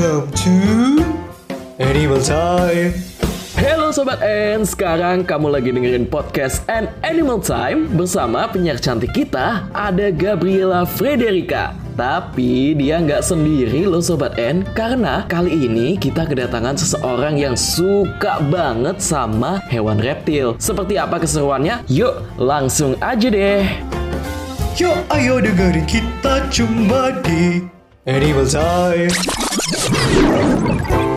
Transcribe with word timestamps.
Welcome 0.00 0.32
to 0.32 0.56
Animal 1.76 2.24
Time. 2.24 2.96
Halo 3.52 3.92
Sobat 3.92 4.24
N, 4.24 4.64
sekarang 4.64 5.28
kamu 5.28 5.52
lagi 5.52 5.76
dengerin 5.76 6.08
podcast 6.08 6.64
An 6.72 6.88
Animal 7.04 7.36
Time 7.44 7.84
bersama 7.92 8.48
penyiar 8.48 8.80
cantik 8.80 9.12
kita, 9.12 9.68
ada 9.76 10.08
Gabriela 10.08 10.88
Frederica. 10.88 11.76
Tapi 12.00 12.72
dia 12.80 12.96
nggak 12.96 13.20
sendiri 13.20 13.84
loh 13.84 14.00
Sobat 14.00 14.40
N, 14.40 14.64
karena 14.72 15.28
kali 15.28 15.68
ini 15.68 16.00
kita 16.00 16.24
kedatangan 16.24 16.80
seseorang 16.80 17.36
yang 17.36 17.52
suka 17.52 18.40
banget 18.48 19.04
sama 19.04 19.60
hewan 19.68 20.00
reptil. 20.00 20.56
Seperti 20.56 20.96
apa 20.96 21.20
keseruannya? 21.20 21.84
Yuk 21.92 22.40
langsung 22.40 22.96
aja 23.04 23.28
deh. 23.28 23.68
Yuk 24.80 24.96
ayo 25.12 25.44
dengerin 25.44 25.84
kita 25.84 26.48
cuma 26.48 27.12
di 27.20 27.68
Animal 28.08 28.48
Time. 28.48 29.39
Thank 29.52 30.90
you. 30.90 31.09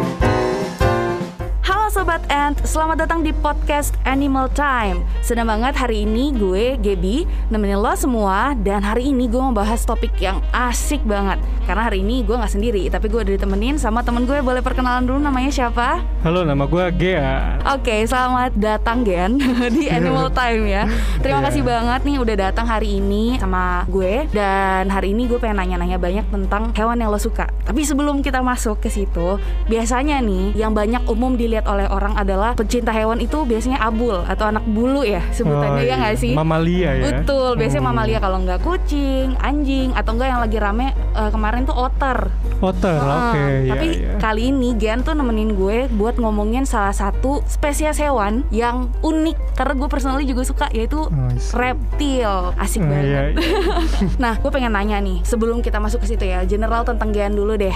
Sobat 2.03 2.27
Ant, 2.27 2.59
selamat 2.67 3.07
datang 3.07 3.23
di 3.23 3.31
podcast 3.31 3.95
Animal 4.03 4.51
Time 4.51 5.07
Senang 5.23 5.47
banget 5.47 5.71
hari 5.71 6.03
ini 6.03 6.35
gue, 6.35 6.75
Gaby, 6.75 7.23
nemenin 7.47 7.79
lo 7.79 7.95
semua 7.95 8.51
Dan 8.59 8.83
hari 8.83 9.15
ini 9.15 9.31
gue 9.31 9.39
mau 9.39 9.55
bahas 9.55 9.87
topik 9.87 10.11
yang 10.19 10.43
asik 10.51 10.99
banget 11.07 11.39
Karena 11.63 11.87
hari 11.87 12.03
ini 12.03 12.27
gue 12.27 12.35
gak 12.35 12.51
sendiri, 12.51 12.91
tapi 12.91 13.07
gue 13.07 13.23
udah 13.23 13.39
ditemenin 13.39 13.79
sama 13.79 14.03
temen 14.03 14.27
gue 14.27 14.35
Boleh 14.43 14.59
perkenalan 14.59 15.07
dulu 15.07 15.15
namanya 15.15 15.47
siapa? 15.47 16.03
Halo, 16.27 16.43
nama 16.43 16.67
gue 16.67 16.83
Gea. 16.99 17.63
Oke, 17.71 18.03
selamat 18.03 18.51
datang 18.59 19.07
Gen 19.07 19.39
di 19.79 19.87
Animal 19.87 20.27
Time 20.35 20.63
ya. 20.67 20.83
Terima 21.23 21.39
Iya. 21.39 21.47
kasih 21.51 21.63
banget 21.63 22.01
nih 22.03 22.15
udah 22.19 22.35
datang 22.35 22.67
hari 22.67 22.99
ini 22.99 23.39
sama 23.39 23.87
gue 23.87 24.27
dan 24.31 24.91
hari 24.91 25.15
ini 25.15 25.27
gue 25.27 25.39
pengen 25.39 25.59
nanya-nanya 25.59 25.99
banyak 25.99 26.27
tentang 26.27 26.75
hewan 26.75 26.99
yang 26.99 27.11
lo 27.11 27.19
suka. 27.19 27.47
Tapi 27.63 27.83
sebelum 27.83 28.19
kita 28.19 28.43
masuk 28.43 28.79
ke 28.79 28.91
situ, 28.91 29.39
biasanya 29.67 30.19
nih 30.19 30.55
yang 30.55 30.71
banyak 30.71 31.03
umum 31.07 31.35
dilihat 31.35 31.63
oleh 31.67 31.91
orang 31.93 32.13
adalah 32.15 32.51
pecinta 32.53 32.89
hewan 32.89 33.17
itu 33.17 33.43
biasanya 33.43 33.77
abul 33.79 34.25
atau 34.25 34.45
anak 34.45 34.65
bulu 34.65 35.01
ya 35.01 35.21
sebutannya 35.29 35.71
Oh, 35.75 35.85
ya 35.85 35.95
nggak 35.95 36.15
iya. 36.15 36.19
sih? 36.19 36.33
Mamalia 36.33 36.91
ya. 36.91 37.03
Betul, 37.13 37.55
biasanya 37.55 37.79
Hmm. 37.79 37.89
mamalia 37.91 38.17
kalau 38.17 38.37
nggak 38.39 38.59
kucing, 38.59 39.37
anjing 39.39 39.89
atau 39.91 40.11
enggak 40.11 40.27
yang 40.27 40.41
lagi 40.41 40.57
rame 40.57 40.87
eh, 40.91 41.29
kemarin 41.29 41.63
tuh 41.63 41.75
otter. 41.75 42.33
Otter, 42.59 42.95
oke. 42.95 43.35
Heeh, 43.35 43.51
iya, 43.61 43.69
Tapi 43.69 43.87
iya. 43.93 44.11
kali 44.17 44.49
ini 44.49 44.73
Gian 44.73 45.01
tuh 45.01 45.13
nemenin 45.13 45.53
gue 45.53 45.85
buat 45.89 46.15
ngomongin 46.15 46.63
salah 46.63 46.91
satu 46.91 47.13
spesies 47.45 47.95
hewan 47.95 48.41
yang 48.49 48.89
unik 48.99 49.35
karena 49.53 49.73
gue 49.73 49.87
personally 49.87 50.23
juga 50.23 50.41
suka 50.41 50.65
yaitu 50.71 51.05
Nice. 51.07 51.51
reptil. 51.51 52.55
Asik 52.55 52.79
Oh, 52.79 52.87
banget. 52.87 53.05
iya, 53.05 53.21
iya. 53.29 53.37
Nah, 54.23 54.33
gue 54.35 54.49
pengen 54.49 54.71
nanya 54.71 54.97
nih 54.97 55.21
sebelum 55.21 55.59
kita 55.59 55.77
masuk 55.77 56.01
ke 56.01 56.07
situ 56.07 56.23
ya, 56.23 56.41
general 56.43 56.81
tentang 56.81 57.11
Gian 57.11 57.33
dulu 57.33 57.53
deh. 57.53 57.73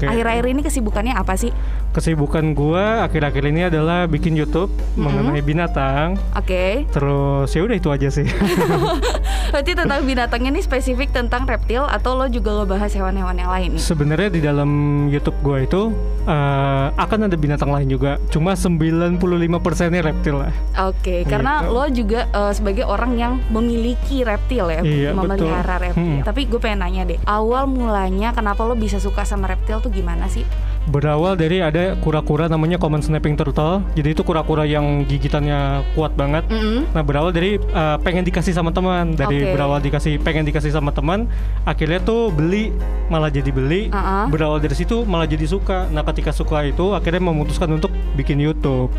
Akhir-akhir 0.00 0.44
ini 0.46 0.60
kesibukannya 0.60 1.12
apa 1.12 1.36
sih? 1.36 1.52
Kesibukan 1.90 2.54
gue 2.54 2.84
akhir-akhir 3.02 3.44
ini 3.50 3.66
adalah 3.66 4.06
bikin 4.06 4.32
YouTube 4.32 4.70
mengenai 4.94 5.42
binatang. 5.42 6.14
Oke. 6.32 6.86
Terus 6.88 7.50
ya 7.50 7.60
udah 7.60 7.76
itu 7.76 7.88
aja 7.90 8.08
sih. 8.08 8.24
Berarti 9.52 9.74
tentang 9.74 10.06
binatangnya 10.06 10.50
ini 10.50 10.62
spesifik 10.62 11.10
tentang 11.10 11.42
reptil 11.42 11.82
atau 11.82 12.14
lo 12.14 12.26
juga 12.26 12.54
lo 12.54 12.64
bahas 12.64 12.94
hewan-hewan 12.94 13.34
yang 13.34 13.50
lain? 13.50 13.70
Sebenarnya 13.74 14.30
di 14.30 14.40
dalam 14.40 14.70
YouTube 15.10 15.34
gue 15.42 15.66
itu 15.66 15.82
eh, 16.24 16.86
akan 16.94 17.26
ada 17.26 17.34
binatang 17.34 17.68
lain 17.68 17.90
juga. 17.90 18.22
Cuma 18.30 18.54
95 18.54 19.18
persennya 19.58 20.00
reptil 20.00 20.38
lah. 20.38 20.52
Oke, 20.86 21.26
karena 21.26 21.52
Gitu. 21.60 21.74
lo 21.74 21.84
juga 21.90 22.20
eh, 22.26 22.52
sebagai 22.54 22.86
orang 22.86 23.18
yang 23.18 23.32
memiliki 23.50 24.22
reptil 24.22 24.70
ya, 24.70 24.80
Iya, 24.80 25.10
memelihara 25.12 25.66
betul. 25.76 25.84
reptil. 25.90 25.98
Hmm. 26.00 26.20
Tapi 26.22 26.40
gue 26.46 26.60
pengen 26.60 26.80
nanya 26.80 27.02
deh, 27.04 27.18
awal 27.26 27.66
mulanya 27.66 28.30
kenapa 28.30 28.62
lo 28.62 28.78
bisa 28.78 28.96
suka 28.96 29.26
sama 29.26 29.50
reptil 29.50 29.82
tuh 29.82 29.90
gimana 29.90 30.30
sih? 30.30 30.46
Berawal 30.90 31.38
dari 31.38 31.62
ada 31.62 31.94
kura-kura 32.02 32.50
namanya 32.50 32.74
common 32.74 32.98
snapping 32.98 33.38
turtle. 33.38 33.78
Jadi 33.94 34.10
itu 34.10 34.26
kura-kura 34.26 34.66
yang 34.66 35.06
gigitannya 35.06 35.86
kuat 35.94 36.18
banget. 36.18 36.42
Mm-mm. 36.50 36.90
Nah 36.90 37.02
berawal 37.06 37.30
dari 37.30 37.62
uh, 37.70 37.94
pengen 38.02 38.26
dikasih 38.26 38.50
sama 38.50 38.74
teman, 38.74 39.14
dari 39.14 39.46
Oke. 39.46 39.54
berawal 39.54 39.78
dikasih 39.78 40.18
pengen 40.18 40.42
dikasih 40.42 40.74
sama 40.74 40.90
teman, 40.90 41.30
akhirnya 41.62 42.02
tuh 42.02 42.34
beli 42.34 42.74
malah 43.06 43.30
jadi 43.30 43.54
beli. 43.54 43.86
Uh-uh. 43.86 44.26
Berawal 44.34 44.58
dari 44.58 44.74
situ 44.74 45.06
malah 45.06 45.30
jadi 45.30 45.46
suka. 45.46 45.86
Nah 45.94 46.02
ketika 46.02 46.34
suka 46.34 46.66
itu 46.66 46.90
akhirnya 46.90 47.22
memutuskan 47.22 47.70
untuk 47.70 47.94
bikin 48.18 48.42
YouTube. 48.42 48.90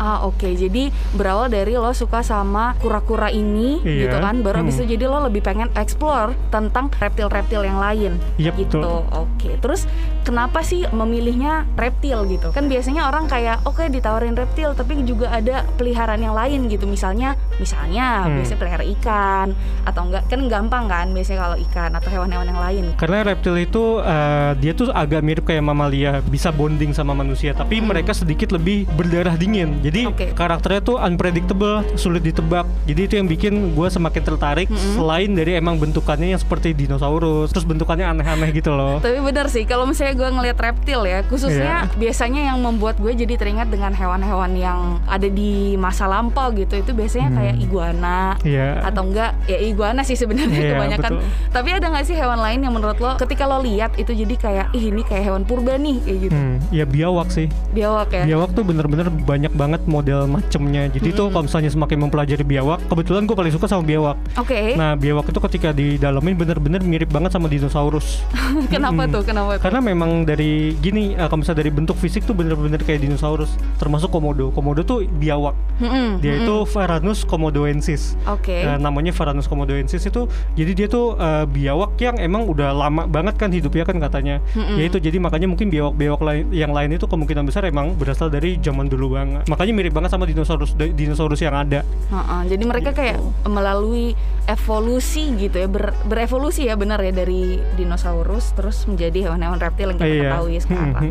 Ah 0.00 0.24
oke, 0.24 0.48
jadi 0.48 0.88
berawal 1.12 1.52
dari 1.52 1.76
lo 1.76 1.92
suka 1.92 2.24
sama 2.24 2.72
kura-kura 2.80 3.28
ini 3.28 3.84
Iya. 3.84 4.08
gitu 4.08 4.16
kan, 4.16 4.40
baru 4.40 4.64
habis 4.64 4.80
Hmm. 4.80 4.88
itu 4.88 4.96
jadi 4.96 5.04
lo 5.12 5.28
lebih 5.28 5.44
pengen 5.44 5.68
explore 5.76 6.32
tentang 6.48 6.88
reptil-reptil 6.96 7.68
yang 7.68 7.76
lain 7.76 8.16
Iya, 8.40 8.48
gitu. 8.56 8.80
Oke, 9.12 9.60
terus 9.60 9.84
kenapa 10.30 10.62
sih 10.62 10.86
memilihnya 10.94 11.66
reptil 11.74 12.22
gitu? 12.30 12.54
Kan 12.54 12.70
biasanya 12.70 13.10
orang 13.10 13.26
kayak 13.26 13.66
oke 13.66 13.82
ditawarin 13.90 14.38
reptil, 14.38 14.78
tapi 14.78 15.02
juga 15.02 15.34
ada 15.34 15.66
peliharaan 15.74 16.22
yang 16.22 16.38
lain 16.38 16.70
gitu. 16.70 16.86
Misalnya, 16.86 17.34
misalnya 17.58 18.30
Hmm. 18.30 18.38
biasanya 18.38 18.58
pelihara 18.62 18.84
ikan 18.94 19.46
atau 19.82 20.00
enggak 20.06 20.22
kan 20.30 20.40
gampang 20.46 20.84
kan 20.86 21.06
biasanya 21.10 21.50
kalau 21.50 21.56
ikan 21.66 21.90
atau 21.98 22.08
hewan-hewan 22.14 22.46
yang 22.46 22.60
lain. 22.62 22.84
Karena 22.94 23.26
reptil 23.26 23.58
itu 23.58 23.98
uh, 23.98 24.54
dia 24.54 24.70
tuh 24.70 24.94
agak 24.94 25.26
mirip 25.26 25.42
kayak 25.42 25.66
mamalia, 25.66 26.22
bisa 26.22 26.54
bonding 26.54 26.94
sama 26.94 27.10
manusia, 27.10 27.50
tapi 27.50 27.82
mereka 27.82 28.14
sedikit 28.14 28.54
lebih 28.54 28.86
berdarah 28.94 29.34
dingin. 29.34 29.82
Jadi 29.82 30.06
Oke. 30.06 30.30
karakternya 30.30 30.80
tuh 30.86 30.96
unpredictable, 31.02 31.82
sulit 31.98 32.22
ditebak. 32.22 32.68
Jadi 32.86 33.00
itu 33.02 33.14
yang 33.18 33.26
bikin 33.26 33.74
gue 33.74 33.88
semakin 33.90 34.22
tertarik. 34.22 34.68
Selain 34.94 35.32
dari 35.32 35.58
emang 35.58 35.80
bentukannya 35.80 36.36
yang 36.36 36.40
seperti 36.40 36.76
dinosaurus, 36.76 37.50
terus 37.50 37.66
bentukannya 37.66 38.06
aneh-aneh 38.06 38.52
gitu 38.54 38.70
loh. 38.76 39.02
Tapi 39.02 39.18
benar 39.24 39.48
sih, 39.48 39.64
kalau 39.64 39.88
misalnya 39.88 40.19
gue 40.20 40.28
ngelihat 40.28 40.58
reptil 40.60 41.00
ya, 41.08 41.24
khususnya 41.24 41.88
Iya. 41.88 41.96
biasanya 41.96 42.42
yang 42.52 42.60
membuat 42.60 43.00
gue 43.00 43.08
jadi 43.16 43.40
teringat 43.40 43.72
dengan 43.72 43.96
hewan-hewan 43.96 44.52
yang 44.52 45.00
ada 45.08 45.24
di 45.24 45.80
masa 45.80 46.04
lampau 46.04 46.52
gitu, 46.52 46.76
itu 46.76 46.92
biasanya 46.92 47.32
kayak 47.32 47.56
iguana 47.56 48.36
Iya. 48.44 48.84
atau 48.84 49.08
enggak 49.08 49.32
ya 49.48 49.56
iguana 49.56 50.04
sih 50.04 50.12
sebenarnya 50.12 50.60
Iya, 50.60 50.72
kebanyakan. 50.76 51.10
betul. 51.16 51.28
Tapi 51.48 51.68
ada 51.72 51.86
nggak 51.88 52.04
sih 52.04 52.16
hewan 52.16 52.36
lain 52.36 52.60
yang 52.60 52.74
menurut 52.76 52.98
lo 53.00 53.16
ketika 53.16 53.48
lo 53.48 53.64
lihat 53.64 53.96
itu 53.96 54.12
jadi 54.12 54.34
kayak 54.36 54.66
ih 54.76 54.92
ini 54.92 55.00
kayak 55.00 55.24
hewan 55.24 55.42
purba 55.48 55.80
nih 55.80 55.96
kayak 56.04 56.18
gitu. 56.28 56.36
Hmm, 56.36 56.56
ya 56.68 56.84
biawak 56.84 57.28
sih. 57.30 57.46
Biawak 57.72 58.08
ya. 58.12 58.24
Biawak 58.26 58.50
tuh 58.52 58.64
bener-bener 58.66 59.08
banyak 59.08 59.52
banget 59.54 59.82
model 59.86 60.26
macemnya. 60.26 60.90
Jadi 60.90 61.08
tuh 61.12 61.30
kalau 61.30 61.46
misalnya 61.46 61.70
semakin 61.70 61.98
mempelajari 62.00 62.44
biawak, 62.44 62.80
kebetulan 62.88 63.24
gue 63.24 63.36
paling 63.36 63.52
suka 63.52 63.66
sama 63.66 63.84
biawak. 63.84 64.16
Oke. 64.36 64.74
Nah, 64.74 64.96
biawak 64.96 65.28
itu 65.28 65.40
ketika 65.48 65.68
didalamin 65.70 66.34
bener-bener 66.34 66.80
mirip 66.82 67.08
banget 67.08 67.30
sama 67.30 67.46
dinosaurus. 67.46 68.24
Kenapa 68.74 69.04
mm-mm. 69.06 69.14
tuh? 69.14 69.22
Kenapa? 69.22 69.52
Karena 69.60 69.80
memang 69.80 69.99
dari 70.24 70.72
gini, 70.78 71.12
eh, 71.12 71.26
kalau 71.26 71.42
misalnya 71.42 71.60
dari 71.66 71.72
bentuk 71.74 71.96
fisik 71.98 72.24
tuh 72.24 72.32
bener-bener 72.32 72.80
kayak 72.80 73.04
dinosaurus. 73.04 73.52
Termasuk 73.76 74.08
komodo. 74.08 74.54
Komodo 74.54 74.80
tuh 74.86 75.04
biawak. 75.04 75.52
Mm-mm, 75.80 76.20
Dia 76.20 76.36
mm-mm. 76.36 76.44
itu 76.44 76.54
Varanus 76.70 77.24
komodoensis. 77.24 78.14
Oke. 78.28 78.64
Eh, 78.64 78.78
namanya 78.78 79.10
Varanus 79.12 79.48
komodoensis 79.48 80.04
itu 80.04 80.28
jadi 80.54 80.72
dia 80.76 80.86
tuh 80.86 81.16
eh, 81.16 81.44
biawak 81.48 81.96
yang 82.00 82.16
emang 82.20 82.46
udah 82.46 82.70
lama 82.70 83.04
banget 83.04 83.36
kan 83.40 83.50
hidupnya 83.50 83.84
kan 83.88 83.98
katanya. 83.98 84.38
Mm-mm. 84.54 84.76
Ya 84.78 84.84
itu 84.86 84.96
jadi 85.00 85.16
makanya 85.18 85.48
mungkin 85.50 85.68
biawak-biawak 85.72 86.20
lain 86.22 86.44
yang 86.52 86.72
lain 86.72 86.94
itu 86.94 87.08
kemungkinan 87.08 87.44
besar 87.48 87.66
emang 87.66 87.96
berasal 87.96 88.30
dari 88.30 88.60
zaman 88.60 88.86
dulu 88.86 89.16
banget. 89.16 89.48
Makanya 89.48 89.72
mirip 89.74 89.92
banget 89.96 90.10
sama 90.14 90.28
dinosaurus 90.28 90.76
dinosaurus 90.76 91.40
yang 91.42 91.56
ada. 91.56 91.82
Heeh, 92.12 92.40
jadi 92.54 92.64
mereka 92.68 92.90
kayak 92.94 93.18
melalui 93.48 94.14
evolusi 94.50 95.30
gitu 95.38 95.62
ya, 95.62 95.68
ber- 95.70 95.94
berevolusi 96.06 96.66
ya 96.66 96.74
benar 96.74 96.98
ya 97.02 97.14
dari 97.14 97.62
dinosaurus 97.78 98.52
terus 98.58 98.82
menjadi 98.86 99.30
hewan-hewan 99.30 99.62
reptil 99.62 99.89
yang 99.90 99.98
kita 99.98 100.08
Iya. 100.08 100.22
ketahui 100.30 100.56
sekarang. 100.64 101.04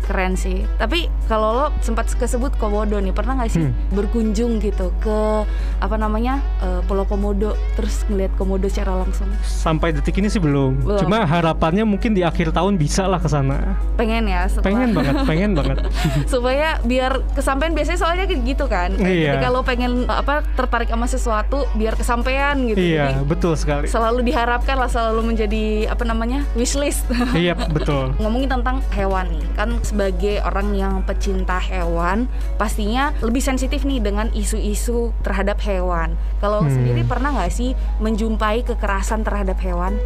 Keren 0.00 0.34
sih. 0.34 0.66
Tapi 0.74 0.98
kalau 1.24 1.48
lo 1.52 1.66
sempat 1.78 2.10
kesebut 2.10 2.50
komodo 2.56 2.96
nih, 2.96 3.10
pernah 3.10 3.36
nggak 3.36 3.48
sih 3.48 3.62
Hmm. 3.62 3.74
berkunjung 3.92 4.58
gitu 4.58 4.90
ke 4.96 5.44
apa 5.78 5.94
namanya 5.94 6.38
eh, 6.58 6.80
Pulau 6.82 7.04
Komodo 7.04 7.54
terus 7.72 8.02
ngeliat 8.04 8.34
komodo 8.34 8.66
secara 8.66 8.96
langsung? 8.96 9.30
Sampai 9.40 9.90
detik 9.90 10.16
ini 10.16 10.26
sih 10.26 10.38
belum. 10.38 10.82
Belum. 10.82 10.98
Cuma 10.98 11.22
harapannya 11.22 11.84
mungkin 11.84 12.12
di 12.12 12.20
akhir 12.20 12.50
tahun 12.50 12.74
bisa 12.74 13.04
lah 13.04 13.16
ke 13.16 13.26
sana. 13.26 13.78
Pengen 13.94 14.26
ya 14.26 14.44
setelah 14.44 14.66
Pengen 14.66 14.88
banget, 14.92 15.14
pengen 15.24 15.50
banget. 15.52 15.76
supaya 16.32 16.78
biar 16.82 17.22
kesampaian 17.32 17.72
biasanya 17.72 17.98
soalnya 17.98 18.24
kayak 18.24 18.42
gitu 18.44 18.64
kan. 18.66 18.90
Iya. 18.96 19.36
Ketika 19.36 19.48
lo 19.48 19.60
pengen 19.62 19.92
apa 20.06 20.42
tertarik 20.52 20.88
sama 20.88 21.06
sesuatu 21.06 21.58
biar 21.72 21.94
kesampaian 21.94 22.56
gitu. 22.64 22.78
iya, 22.78 23.14
Jadi 23.14 23.26
betul 23.26 23.54
sekali. 23.54 23.86
selalu 23.86 24.22
diharapkan 24.22 24.74
lah 24.74 24.88
selalu 24.88 25.20
menjadi 25.24 25.64
apa 25.86 26.02
namanya 26.02 26.42
wishlist 26.52 27.06
iya, 27.32 27.54
betul. 27.54 28.12
ngomongin 28.20 28.52
tentang 28.52 28.84
hewan 28.92 29.26
nih 29.32 29.44
kan 29.56 29.70
sebagai 29.80 30.44
orang 30.44 30.76
yang 30.76 30.94
pecinta 31.02 31.56
hewan 31.56 32.28
pastinya 32.60 33.16
lebih 33.24 33.40
sensitif 33.40 33.82
nih 33.82 33.98
dengan 33.98 34.28
isu-isu 34.30 35.10
terhadap 35.24 35.56
hewan 35.64 36.14
kalau 36.38 36.60
Hmm. 36.60 36.70
sendiri 36.70 37.02
pernah 37.04 37.32
nggak 37.32 37.52
sih 37.52 37.72
menjumpai 37.98 38.62
kekerasan 38.62 39.24
terhadap 39.24 39.56
hewan 39.60 39.96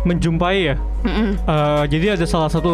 Menjumpai 0.00 0.64
ya. 0.64 0.80
Eh, 1.02 1.84
jadi 1.88 2.14
ada 2.14 2.24
salah 2.24 2.48
satu 2.48 2.72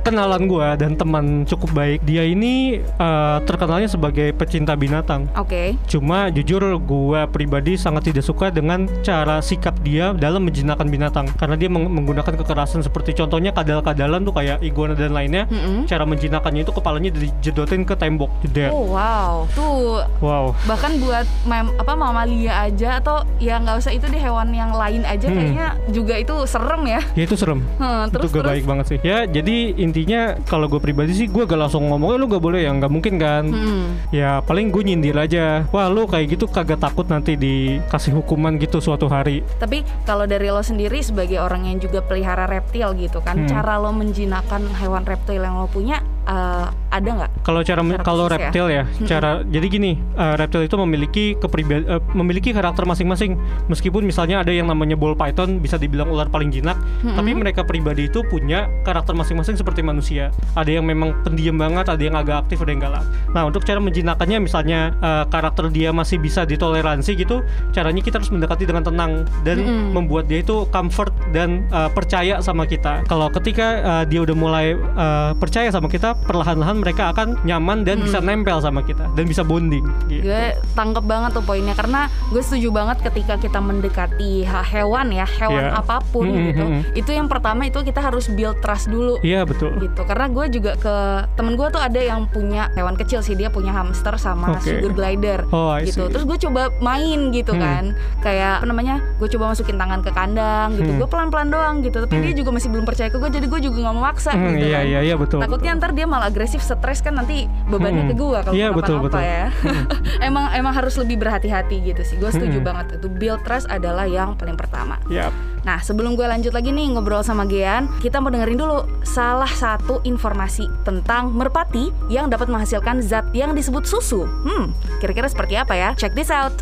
kenalan 0.00 0.44
gua 0.44 0.74
dan 0.74 0.94
teman 0.94 1.44
cukup 1.44 1.70
baik. 1.72 2.00
Dia 2.02 2.22
ini 2.22 2.78
eh, 2.78 3.38
terkenalnya 3.42 3.86
sebagai 3.86 4.32
pecinta 4.32 4.74
binatang. 4.74 5.30
Oke. 5.34 5.76
Cuma 5.86 6.28
jujur 6.28 6.60
gua 6.80 7.24
pribadi 7.24 7.74
sangat 7.74 8.08
tidak 8.08 8.22
suka 8.22 8.48
dengan 8.48 8.86
cara 9.00 9.38
sikap 9.40 9.78
dia 9.80 10.12
dalam 10.12 10.42
menjinakkan 10.42 10.86
binatang 10.86 11.26
karena 11.34 11.54
dia 11.54 11.68
meng- 11.68 11.90
menggunakan 11.90 12.34
kekerasan 12.36 12.80
seperti 12.80 13.14
contohnya 13.14 13.50
kadal-kadalan 13.50 14.22
tuh 14.22 14.34
kayak 14.34 14.58
iguana 14.60 14.92
dan 14.92 15.12
lainnya. 15.12 15.46
Mm-mm. 15.46 15.86
Cara 15.86 16.04
menjinakkannya 16.04 16.62
itu 16.62 16.72
kepalanya 16.72 17.10
dijedotin 17.10 17.82
ke 17.82 17.94
tembok 17.94 18.30
jeder. 18.40 18.70
Oh 18.70 18.90
wow, 18.90 19.46
tuh 19.52 20.02
Wow. 20.20 20.52
bahkan 20.64 20.96
buat 20.98 21.24
mem 21.44 21.72
apa 21.74 21.92
mamalia 21.92 22.64
aja 22.64 22.98
atau 22.98 23.24
ya 23.36 23.56
nggak 23.56 23.78
usah 23.78 23.92
itu 23.92 24.06
di 24.06 24.16
hewan 24.16 24.50
yang 24.50 24.70
lain 24.70 25.02
aja 25.02 25.26
Hmm. 25.26 25.36
kayaknya 25.36 25.66
juga 25.88 26.14
itu 26.16 26.34
serem 26.44 26.82
ya. 26.84 27.00
Ya 27.14 27.22
itu 27.24 27.34
serem. 27.34 27.59
Hmm, 27.76 28.04
terus 28.08 28.28
itu 28.28 28.38
terus. 28.38 28.50
baik 28.50 28.64
banget 28.64 28.86
sih. 28.86 28.98
Ya 29.00 29.24
jadi 29.24 29.56
intinya 29.74 30.20
kalau 30.44 30.66
gue 30.66 30.78
pribadi 30.78 31.12
sih 31.12 31.26
gue 31.26 31.42
gak 31.42 31.56
langsung 31.58 31.86
ngomong 31.86 32.14
"Eh, 32.14 32.18
lu 32.18 32.26
gak 32.26 32.40
boleh 32.40 32.60
ya 32.60 32.70
nggak 32.70 32.88
mungkin 32.88 33.14
kan. 33.16 33.44
Hmm. 33.46 33.86
Ya 34.10 34.40
paling 34.40 34.68
gue 34.68 34.82
nyindir 34.82 35.14
aja. 35.14 35.64
Wah 35.68 35.86
lu 35.86 36.04
kayak 36.04 36.34
gitu 36.34 36.44
kagak 36.46 36.78
takut 36.78 37.06
nanti 37.06 37.34
dikasih 37.34 38.14
hukuman 38.14 38.56
gitu 38.56 38.78
suatu 38.78 39.06
hari. 39.06 39.40
Tapi 39.56 39.80
kalau 40.04 40.24
dari 40.24 40.48
lo 40.48 40.60
sendiri 40.60 41.00
sebagai 41.00 41.38
orang 41.38 41.64
yang 41.64 41.78
juga 41.78 42.00
pelihara 42.00 42.44
reptil 42.44 42.92
gitu 42.94 43.20
kan, 43.20 43.36
Hmm. 43.36 43.48
cara 43.48 43.76
lo 43.76 43.90
menjinakkan 43.90 44.64
hewan 44.76 45.04
reptil 45.04 45.38
yang 45.38 45.56
lo 45.56 45.66
punya 45.66 45.98
eh, 46.22 46.66
ada 46.90 47.10
nggak? 47.22 47.30
Kalau 47.46 47.60
cara 47.62 47.80
kalau 48.02 48.26
ya? 48.26 48.30
reptil 48.36 48.66
ya, 48.68 48.84
cara 49.06 49.30
jadi 49.46 49.66
gini, 49.70 49.92
eh, 49.96 50.34
reptil 50.36 50.66
itu 50.66 50.76
memiliki 50.76 51.24
kepribadian 51.38 52.02
memiliki 52.12 52.50
karakter 52.50 52.82
masing-masing. 52.82 53.38
Meskipun 53.70 54.02
misalnya 54.02 54.42
ada 54.42 54.50
yang 54.50 54.66
namanya 54.66 54.98
ball 54.98 55.14
python 55.14 55.62
bisa 55.62 55.78
dibilang 55.78 56.10
ular 56.10 56.26
paling 56.26 56.50
jinak, 56.50 56.74
tapi 57.02 57.30
mereka 57.32 57.62
pribadi 57.62 58.10
itu 58.10 58.26
punya 58.26 58.66
karakter 58.82 59.14
masing-masing 59.14 59.54
seperti 59.54 59.86
manusia. 59.86 60.34
Ada 60.58 60.82
yang 60.82 60.84
memang 60.84 61.14
pendiam 61.22 61.56
banget, 61.56 61.86
ada 61.86 62.02
yang 62.02 62.18
agak 62.18 62.46
aktif, 62.46 62.60
ada 62.66 62.70
yang 62.74 62.82
galak. 62.82 63.04
Nah, 63.30 63.46
untuk 63.46 63.62
cara 63.62 63.78
menjinakkannya 63.78 64.38
misalnya 64.42 64.92
eh, 64.98 65.24
karakter 65.30 65.70
dia 65.70 65.94
masih 65.94 66.18
bisa 66.18 66.42
ditoleransi 66.42 67.14
gitu, 67.14 67.46
caranya 67.70 68.02
kita 68.02 68.18
harus 68.18 68.34
mendekati 68.34 68.66
dengan 68.66 68.82
tenang 68.82 69.24
dan 69.46 69.62
membuat 69.94 70.26
dia 70.26 70.42
itu 70.42 70.66
comfort 70.74 71.14
dan 71.30 71.62
eh, 71.70 71.90
percaya 71.94 72.42
sama 72.42 72.66
kita. 72.66 73.06
Kalau 73.06 73.30
ketika 73.30 73.66
eh, 73.78 74.04
dia 74.10 74.20
udah 74.26 74.36
mulai 74.36 74.74
eh, 74.74 75.30
percaya 75.38 75.70
sama 75.70 75.86
kita, 75.86 76.18
perlahan-lahan 76.26 76.79
mereka 76.80 77.10
akan 77.10 77.38
nyaman 77.42 77.82
dan 77.82 78.00
bisa 78.00 78.18
nempel 78.18 78.58
sama 78.58 78.80
kita 78.80 79.06
dan 79.10 79.24
bisa 79.24 79.40
bonding. 79.40 79.84
Gitu. 80.06 80.24
Gue 80.24 80.44
tangkep 80.72 81.04
banget 81.04 81.30
tuh 81.32 81.42
poinnya 81.42 81.72
karena 81.72 82.00
gue 82.26 82.40
setuju 82.40 82.68
banget 82.70 82.98
ketika 83.02 83.36
kita 83.36 83.60
mendekati 83.60 84.42
hewan 84.44 85.10
ya, 85.10 85.26
hewan 85.28 85.62
Iya. 85.62 85.76
apa 85.76 85.96
pun 86.06 86.24
Mm-mm, 86.24 86.46
gitu. 86.46 86.64
mm-mm. 86.64 86.80
Itu 86.96 87.10
yang 87.10 87.26
pertama 87.26 87.62
itu 87.62 87.80
kita 87.80 88.00
harus 88.00 88.26
build 88.28 88.58
trust 88.58 88.88
dulu. 88.88 89.20
Iya 89.20 89.44
betul. 89.44 89.72
gitu 89.78 90.02
karena 90.02 90.26
gue 90.26 90.44
juga 90.50 90.72
ke 90.74 90.94
temen 91.34 91.54
gue 91.54 91.68
tuh 91.68 91.78
ada 91.78 91.96
yang 91.96 92.24
punya 92.26 92.68
hewan 92.72 92.94
kecil 92.94 93.20
sih 93.20 93.34
dia 93.34 93.48
punya 93.48 93.70
hamster 93.70 94.14
sama 94.14 94.54
Oke. 94.54 94.70
sugar 94.72 94.92
glider 94.92 95.40
Oh, 95.48 95.70
I 95.70 95.84
gitu 95.84 96.04
see. 96.04 96.10
terus 96.10 96.24
gue 96.24 96.38
coba 96.40 96.70
main 96.80 97.30
gitu 97.30 97.50
Hmm. 97.50 97.60
kan 97.60 97.84
kayak 98.20 98.52
apa 98.58 98.66
namanya 98.66 98.94
gue 99.16 99.28
coba 99.28 99.50
masukin 99.50 99.74
tangan 99.74 100.00
ke 100.00 100.10
kandang 100.10 100.74
gitu 100.74 100.86
Hmm. 100.86 100.98
gue 100.98 101.08
pelan 101.08 101.28
pelan 101.28 101.48
doang 101.48 101.74
gitu 101.80 101.98
tapi 102.00 102.22
dia 102.22 102.34
juga 102.34 102.50
masih 102.50 102.68
belum 102.68 102.84
percaya 102.84 103.08
ke 103.08 103.16
gue 103.16 103.30
jadi 103.30 103.46
gue 103.46 103.60
juga 103.60 103.76
nggak 103.80 103.94
mau 103.94 104.04
maksa 104.04 104.30
Hmm, 104.30 104.54
gitu 104.54 104.66
iya 104.66 104.76
kan 104.76 104.84
iya 104.86 105.00
iya 105.02 105.14
betul. 105.14 105.38
takutnya 105.38 105.70
ntar 105.74 105.90
dia 105.90 106.06
malah 106.06 106.26
agresif 106.26 106.60
stres 106.72 107.00
kan 107.00 107.14
nanti 107.14 107.44
bebannya 107.66 108.02
Hmm. 108.02 108.10
ke 108.10 108.16
gue 108.16 108.38
kalau 108.40 108.54
Iya, 108.54 108.68
betul, 108.70 108.96
betul. 109.00 109.18
ya 109.18 109.50
emang 110.28 110.50
emang 110.52 110.70
harus 110.70 110.94
lebih 110.94 111.16
berhati-hati 111.16 111.82
gitu 111.84 112.02
sih 112.02 112.16
gue 112.16 112.28
setuju 112.28 112.58
Hmm. 112.58 112.66
banget 112.66 112.86
itu 112.96 113.08
build 113.08 113.40
trust 113.42 113.66
adalah 113.66 114.04
yang 114.04 114.34
paling 114.34 114.54
pertama 114.54 115.00
Yap. 115.06 115.30
Nah, 115.60 115.76
sebelum 115.78 116.16
gue 116.16 116.24
lanjut 116.24 116.50
lagi 116.50 116.72
nih 116.72 116.88
ngobrol 116.90 117.20
sama 117.20 117.44
Gian, 117.44 117.84
kita 118.00 118.16
mau 118.16 118.28
dengerin 118.28 118.56
dulu 118.56 118.80
salah 119.02 119.44
satu 119.46 120.00
informasi 120.02 120.64
tentang 120.82 121.28
merpati 121.30 121.92
yang 122.08 122.26
dapat 122.26 122.48
menghasilkan 122.48 123.00
zat 123.00 123.28
yang 123.32 123.52
disebut 123.52 123.84
susu. 123.84 124.24
Hmm, 124.24 124.72
kira-kira 124.98 125.28
seperti 125.28 125.54
apa 125.54 125.76
ya? 125.76 125.92
Check 125.92 126.16
this 126.16 126.32
out. 126.32 126.56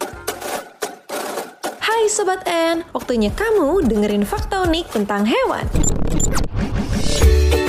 Hai 1.78 2.06
Sobat 2.06 2.42
N, 2.44 2.82
waktunya 2.90 3.30
kamu 3.30 3.86
dengerin 3.86 4.22
fakta 4.22 4.62
unik 4.62 4.86
tentang 4.92 5.22
hewan. 5.22 5.62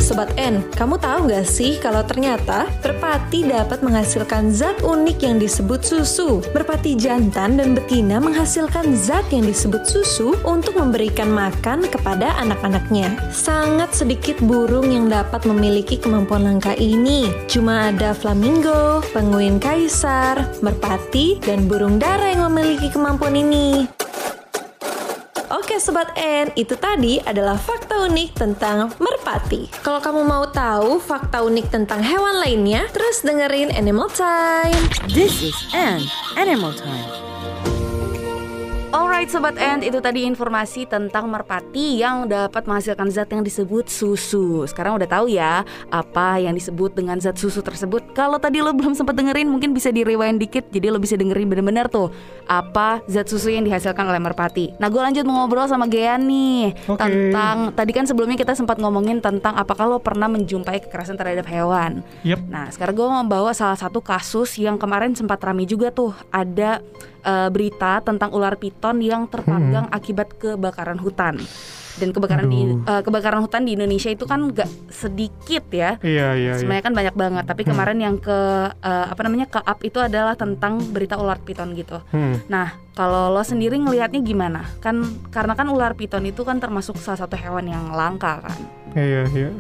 Sobat 0.10 0.34
N, 0.42 0.66
kamu 0.74 0.98
tahu 0.98 1.30
gak 1.30 1.46
sih 1.46 1.78
kalau 1.78 2.02
ternyata 2.02 2.66
merpati 2.82 3.46
dapat 3.46 3.86
menghasilkan 3.86 4.50
zat 4.50 4.82
unik 4.82 5.22
yang 5.22 5.38
disebut 5.38 5.86
susu? 5.86 6.42
Merpati 6.50 6.98
jantan 6.98 7.62
dan 7.62 7.78
betina 7.78 8.18
menghasilkan 8.18 8.98
zat 8.98 9.30
yang 9.30 9.46
disebut 9.46 9.86
susu 9.86 10.34
untuk 10.50 10.82
memberikan 10.82 11.30
makan 11.30 11.86
kepada 11.86 12.34
anak-anaknya. 12.42 13.22
Sangat 13.30 13.94
sedikit 13.94 14.42
burung 14.42 14.90
yang 14.90 15.14
dapat 15.14 15.46
memiliki 15.46 16.02
kemampuan 16.02 16.42
langka 16.42 16.74
ini. 16.74 17.30
Cuma 17.46 17.94
ada 17.94 18.18
flamingo, 18.18 19.06
penguin 19.14 19.62
kaisar, 19.62 20.42
merpati, 20.66 21.38
dan 21.38 21.70
burung 21.70 22.02
dara 22.02 22.34
yang 22.34 22.50
memiliki 22.50 22.90
kemampuan 22.90 23.38
ini. 23.38 23.99
Sobat 25.80 26.12
N, 26.20 26.52
itu 26.60 26.76
tadi 26.76 27.24
adalah 27.24 27.56
fakta 27.56 28.04
unik 28.12 28.36
tentang 28.36 28.92
merpati. 29.00 29.72
Kalau 29.80 30.04
kamu 30.04 30.28
mau 30.28 30.44
tahu 30.52 31.00
fakta 31.00 31.40
unik 31.40 31.72
tentang 31.72 32.04
hewan 32.04 32.44
lainnya, 32.44 32.84
terus 32.92 33.24
dengerin 33.24 33.72
Animal 33.72 34.12
Time. 34.12 34.84
This 35.08 35.40
is 35.40 35.56
an 35.72 36.04
Animal 36.36 36.76
Time. 36.76 37.29
Alright 39.20 39.36
Sobat 39.36 39.60
Ant, 39.60 39.84
itu 39.84 40.00
tadi 40.00 40.24
informasi 40.24 40.88
tentang 40.88 41.28
merpati 41.28 42.00
yang 42.00 42.32
dapat 42.32 42.64
menghasilkan 42.64 43.12
zat 43.12 43.28
yang 43.28 43.44
disebut 43.44 43.92
susu 43.92 44.64
Sekarang 44.64 44.96
udah 44.96 45.12
tahu 45.12 45.28
ya 45.28 45.68
apa 45.92 46.40
yang 46.40 46.56
disebut 46.56 46.96
dengan 46.96 47.20
zat 47.20 47.36
susu 47.36 47.60
tersebut 47.60 48.16
Kalau 48.16 48.40
tadi 48.40 48.64
lo 48.64 48.72
belum 48.72 48.96
sempat 48.96 49.20
dengerin 49.20 49.52
mungkin 49.52 49.76
bisa 49.76 49.92
di 49.92 50.08
rewind 50.08 50.40
dikit 50.40 50.72
Jadi 50.72 50.88
lo 50.88 51.04
bisa 51.04 51.20
dengerin 51.20 51.52
bener-bener 51.52 51.92
tuh 51.92 52.16
apa 52.48 53.04
zat 53.12 53.28
susu 53.28 53.52
yang 53.52 53.68
dihasilkan 53.68 54.08
oleh 54.08 54.24
merpati 54.24 54.80
Nah 54.80 54.88
gue 54.88 55.04
lanjut 55.04 55.28
ngobrol 55.28 55.68
sama 55.68 55.92
Gian 55.92 56.24
nih 56.24 56.80
Oke. 56.88 57.04
Tentang, 57.04 57.76
tadi 57.76 57.92
kan 57.92 58.08
sebelumnya 58.08 58.40
kita 58.40 58.56
sempat 58.56 58.80
ngomongin 58.80 59.20
tentang 59.20 59.52
apakah 59.60 59.84
lo 59.84 60.00
pernah 60.00 60.32
menjumpai 60.32 60.88
kekerasan 60.88 61.20
terhadap 61.20 61.44
hewan 61.52 62.08
Yap. 62.24 62.40
Nah, 62.48 62.72
sekarang 62.72 62.96
gue 62.96 63.08
mau 63.12 63.28
bawa 63.28 63.52
salah 63.52 63.76
satu 63.76 64.00
kasus 64.00 64.56
yang 64.56 64.80
kemarin 64.80 65.12
sempat 65.12 65.44
ramai 65.44 65.68
juga 65.68 65.92
tuh. 65.92 66.16
Ada 66.32 66.80
eh, 67.22 67.50
berita 67.50 68.00
tentang 68.00 68.32
ular 68.32 68.56
piton 68.56 69.00
yang 69.00 69.28
terpanggang 69.28 69.86
akibat 69.90 70.36
kebakaran 70.36 70.98
hutan. 70.98 71.38
Dan 72.00 72.16
kebakaran 72.16 72.48
di 72.48 72.64
eh, 72.64 73.02
kebakaran 73.04 73.44
hutan 73.44 73.68
di 73.68 73.76
Indonesia 73.76 74.08
itu 74.08 74.24
kan 74.24 74.48
gak 74.56 74.72
sedikit 74.88 75.68
ya. 75.68 76.00
Iya 76.00 76.32
iya. 76.32 76.52
iya. 76.52 76.54
Sebenarnya 76.56 76.86
kan 76.88 76.96
banyak 76.96 77.16
banget, 77.16 77.44
tapi 77.44 77.68
kemarin 77.68 78.00
yang 78.00 78.16
ke 78.16 78.40
eh, 78.72 79.06
apa 79.12 79.20
namanya 79.28 79.52
ke 79.52 79.60
up 79.60 79.80
itu 79.84 80.00
adalah 80.00 80.40
tentang 80.40 80.80
berita 80.96 81.20
ular 81.20 81.44
piton 81.44 81.76
gitu. 81.76 82.00
Hmm. 82.16 82.40
Nah, 82.48 82.72
kalau 82.96 83.36
lo 83.36 83.44
sendiri 83.44 83.76
ngelihatnya 83.76 84.24
gimana? 84.24 84.64
Kan 84.80 85.04
karena 85.28 85.60
kan 85.60 85.68
ular 85.68 85.92
piton 85.92 86.24
itu 86.24 86.48
kan 86.48 86.64
termasuk 86.64 86.96
salah 87.04 87.20
satu 87.20 87.36
hewan 87.36 87.68
yang 87.68 87.92
langka 87.92 88.48
kan. 88.48 88.58
Iya 88.96 89.28
iya. 89.36 89.52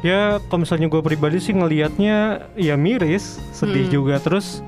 Ya 0.00 0.20
kalau 0.48 0.62
misalnya 0.64 0.86
gue 0.86 1.02
pribadi 1.02 1.42
sih 1.42 1.52
ngelihatnya 1.52 2.46
ya 2.54 2.78
miris, 2.78 3.42
sedih 3.50 3.90
Hmm. 3.90 3.92
juga 3.92 4.16
terus. 4.22 4.62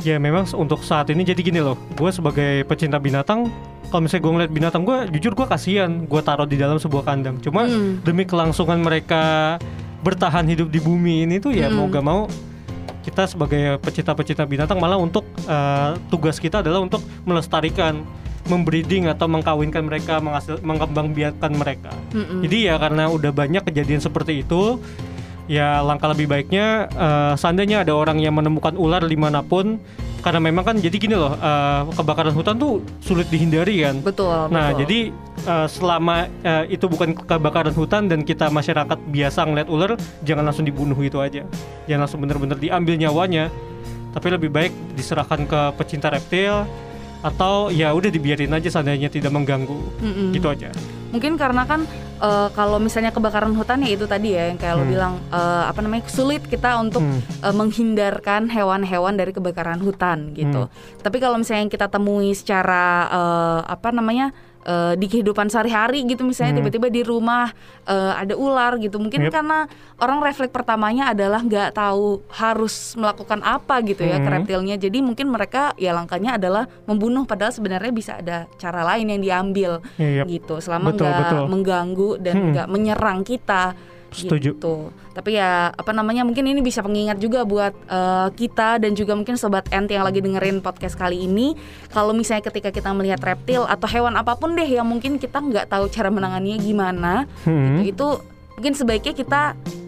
Ya 0.00 0.16
memang 0.16 0.48
untuk 0.56 0.80
saat 0.80 1.12
ini 1.12 1.22
jadi 1.22 1.40
gini 1.40 1.60
loh, 1.60 1.76
gue 1.92 2.08
sebagai 2.08 2.64
pecinta 2.64 2.96
binatang, 2.96 3.52
kalau 3.92 4.00
misalnya 4.00 4.22
gue 4.24 4.32
ngeliat 4.32 4.52
binatang 4.52 4.82
gue, 4.82 4.98
jujur 5.12 5.36
gue 5.36 5.44
kasihan, 5.44 6.08
gue 6.08 6.20
taruh 6.24 6.48
di 6.48 6.56
dalam 6.56 6.80
sebuah 6.80 7.04
kandang. 7.04 7.36
Cuma 7.38 7.68
Hmm. 7.68 8.00
demi 8.00 8.24
kelangsungan 8.24 8.80
mereka 8.80 9.56
bertahan 10.00 10.48
hidup 10.48 10.72
di 10.72 10.80
bumi 10.80 11.28
ini 11.28 11.36
tuh 11.36 11.52
ya 11.52 11.68
Hmm. 11.68 11.76
mau 11.76 11.86
gak 11.92 12.04
mau 12.04 12.20
kita 13.00 13.28
sebagai 13.28 13.76
pecinta-pecinta 13.80 14.44
binatang 14.44 14.80
malah 14.80 14.96
untuk 14.96 15.24
eh, 15.44 15.92
tugas 16.08 16.40
kita 16.40 16.60
adalah 16.64 16.80
untuk 16.80 17.04
melestarikan, 17.24 18.00
membreeding 18.48 19.08
atau 19.08 19.28
mengkawinkan 19.28 19.84
mereka, 19.84 20.16
menghasil, 20.16 20.60
mengembangbiakkan 20.64 21.52
mereka. 21.52 21.92
Mm-mm. 22.12 22.40
Jadi 22.44 22.72
ya 22.72 22.80
karena 22.80 23.08
udah 23.08 23.32
banyak 23.32 23.62
kejadian 23.66 24.00
seperti 24.00 24.44
itu, 24.44 24.80
ya 25.50 25.82
langkah 25.82 26.14
lebih 26.14 26.30
baiknya 26.30 26.86
eh, 26.86 27.34
seandainya 27.34 27.82
ada 27.82 27.90
orang 27.98 28.22
yang 28.22 28.38
menemukan 28.38 28.78
ular 28.78 29.02
di 29.02 29.18
mana 29.18 29.42
pun, 29.42 29.82
karena 30.22 30.38
memang 30.38 30.62
kan 30.62 30.76
jadi 30.78 30.94
gini 30.94 31.18
loh, 31.18 31.34
eh, 31.34 31.82
kebakaran 31.90 32.30
hutan 32.30 32.54
tuh 32.54 32.86
sulit 33.02 33.26
dihindari 33.26 33.82
kan. 33.82 33.98
Betul, 33.98 34.30
Nah 34.54 34.70
betul. 34.70 34.86
jadi 34.86 34.98
eh, 35.50 35.66
selama 35.66 36.30
eh, 36.46 36.64
itu 36.70 36.86
bukan 36.86 37.18
kebakaran 37.18 37.74
hutan 37.74 38.06
dan 38.06 38.22
kita 38.22 38.46
masyarakat 38.46 38.98
biasa 39.10 39.42
ngeliat 39.50 39.66
ular, 39.66 39.98
jangan 40.22 40.46
langsung 40.46 40.62
dibunuh 40.62 40.96
itu 41.02 41.18
aja, 41.18 41.42
jangan 41.90 42.06
langsung 42.06 42.22
bener-bener 42.22 42.54
diambil 42.54 42.94
nyawanya, 42.94 43.50
tapi 44.14 44.30
lebih 44.30 44.54
baik 44.54 44.72
diserahkan 44.94 45.50
ke 45.50 45.60
pecinta 45.74 46.14
reptil 46.14 46.62
atau 47.20 47.68
ya 47.68 47.92
udah 47.92 48.08
dibiarin 48.08 48.50
aja 48.50 48.68
seandainya 48.70 49.08
tidak 49.08 49.30
mengganggu, 49.30 49.76
Mm-mm. 50.00 50.32
gitu 50.32 50.48
aja. 50.48 50.72
Mungkin 51.10 51.34
karena 51.34 51.66
kan 51.66 51.84
eh, 52.22 52.48
kalau 52.54 52.78
misalnya 52.78 53.10
kebakaran 53.10 53.50
hutan 53.52 53.82
ya 53.82 53.90
itu 53.92 54.06
tadi 54.06 54.32
ya 54.32 54.48
yang 54.48 54.58
kayak 54.60 54.74
lo 54.76 54.84
Hmm. 54.84 54.92
bilang 54.92 55.14
eh, 55.28 55.64
apa 55.66 55.80
namanya 55.80 56.06
sulit 56.06 56.44
kita 56.44 56.78
untuk 56.78 57.02
Hmm. 57.02 57.18
eh, 57.18 57.54
menghindarkan 57.54 58.46
hewan-hewan 58.46 59.16
dari 59.16 59.32
kebakaran 59.32 59.80
hutan 59.80 60.32
gitu. 60.32 60.68
Hmm. 60.68 60.72
Tapi 61.00 61.16
kalau 61.18 61.36
misalnya 61.36 61.66
yang 61.66 61.72
kita 61.72 61.86
temui 61.88 62.30
secara 62.32 63.10
eh, 63.10 63.60
apa 63.66 63.90
namanya 63.90 64.30
eh, 64.60 64.94
di 64.94 65.06
kehidupan 65.06 65.46
sehari-hari 65.46 66.04
gitu 66.04 66.20
misalnya 66.20 66.60
tiba-tiba 66.60 66.88
di 66.88 67.00
rumah 67.00 67.48
eh, 67.84 68.12
ada 68.14 68.34
ular 68.34 68.76
gitu. 68.76 68.96
Mungkin 68.96 69.26
Yep. 69.26 69.32
karena 69.32 69.58
orang 69.98 70.20
refleks 70.20 70.50
pertamanya 70.50 71.10
adalah 71.10 71.40
nggak 71.40 71.72
tahu 71.72 72.20
harus 72.30 72.92
melakukan 72.94 73.40
apa 73.40 73.80
gitu 73.82 74.00
ya 74.00 74.16
ke 74.16 74.24
Hmm. 74.24 74.36
reptilnya. 74.36 74.76
Jadi 74.76 75.00
mungkin 75.00 75.26
mereka 75.26 75.72
ya 75.74 75.90
langkahnya 75.90 76.36
adalah 76.36 76.68
membunuh 76.84 77.24
padahal 77.24 77.50
sebenarnya 77.50 77.90
bisa 77.90 78.12
ada 78.16 78.44
cara 78.56 78.84
lain 78.84 79.08
yang 79.08 79.20
diambil 79.20 79.70
Iya, 79.96 80.22
gitu. 80.24 80.60
Selama 80.60 80.92
nggak 80.92 81.48
mengganggu 81.48 82.10
dan 82.18 82.34
Hmm. 82.36 82.48
nggak 82.52 82.68
menyerang 82.68 83.20
kita 83.22 83.74
Setuju. 84.12 84.50
gitu. 84.52 84.74
Tapi 85.10 85.34
ya 85.34 85.70
apa 85.70 85.90
namanya 85.90 86.22
mungkin 86.22 86.44
ini 86.44 86.58
bisa 86.58 86.80
pengingat 86.80 87.16
juga 87.16 87.42
buat 87.42 87.72
eh, 87.72 88.28
kita 88.32 88.78
dan 88.78 88.92
juga 88.92 89.12
mungkin 89.12 89.34
sobat 89.34 89.66
ent 89.68 89.86
yang 89.86 90.02
lagi 90.02 90.18
dengerin 90.18 90.58
podcast 90.58 90.94
kali 90.94 91.20
ini 91.20 91.54
kalau 91.88 92.10
misalnya 92.10 92.44
ketika 92.44 92.70
kita 92.70 92.90
melihat 92.90 93.18
reptil 93.20 93.64
atau 93.64 93.86
hewan 93.86 94.14
apa 94.14 94.34
pun 94.34 94.52
deh 94.52 94.66
yang 94.66 94.84
mungkin 94.84 95.16
kita 95.16 95.38
nggak 95.38 95.66
tahu 95.66 95.86
cara 95.88 96.08
menanganinya 96.08 96.58
gimana 96.58 97.12
Hmm. 97.42 97.80
gitu, 97.80 97.90
itu 97.90 98.06
mungkin 98.54 98.72
sebaiknya 98.74 99.14
kita 99.14 99.42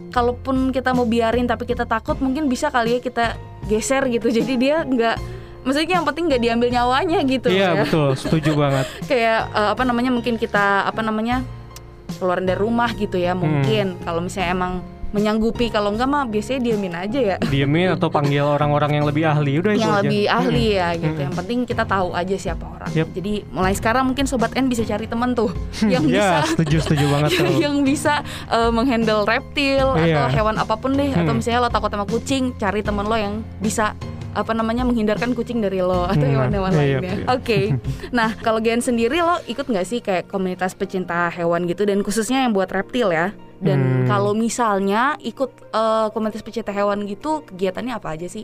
kalaupun 0.08 0.70
kita 0.70 0.90
mau 0.90 1.04
biarin 1.04 1.44
tapi 1.44 1.64
kita 1.64 1.82
takut 1.82 2.16
mungkin 2.18 2.44
bisa 2.44 2.68
kali 2.68 2.96
ya 2.96 3.00
kita 3.00 3.24
geser 3.64 4.04
gitu 4.06 4.28
jadi 4.28 4.52
dia 4.54 4.76
nggak 4.82 5.16
maksudnya 5.62 5.94
yang 5.94 6.04
penting 6.04 6.26
nggak 6.26 6.42
diambil 6.42 6.68
nyawanya 6.68 7.22
gitu 7.22 7.46
Iya 7.46 7.68
ya 7.72 7.82
betul, 7.82 8.08
setuju 8.14 8.50
banget. 8.62 8.86
kayak 9.04 9.40
eh, 9.48 9.68
apa 9.70 9.82
namanya 9.82 10.10
mungkin 10.10 10.34
kita 10.34 10.84
apa 10.84 11.00
namanya 11.00 11.40
keluarin 12.14 12.44
dari 12.44 12.58
rumah 12.58 12.90
gitu 12.92 13.16
ya 13.16 13.32
mungkin 13.32 13.96
kalau 14.00 14.20
misalnya 14.20 14.50
emang 14.52 14.74
menyanggupi 15.10 15.68
kalau 15.68 15.92
enggak 15.92 16.08
mah 16.08 16.24
biasanya 16.24 16.60
diamin 16.62 16.94
aja 16.96 17.20
ya 17.20 17.36
Diemin 17.52 17.92
atau 17.92 18.08
panggil 18.08 18.40
orang-orang 18.40 18.96
yang 18.96 19.04
lebih 19.04 19.28
ahli 19.28 19.60
udah 19.60 19.72
itu 19.72 19.84
yang 19.84 19.92
aja. 19.92 20.00
lebih 20.00 20.22
ahli 20.24 20.64
ya 20.72 20.88
gitu 20.94 21.12
Hmm. 21.12 21.20
yang 21.22 21.34
penting 21.34 21.58
kita 21.62 21.84
tahu 21.84 22.08
aja 22.12 22.32
siapa 22.34 22.64
orang 22.66 22.88
Yep. 22.90 23.08
jadi 23.12 23.32
mulai 23.46 23.74
sekarang 23.74 24.04
mungkin 24.06 24.24
sobat 24.24 24.56
N 24.56 24.66
bisa 24.66 24.80
cari 24.82 25.04
temen 25.04 25.36
tuh 25.36 25.52
yang 25.84 26.00
Ya, 26.02 26.40
bisa 26.40 26.56
setuju 26.56 26.76
setuju 26.80 27.04
banget 27.10 27.28
tuh. 27.38 27.44
yang 27.60 27.84
bisa 27.84 28.24
eh, 28.48 28.70
menghandle 28.70 29.22
reptil 29.22 29.84
Iya. 29.94 30.16
atau 30.16 30.26
hewan 30.32 30.56
apa 30.56 30.74
pun 30.76 30.96
deh 30.96 31.10
atau 31.10 31.28
Hmm. 31.28 31.36
misalnya 31.36 31.60
lo 31.60 31.68
takut 31.68 31.90
sama 31.90 32.08
kucing 32.08 32.56
cari 32.56 32.80
temen 32.80 33.04
lo 33.04 33.14
yang 33.14 33.34
bisa 33.58 33.92
apa 34.32 34.52
namanya 34.52 34.82
menghindarkan 34.82 35.32
kucing 35.32 35.58
dari 35.58 35.78
lo 35.78 36.04
atau 36.12 36.18
Hmm, 36.18 36.32
hewan-hewan 36.32 36.72
iya, 36.72 36.78
lainnya. 36.98 37.14
iya. 37.14 37.26
Oke. 37.28 37.60
nah 38.16 38.32
kalau 38.36 38.58
Gian 38.58 38.80
sendiri 38.80 39.18
lo 39.18 39.40
ikut 39.44 39.64
nggak 39.64 39.84
sih 39.84 39.98
kayak 39.98 40.26
komunitas 40.26 40.72
pecinta 40.72 41.28
hewan 41.28 41.64
gitu 41.64 41.82
dan 41.82 42.00
khususnya 42.00 42.42
yang 42.42 42.52
buat 42.52 42.68
reptil 42.68 43.08
ya? 43.08 43.30
Dan 43.58 43.78
Hmm. 43.78 44.06
kalau 44.06 44.32
misalnya 44.32 45.14
ikut 45.18 45.50
eh, 45.70 46.06
komunitas 46.10 46.40
pecinta 46.40 46.70
hewan 46.70 47.04
gitu 47.04 47.46
kegiatannya 47.46 47.94
apa 47.94 48.12
aja 48.12 48.26
sih? 48.26 48.42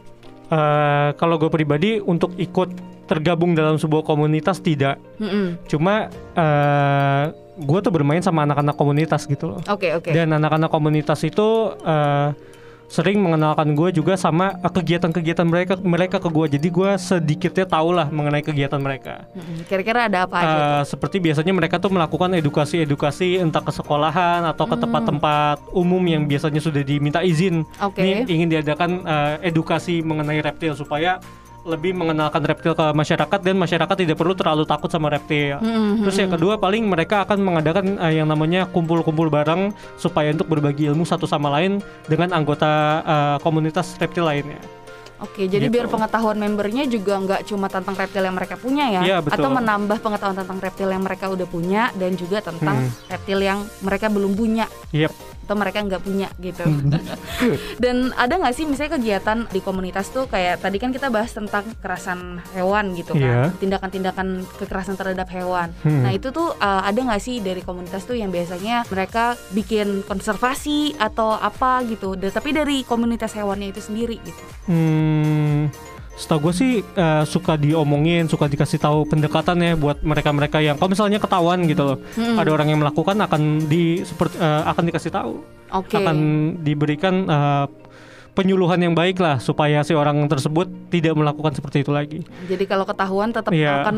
Eh, 0.49 1.09
kalau 1.15 1.37
gue 1.37 1.49
pribadi 1.49 1.99
untuk 1.99 2.33
ikut 2.35 2.71
tergabung 3.05 3.53
dalam 3.53 3.77
sebuah 3.77 4.01
komunitas 4.03 4.61
tidak. 4.61 4.97
Mm-mm. 5.17 5.57
Cuma 5.65 6.09
eh 6.33 7.25
gue 7.59 7.79
tuh 7.81 7.91
bermain 7.91 8.21
sama 8.21 8.45
anak-anak 8.45 8.73
komunitas 8.73 9.27
gitu 9.27 9.51
loh. 9.51 9.61
Oke 9.67 9.91
oke. 9.91 10.09
Dan 10.09 10.31
anak-anak 10.31 10.69
komunitas 10.69 11.21
itu 11.21 11.49
eh, 11.79 12.29
sering 12.89 13.21
mengenalkan 13.21 13.77
gue 13.77 13.93
juga 13.93 14.17
sama 14.17 14.57
eh, 14.59 14.73
kegiatan-kegiatan 14.73 15.45
mereka 15.45 15.75
mereka 15.79 16.17
ke 16.19 16.29
gue. 16.33 16.47
Jadi 16.59 16.69
gue 16.73 16.91
sedikitnya 16.97 17.69
tahu 17.69 17.93
lah 17.93 18.09
mengenai 18.09 18.41
kegiatan 18.41 18.81
mereka. 18.81 19.29
Kira-kira 19.69 20.09
ada 20.09 20.25
apa 20.25 20.37
aja? 20.41 20.57
Eh, 20.57 20.83
seperti 20.89 21.21
biasanya 21.21 21.53
mereka 21.53 21.77
tuh 21.77 21.93
melakukan 21.93 22.33
edukasi-edukasi 22.41 23.45
entah 23.45 23.61
ke 23.61 23.71
sekolahan 23.71 24.43
atau 24.49 24.65
ke 24.65 24.77
tempat-tempat 24.81 25.69
umum 25.77 26.01
yang 26.09 26.25
biasanya 26.25 26.65
sudah 26.65 26.81
diminta 26.81 27.21
izin. 27.21 27.63
Oke. 27.85 28.01
Ini 28.01 28.25
ingin 28.25 28.49
diadakan 28.49 28.91
eh, 29.05 29.53
edukasi 29.53 30.01
mengenai 30.01 30.41
reptil 30.41 30.73
supaya 30.73 31.21
lebih 31.69 31.93
mengenalkan 31.93 32.41
reptil 32.41 32.73
ke 32.73 32.87
masyarakat 32.91 33.39
dan 33.39 33.55
masyarakat 33.55 33.95
tidak 33.95 34.17
perlu 34.17 34.33
terlalu 34.33 34.65
takut 34.65 34.89
sama 34.89 35.13
reptil. 35.13 35.61
Mm-mm. 35.61 36.03
Terus 36.03 36.17
yang 36.17 36.33
kedua 36.33 36.57
paling 36.57 36.83
mereka 36.83 37.23
akan 37.23 37.39
mengadakan 37.39 38.01
eh, 38.01 38.17
yang 38.17 38.27
namanya 38.27 38.65
kumpul-kumpul 38.67 39.29
bareng 39.29 39.71
supaya 39.95 40.33
untuk 40.33 40.49
berbagi 40.49 40.89
ilmu 40.89 41.05
satu 41.05 41.29
sama 41.29 41.53
lain 41.53 41.79
dengan 42.09 42.33
anggota 42.33 42.71
eh, 43.01 43.37
komunitas 43.41 43.95
reptil 43.97 44.25
lainnya. 44.25 44.59
Oke, 45.19 45.51
jadi 45.51 45.67
Gitu. 45.67 45.75
biar 45.75 45.91
pengetahuan 45.91 46.39
membernya 46.39 46.87
juga 46.87 47.19
nggak 47.19 47.43
cuma 47.45 47.67
tentang 47.67 47.91
reptil 47.93 48.23
yang 48.23 48.39
mereka 48.39 48.55
punya 48.55 48.87
ya, 48.87 49.01
Iya, 49.03 49.19
betul. 49.19 49.43
atau 49.43 49.51
menambah 49.51 49.99
pengetahuan 49.99 50.39
tentang 50.39 50.59
reptil 50.63 50.89
yang 50.95 51.03
mereka 51.03 51.27
udah 51.27 51.43
punya 51.43 51.91
dan 51.99 52.15
juga 52.15 52.39
tentang 52.39 52.87
Hmm. 52.87 53.11
reptil 53.11 53.39
yang 53.43 53.59
mereka 53.83 54.07
belum 54.07 54.39
punya 54.39 54.71
Yep. 54.95 55.11
Atau 55.49 55.57
mereka 55.57 55.81
nggak 55.81 56.05
punya 56.05 56.29
gitu. 56.37 56.61
Dan 57.83 58.13
ada 58.13 58.37
nggak 58.37 58.53
sih 58.53 58.69
misalnya 58.69 59.01
kegiatan 59.01 59.49
di 59.49 59.65
komunitas 59.65 60.13
tuh 60.13 60.29
kayak 60.29 60.61
tadi 60.61 60.77
kan 60.77 60.93
kita 60.93 61.09
bahas 61.09 61.33
tentang 61.33 61.65
kekerasan 61.73 62.45
hewan 62.53 62.93
gitu 62.93 63.17
Iya. 63.17 63.49
kan, 63.49 63.57
tindakan-tindakan 63.57 64.29
kekerasan 64.61 65.01
terhadap 65.01 65.25
hewan. 65.33 65.73
Hmm. 65.81 66.05
Nah 66.05 66.13
itu 66.13 66.29
tuh 66.29 66.53
uh, 66.53 66.85
ada 66.85 67.01
nggak 67.01 67.23
sih 67.25 67.41
dari 67.41 67.65
komunitas 67.65 68.05
tuh 68.05 68.21
yang 68.21 68.29
biasanya 68.29 68.85
mereka 68.93 69.41
bikin 69.57 70.05
konservasi 70.05 70.93
atau 71.01 71.33
apa 71.33 71.81
gitu, 71.89 72.13
tapi 72.29 72.53
dari 72.53 72.85
komunitas 72.85 73.33
hewannya 73.33 73.73
itu 73.73 73.81
sendiri 73.81 74.21
gitu. 74.21 74.45
Hmm, 74.69 75.73
setahu 76.19 76.51
gue 76.51 76.53
sih 76.53 76.73
eh, 76.83 77.23
suka 77.25 77.55
diomongin, 77.55 78.27
suka 78.27 78.45
dikasih 78.45 78.77
tahu 78.77 79.07
pendekatan 79.07 79.55
ya 79.57 79.73
buat 79.75 80.03
mereka-mereka 80.03 80.59
yang 80.59 80.75
kalau 80.75 80.91
misalnya 80.91 81.17
ketahuan 81.17 81.63
gitu 81.65 81.83
loh, 81.85 81.99
Hmm. 82.13 82.37
ada 82.37 82.51
orang 82.51 82.69
yang 82.69 82.81
melakukan 82.81 83.15
akan 83.17 83.43
di 83.65 84.03
seperti 84.03 84.37
eh, 84.37 84.63
akan 84.65 84.83
dikasih 84.85 85.11
tahu, 85.11 85.33
Oke. 85.73 85.95
akan 85.95 86.17
diberikan 86.61 87.15
eh, 87.25 87.67
penyuluhan 88.31 88.79
yang 88.79 88.95
baik 88.95 89.19
lah 89.19 89.39
supaya 89.39 89.83
si 89.83 89.91
orang 89.93 90.23
tersebut 90.25 90.71
tidak 90.89 91.11
melakukan 91.13 91.51
seperti 91.53 91.83
itu 91.83 91.91
lagi. 91.91 92.23
Jadi 92.45 92.65
kalau 92.67 92.83
ketahuan 92.83 93.35
tetap 93.35 93.51
Iya. 93.51 93.83
akan 93.83 93.95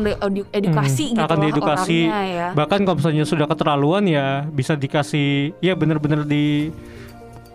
edukasi 0.51 1.05
Hmm, 1.07 1.13
gitu 1.13 1.25
akan 1.25 1.37
diedukasi. 1.39 1.99
orangnya 2.03 2.21
ya. 2.25 2.47
Bahkan 2.51 2.79
kalau 2.81 2.97
misalnya 2.97 3.23
sudah 3.23 3.45
keterlaluan 3.45 4.03
ya 4.03 4.25
bisa 4.47 4.73
dikasih 4.73 5.53
ya 5.57 5.73
bener-bener 5.73 6.25
di 6.25 6.73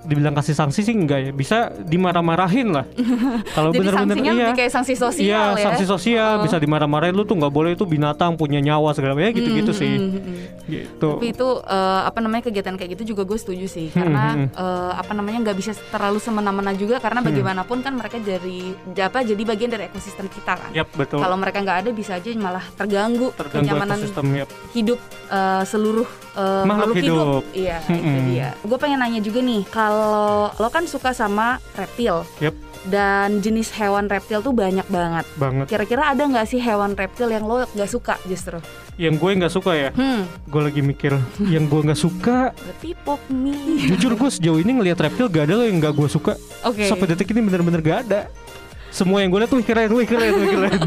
dibilang 0.06 0.34
kasih 0.38 0.54
sanksi 0.54 0.80
sih 0.86 0.94
enggak 0.94 1.18
ya. 1.20 1.30
Bisa 1.34 1.58
dimarah-marahin 1.82 2.70
lah. 2.70 2.86
Kalau 3.56 3.74
bener-bener 3.74 4.14
sanksinya 4.16 4.32
iya. 4.32 4.48
kayak 4.54 4.72
sanksi 4.72 4.94
sosial 4.94 5.26
iya 5.26 5.58
ya. 5.58 5.64
sanksi 5.70 5.84
sosial. 5.84 6.32
Oh. 6.38 6.44
bisa 6.46 6.56
dimarah-marahin 6.62 7.14
lu 7.14 7.26
tuh 7.26 7.34
nggak 7.36 7.52
boleh 7.52 7.74
itu 7.74 7.84
binatang 7.84 8.38
punya 8.38 8.62
nyawa 8.62 8.94
segala 8.94 9.18
macam. 9.18 9.26
Ya 9.26 9.30
gitu-gitu 9.34 9.72
Hmm, 9.74 9.80
sih. 9.82 9.92
hmm, 9.98 10.10
hmm, 10.10 10.22
hmm. 10.22 10.46
gitu. 10.70 11.10
Tapi 11.18 11.26
itu 11.34 11.48
eh, 11.66 12.00
apa 12.06 12.18
namanya 12.22 12.42
kegiatan 12.46 12.74
kayak 12.78 12.90
gitu 12.96 13.02
juga 13.16 13.22
gue 13.26 13.38
setuju 13.38 13.66
sih. 13.66 13.86
Hmm, 13.90 13.98
karena 13.98 14.24
hmm, 14.32 14.48
eh, 14.54 14.92
apa 14.94 15.12
namanya 15.12 15.38
nggak 15.50 15.56
bisa 15.58 15.72
terlalu 15.90 16.18
semena-mena 16.22 16.72
juga. 16.72 17.02
Karena 17.02 17.20
bagaimanapun 17.20 17.82
kan 17.82 17.92
mereka 17.98 18.16
dari 18.22 18.72
apa 18.94 19.18
jadi 19.26 19.42
bagian 19.42 19.70
dari 19.74 19.90
ekosistem 19.90 20.30
kita 20.30 20.54
kan. 20.54 20.70
Yap 20.70 20.88
betul. 20.94 21.18
Kalau 21.18 21.36
mereka 21.36 21.58
nggak 21.60 21.78
ada 21.86 21.90
bisa 21.90 22.16
aja 22.16 22.28
malah 22.38 22.64
terganggu, 22.78 23.34
terganggu 23.34 23.66
kenyamanan 23.66 23.98
yap. 24.38 24.48
hidup 24.72 24.98
eh, 25.28 25.64
seluruh 25.66 26.25
eh, 26.36 26.64
Makhluk 26.64 26.94
hidup. 26.94 27.42
Iya, 27.50 27.80
itu 27.82 27.96
Mm-mm. 27.96 28.24
dia. 28.28 28.48
Gue 28.60 28.76
pengen 28.76 28.98
nanya 28.98 29.18
juga 29.18 29.40
nih, 29.40 29.64
kalau 29.66 30.52
lo 30.52 30.68
kan 30.68 30.84
suka 30.84 31.10
sama 31.10 31.56
reptil 31.72 32.22
Yap 32.38 32.54
dan 32.86 33.40
jenis 33.40 33.74
hewan 33.74 34.06
reptil 34.06 34.38
tuh 34.40 34.52
banyak 34.52 34.86
banget. 34.86 35.26
banget 35.34 35.66
Kira-kira 35.66 36.06
ada 36.08 36.22
nggak 36.22 36.46
sih 36.46 36.56
hewan 36.56 36.94
reptil 36.94 37.26
yang 37.26 37.42
lo 37.42 37.66
nggak 37.66 37.88
suka 37.88 38.14
justru? 38.24 38.62
yang 38.96 39.12
gue 39.14 39.28
nggak 39.28 39.52
suka 39.52 39.76
ya 39.76 39.90
Hmm, 39.92 40.24
gue 40.42 40.62
lagi 40.62 40.80
mikir 40.80 41.12
yang 41.44 41.68
gue 41.68 41.84
nggak 41.84 42.00
suka 42.00 42.56
berarti 42.56 42.96
pop 42.96 43.20
me. 43.28 43.52
jujur 43.86 44.16
gue 44.16 44.30
sejauh 44.30 44.56
ini 44.56 44.72
ngelihat 44.72 44.96
reptil 44.98 45.28
gak 45.28 45.44
ada 45.44 45.54
loh 45.54 45.68
yang 45.68 45.76
nggak 45.76 45.92
gue 45.92 46.08
suka 46.08 46.32
Oke. 46.64 46.88
sampai 46.88 47.04
detik 47.06 47.28
ini 47.28 47.44
bener-bener 47.44 47.84
gak 47.84 48.08
ada 48.08 48.32
semua 48.96 49.20
yang 49.20 49.28
gue 49.28 49.38
lihat 49.38 49.52
tuh 49.52 49.60
keren, 49.60 49.92
wih 49.92 50.02
keren, 50.02 50.32
wih 50.32 50.48
keren. 50.48 50.80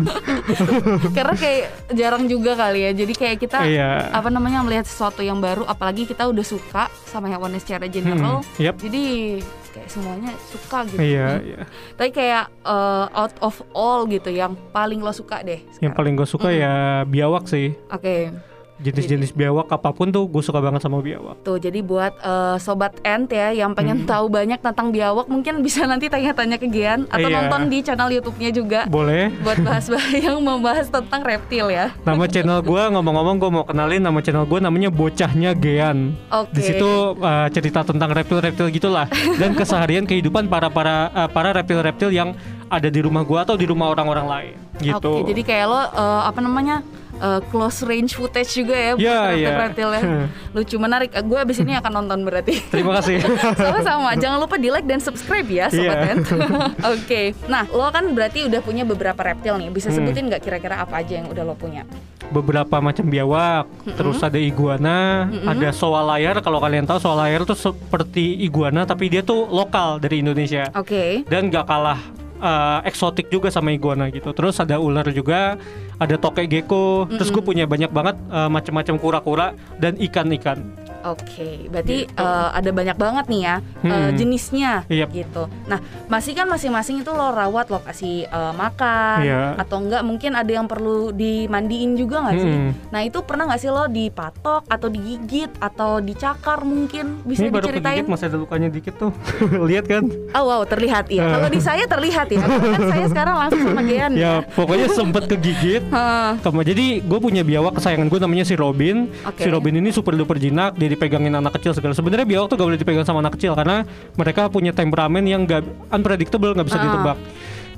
Karena 1.18 1.36
kayak 1.36 1.64
jarang 1.94 2.26
juga 2.26 2.58
kali 2.58 2.82
ya. 2.82 2.92
Jadi 2.92 3.14
kayak 3.14 3.38
kita 3.38 3.62
Iya. 3.62 4.10
apa 4.10 4.28
namanya 4.28 4.66
melihat 4.66 4.84
sesuatu 4.84 5.22
yang 5.22 5.38
baru, 5.38 5.62
apalagi 5.64 6.04
kita 6.04 6.26
udah 6.26 6.42
suka 6.42 6.84
sama 7.06 7.30
hewannya 7.30 7.62
secara 7.62 7.86
general. 7.86 8.42
Hmm, 8.42 8.58
yap. 8.58 8.76
Jadi 8.76 9.38
kayak 9.70 9.88
semuanya 9.88 10.34
suka 10.44 10.90
gitu. 10.90 10.98
Iya, 10.98 11.28
Hmm. 11.30 11.46
iya. 11.46 11.60
Tapi 11.94 12.10
kayak 12.10 12.46
uh, 12.66 13.06
out 13.14 13.36
of 13.40 13.54
all 13.72 14.10
gitu, 14.10 14.28
yang 14.28 14.58
paling 14.74 14.98
lo 14.98 15.14
suka 15.14 15.40
deh. 15.40 15.62
Yang 15.78 15.78
sekarang. 15.78 15.94
paling 15.94 16.14
gue 16.18 16.28
suka 16.28 16.50
ya 16.50 16.74
biawak 17.06 17.46
sih. 17.46 17.78
Oke. 17.88 18.34
Jenis-jenis 18.80 19.32
biawak 19.32 19.68
apa 19.68 19.92
pun 19.92 20.08
tuh 20.08 20.24
gue 20.24 20.40
suka 20.40 20.58
banget 20.58 20.80
sama 20.80 21.00
biawak. 21.00 21.44
Tuh, 21.44 21.56
jadi 21.56 21.80
buat 21.80 22.16
uh, 22.20 22.56
sobat 22.56 22.96
Ent 23.02 23.28
ya 23.28 23.52
yang 23.52 23.72
Hmm. 23.72 23.78
pengen 23.78 24.00
tahu 24.04 24.28
banyak 24.28 24.58
tentang 24.58 24.90
biawak, 24.90 25.28
mungkin 25.28 25.60
bisa 25.60 25.84
nanti 25.84 26.08
tanya-tanya 26.08 26.56
ke 26.56 26.66
Gian 26.66 27.04
atau 27.06 27.28
Iya. 27.28 27.36
nonton 27.38 27.68
di 27.68 27.80
channel 27.80 28.10
YouTube-nya 28.10 28.50
juga 28.50 28.80
Boleh. 28.86 29.30
buat 29.40 29.60
bahas-bahas 29.60 30.10
yang 30.26 30.40
membahas 30.40 30.88
tentang 30.88 31.22
reptil 31.22 31.68
ya. 31.68 31.92
Nama 32.02 32.24
channel 32.26 32.60
gue 32.62 32.82
ngomong-ngomong 32.90 33.36
gue 33.38 33.50
mau 33.52 33.64
kenalin 33.64 34.00
nama 34.00 34.20
channel 34.20 34.44
gue 34.44 34.60
namanya 34.60 34.90
Bocahnya 34.90 35.52
Gean. 35.54 36.16
Oke. 36.30 36.56
Di 36.56 36.62
situ 36.64 36.90
uh, 37.14 37.48
cerita 37.50 37.84
tentang 37.84 38.10
reptil-reptil 38.10 38.68
gitulah 38.70 39.06
dan 39.36 39.54
keseharian 39.54 40.04
kehidupan 40.04 40.48
para 40.48 40.68
para 40.68 41.12
uh, 41.14 41.28
para 41.28 41.52
reptil-reptil 41.52 42.10
yang 42.10 42.32
ada 42.68 42.88
di 42.88 43.00
rumah 43.00 43.22
gue 43.22 43.36
atau 43.36 43.54
di 43.54 43.66
rumah 43.66 43.90
orang-orang 43.90 44.26
lain. 44.26 44.54
Gitu. 44.80 44.96
Oke, 44.96 45.28
jadi 45.28 45.42
kayak 45.42 45.66
lo 45.68 45.76
uh, 45.76 45.86
apa 46.24 46.40
namanya 46.40 46.80
uh, 47.20 47.40
close 47.52 47.84
range 47.86 48.16
footage 48.16 48.52
juga 48.56 48.76
ya 48.76 48.92
buat 48.96 49.36
iya. 49.36 49.50
reptil 49.68 49.90
ya. 49.94 50.02
Lucu 50.56 50.76
menarik. 50.80 51.14
Gue 51.28 51.40
abis 51.40 51.62
ini 51.62 51.76
akan 51.78 52.04
nonton 52.04 52.20
berarti. 52.26 52.60
Terima 52.72 53.00
kasih. 53.00 53.22
Sama-sama. 53.60 54.16
Jangan 54.18 54.38
lupa 54.42 54.56
di 54.58 54.72
like 54.72 54.88
dan 54.88 55.04
subscribe 55.04 55.48
ya, 55.48 55.68
sobat. 55.70 56.18
Ent. 56.18 56.26
Oke. 56.96 57.36
Nah, 57.46 57.68
lo 57.70 57.88
kan 57.92 58.08
berarti 58.16 58.48
udah 58.48 58.62
punya 58.64 58.84
beberapa 58.88 59.20
reptil 59.20 59.60
nih. 59.60 59.70
Bisa 59.70 59.88
Hmm. 59.90 60.06
sebutin 60.06 60.30
nggak 60.30 60.46
kira-kira 60.46 60.86
apa 60.86 61.02
aja 61.02 61.18
yang 61.18 61.28
udah 61.28 61.44
lo 61.44 61.56
punya? 61.58 61.84
beberapa 62.30 62.78
macam 62.78 63.10
biawak, 63.10 63.66
terus 63.98 64.22
ada 64.22 64.38
iguana, 64.38 65.26
ada 65.50 65.74
soa 65.74 66.06
layar. 66.14 66.38
Kalau 66.46 66.62
kalian 66.62 66.86
tahu 66.86 67.02
soa 67.02 67.26
layar 67.26 67.42
tuh 67.42 67.58
seperti 67.58 68.46
iguana 68.46 68.86
tapi 68.86 69.10
dia 69.10 69.26
tuh 69.26 69.50
lokal 69.50 69.98
dari 69.98 70.22
Indonesia 70.22 70.70
Oke. 70.78 71.26
dan 71.26 71.50
gak 71.50 71.66
kalah 71.66 71.98
uh, 72.40 72.80
eksotik 72.88 73.30
juga 73.30 73.54
sama 73.54 73.72
iguana 73.76 74.10
gitu. 74.10 74.32
Terus 74.34 74.58
ada 74.60 74.80
ular 74.80 75.06
juga, 75.12 75.60
ada 76.00 76.16
tokek 76.16 76.48
gecko. 76.50 77.06
Terus 77.08 77.30
gue 77.30 77.44
punya 77.44 77.70
banyak 77.70 77.92
banget 77.92 78.16
uh, 78.32 78.50
macam-macam 78.50 78.96
kura-kura 78.98 79.48
dan 79.78 79.96
ikan-ikan. 80.00 80.64
Oke, 81.02 81.68
berarti 81.68 82.04
eh, 82.06 82.48
ada 82.52 82.70
banyak 82.70 82.96
banget 82.96 83.26
nih 83.28 83.42
ya 83.42 83.56
eh, 83.82 83.88
Hmm. 83.90 84.12
jenisnya 84.14 84.72
Yap. 84.86 85.10
gitu. 85.10 85.48
Nah, 85.66 85.80
masih 86.06 86.34
kan 86.34 86.46
masing-masing 86.46 87.00
itu 87.00 87.10
lo 87.10 87.30
rawat, 87.30 87.68
lo 87.68 87.80
kasih 87.80 88.26
eh, 88.26 88.54
makan, 88.54 89.18
Iya. 89.22 89.42
atau 89.58 89.80
enggak 89.80 90.04
mungkin 90.04 90.32
ada 90.34 90.50
yang 90.50 90.66
perlu 90.66 91.10
dimandiin 91.10 91.96
juga 91.96 92.22
nggak 92.22 92.36
sih? 92.36 92.52
Hmm. 92.52 92.72
Nah 92.90 93.02
itu 93.02 93.20
pernah 93.22 93.48
nggak 93.48 93.60
sih 93.60 93.70
lo 93.70 93.86
dipatok 93.86 94.66
atau 94.66 94.88
digigit 94.88 95.48
atau 95.58 96.00
dicakar 96.00 96.62
mungkin 96.62 97.24
bisa 97.24 97.44
Ini 97.44 97.50
baru 97.50 97.64
diceritain? 97.66 97.96
kegigit 97.96 98.08
masih 98.08 98.26
ada 98.28 98.38
lukanya 98.38 98.68
dikit 98.68 98.96
tuh. 98.98 99.12
Lihat 99.70 99.86
kan? 99.86 100.04
Oh 100.34 100.44
wow 100.46 100.62
terlihat 100.64 101.08
ya. 101.08 101.22
Eh. 101.22 101.30
Kalau 101.30 101.48
di 101.48 101.60
saya 101.60 101.84
terlihat 101.86 102.28
ya. 102.28 102.42
Kan 102.42 102.82
saya 102.88 103.06
sekarang 103.08 103.36
langsung 103.38 103.62
sama 103.64 103.82
Gian 103.82 104.12
Ya 104.14 104.44
pokoknya 104.44 104.88
sempet 104.90 105.24
kegigit. 105.26 105.84
Sama 106.44 106.62
jadi 106.62 107.00
gue 107.00 107.20
punya 107.20 107.42
biawak 107.42 107.78
kesayangan 107.78 108.08
gue 108.08 108.20
namanya 108.20 108.44
si 108.44 108.54
Robin. 108.54 109.08
Oke. 109.24 109.44
Si 109.44 109.50
Robin 109.50 109.76
ini 109.76 109.90
super 109.90 110.14
duper 110.14 110.36
jinak, 110.36 110.74
dia 110.74 110.89
dipegangin 110.90 111.32
anak 111.38 111.62
kecil 111.62 111.78
segala. 111.78 111.94
Sebenarnya 111.94 112.26
biawak 112.26 112.50
tuh 112.50 112.58
gak 112.58 112.68
boleh 112.68 112.80
dipegang 112.82 113.06
sama 113.06 113.22
anak 113.22 113.38
kecil 113.38 113.54
karena 113.54 113.86
mereka 114.18 114.50
punya 114.50 114.74
temperamen 114.74 115.24
yang 115.24 115.46
gak 115.46 115.64
unpredictable, 115.94 116.52
nggak 116.58 116.68
bisa 116.68 116.80
Ah. 116.82 116.86
ditebak. 116.90 117.18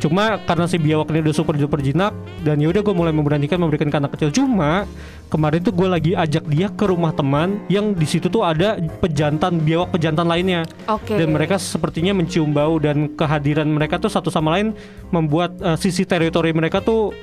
Cuma 0.02 0.42
karena 0.50 0.66
si 0.66 0.82
biawak 0.82 1.14
ini 1.14 1.22
udah 1.30 1.36
super 1.38 1.54
duper 1.54 1.78
jinak 1.78 2.10
dan 2.42 2.58
yaudah 2.58 2.82
gue 2.82 2.90
mulai 2.90 3.14
memberanikan 3.14 3.62
memberikan 3.62 3.86
ke 3.86 3.98
anak 4.02 4.18
kecil. 4.18 4.34
Cuma 4.34 4.90
kemarin 5.30 5.62
tuh 5.62 5.70
gue 5.70 5.86
lagi 5.86 6.12
ajak 6.18 6.42
dia 6.50 6.74
ke 6.74 6.90
rumah 6.90 7.14
teman 7.14 7.62
yang 7.70 7.94
di 7.94 8.10
situ 8.10 8.26
tuh 8.26 8.42
ada 8.42 8.82
pejantan 8.98 9.62
biawak 9.62 9.94
pejantan 9.94 10.26
lainnya. 10.26 10.66
Oke. 10.90 11.22
Dan 11.22 11.30
mereka 11.38 11.62
sepertinya 11.62 12.18
mencium 12.18 12.50
bau 12.50 12.82
dan 12.82 13.14
kehadiran 13.14 13.70
mereka 13.70 14.02
tuh 14.02 14.10
satu 14.10 14.34
sama 14.34 14.58
lain 14.58 14.74
membuat 15.14 15.54
uh, 15.62 15.78
sisi 15.78 16.02
teritori 16.02 16.50
mereka 16.50 16.82
tuh 16.82 17.14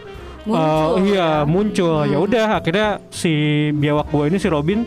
uh, 0.47 0.54
Muncul, 0.95 1.02
iya 1.02 1.18
ya. 1.18 1.30
muncul. 1.42 1.99
Ya 2.07 2.18
udah 2.23 2.47
akhirnya 2.62 3.02
si 3.11 3.33
biawak 3.75 4.07
gua 4.14 4.30
ini 4.30 4.38
si 4.38 4.47
Robin 4.47 4.87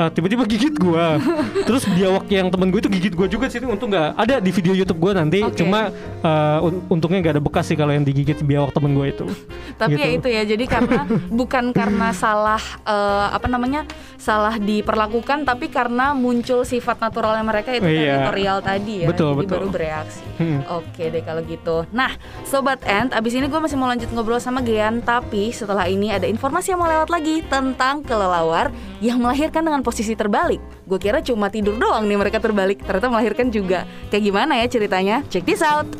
uh, 0.00 0.08
tiba-tiba 0.08 0.42
gigit 0.44 0.72
gua. 0.74 1.20
Terus 1.68 1.84
biawak 1.86 2.24
yang 2.26 2.48
temen 2.48 2.72
gue 2.72 2.80
itu 2.80 2.90
gigit 2.90 3.12
gua 3.12 3.28
juga 3.28 3.46
sih. 3.46 3.60
Untung 3.60 3.92
nggak 3.92 4.16
ada 4.16 4.40
di 4.40 4.48
video 4.50 4.72
YouTube 4.72 4.96
gua 4.98 5.12
nanti. 5.14 5.44
Oke. 5.44 5.60
Cuma 5.60 5.92
uh, 6.24 6.58
un- 6.64 6.80
untungnya 6.88 7.20
nggak 7.20 7.34
ada 7.36 7.42
bekas 7.42 7.68
sih 7.68 7.76
kalau 7.76 7.92
yang 7.92 8.02
digigit 8.02 8.40
biawak 8.40 8.72
temen 8.72 8.96
gue 8.96 9.06
itu. 9.06 9.26
Tapi 9.80 9.96
ya 9.96 10.06
Gitu. 10.10 10.18
itu 10.18 10.28
ya, 10.28 10.42
jadi 10.46 10.64
karena 10.66 10.98
bukan 11.40 11.64
karena 11.72 12.12
salah 12.12 12.60
eh, 12.82 13.26
apa 13.30 13.48
namanya 13.48 13.88
salah 14.16 14.54
diperlakukan, 14.54 15.42
tapi 15.42 15.66
karena 15.66 16.12
muncul 16.12 16.62
sifat 16.62 17.00
naturalnya 17.00 17.40
mereka 17.40 17.72
itu 17.72 17.88
Iya. 17.88 18.20
teritorial 18.20 18.58
tadi 18.60 18.94
ya, 19.04 19.08
Betul, 19.08 19.32
jadi 19.32 19.40
betul. 19.40 19.56
baru 19.56 19.66
bereaksi. 19.72 20.20
Hmm. 20.36 20.60
Oke 20.70 21.08
deh 21.08 21.24
kalau 21.24 21.40
gitu. 21.42 21.88
Nah, 21.90 22.12
sobat 22.44 22.84
Ant, 22.84 23.10
abis 23.10 23.32
ini 23.32 23.48
gue 23.48 23.56
masih 23.56 23.76
mau 23.76 23.88
lanjut 23.88 24.12
ngobrol 24.12 24.36
sama 24.36 24.60
Gian, 24.60 25.00
tapi 25.00 25.48
setelah 25.50 25.88
ini 25.88 26.12
ada 26.12 26.28
informasi 26.28 26.72
yang 26.72 26.80
mau 26.80 26.88
lewat 26.88 27.08
lagi 27.08 27.40
tentang 27.42 28.04
kelelawar 28.04 28.68
yang 29.00 29.16
melahirkan 29.16 29.64
dengan 29.64 29.80
posisi 29.90 30.14
terbalik. 30.14 30.62
Gue 30.86 31.02
kira 31.02 31.18
cuma 31.18 31.50
tidur 31.50 31.74
doang 31.74 32.06
nih 32.06 32.14
mereka 32.14 32.38
terbalik, 32.38 32.86
ternyata 32.86 33.10
melahirkan 33.10 33.50
juga. 33.50 33.82
Kayak 34.14 34.22
gimana 34.30 34.52
ya 34.62 34.66
ceritanya? 34.70 35.26
Check 35.26 35.42
this 35.42 35.66
out. 35.66 35.90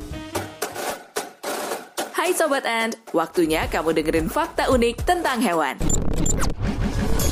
Hai 2.15 2.31
Sobat 2.31 2.63
Ant, 2.63 2.95
waktunya 3.11 3.67
kamu 3.67 3.91
dengerin 3.99 4.29
fakta 4.31 4.71
unik 4.71 5.03
tentang 5.03 5.43
hewan. 5.43 6.00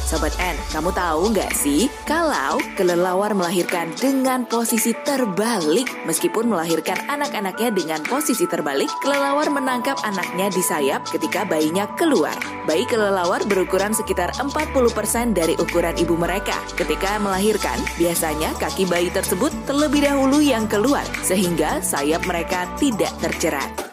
Sobat 0.08 0.32
Ant, 0.40 0.56
kamu 0.72 0.88
tahu 0.96 1.36
nggak 1.36 1.52
sih 1.52 1.84
kalau 2.08 2.56
kelelawar 2.80 3.36
melahirkan 3.36 3.92
dengan 4.00 4.48
posisi 4.48 4.96
terbalik? 5.04 5.84
Meskipun 6.08 6.48
melahirkan 6.48 6.96
anak-anaknya 7.12 7.68
dengan 7.76 8.00
posisi 8.08 8.48
terbalik, 8.48 8.88
kelelawar 9.04 9.52
menangkap 9.52 10.00
anaknya 10.08 10.48
di 10.48 10.64
sayap 10.64 11.04
ketika 11.12 11.44
bayinya 11.44 11.84
keluar. 12.00 12.32
Bayi 12.64 12.88
kelelawar 12.88 13.44
berukuran 13.44 13.92
sekitar 13.92 14.32
40% 14.40 15.36
dari 15.36 15.52
ukuran 15.60 16.00
ibu 16.00 16.16
mereka. 16.16 16.56
Ketika 16.72 17.20
melahirkan, 17.20 17.76
biasanya 18.00 18.56
kaki 18.56 18.88
bayi 18.88 19.12
tersebut 19.12 19.52
terlebih 19.68 20.08
dahulu 20.08 20.40
yang 20.40 20.64
keluar, 20.72 21.04
sehingga 21.20 21.84
sayap 21.84 22.24
mereka 22.24 22.64
tidak 22.80 23.12
terjerat. 23.20 23.87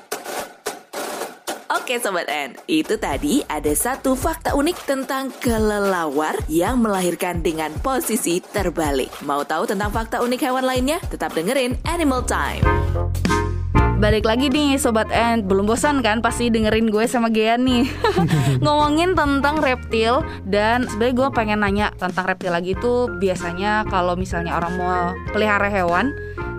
Oke 1.86 2.02
Sobat 2.02 2.26
N, 2.26 2.58
itu 2.66 2.98
tadi 2.98 3.46
ada 3.46 3.70
satu 3.70 4.18
fakta 4.18 4.58
unik 4.58 4.90
tentang 4.90 5.30
kelelawar 5.38 6.34
yang 6.50 6.82
melahirkan 6.82 7.46
dengan 7.46 7.70
posisi 7.86 8.42
terbalik. 8.42 9.14
Mau 9.22 9.46
tahu 9.46 9.70
tentang 9.70 9.94
fakta 9.94 10.18
unik 10.18 10.50
hewan 10.50 10.66
lainnya? 10.66 10.98
Tetap 11.14 11.38
dengerin 11.38 11.78
Animal 11.86 12.26
Time. 12.26 12.66
Balik 14.02 14.26
lagi 14.26 14.50
nih 14.50 14.82
Sobat 14.82 15.14
Ant 15.14 15.46
Belum 15.46 15.70
bosan 15.70 16.02
kan 16.02 16.26
pasti 16.26 16.50
dengerin 16.50 16.90
gue 16.90 17.06
sama 17.08 17.30
Gian 17.30 17.64
nih 17.64 17.88
Ngomongin 18.66 19.16
tentang 19.16 19.62
reptil 19.64 20.20
Dan 20.44 20.84
sebenarnya 20.90 21.16
gue 21.16 21.30
pengen 21.32 21.60
nanya 21.64 21.88
tentang 21.96 22.28
reptil 22.28 22.52
lagi 22.52 22.76
itu 22.76 23.08
Biasanya 23.08 23.88
kalau 23.88 24.20
misalnya 24.20 24.60
orang 24.60 24.74
mau 24.76 25.16
pelihara 25.32 25.72
hewan 25.72 26.12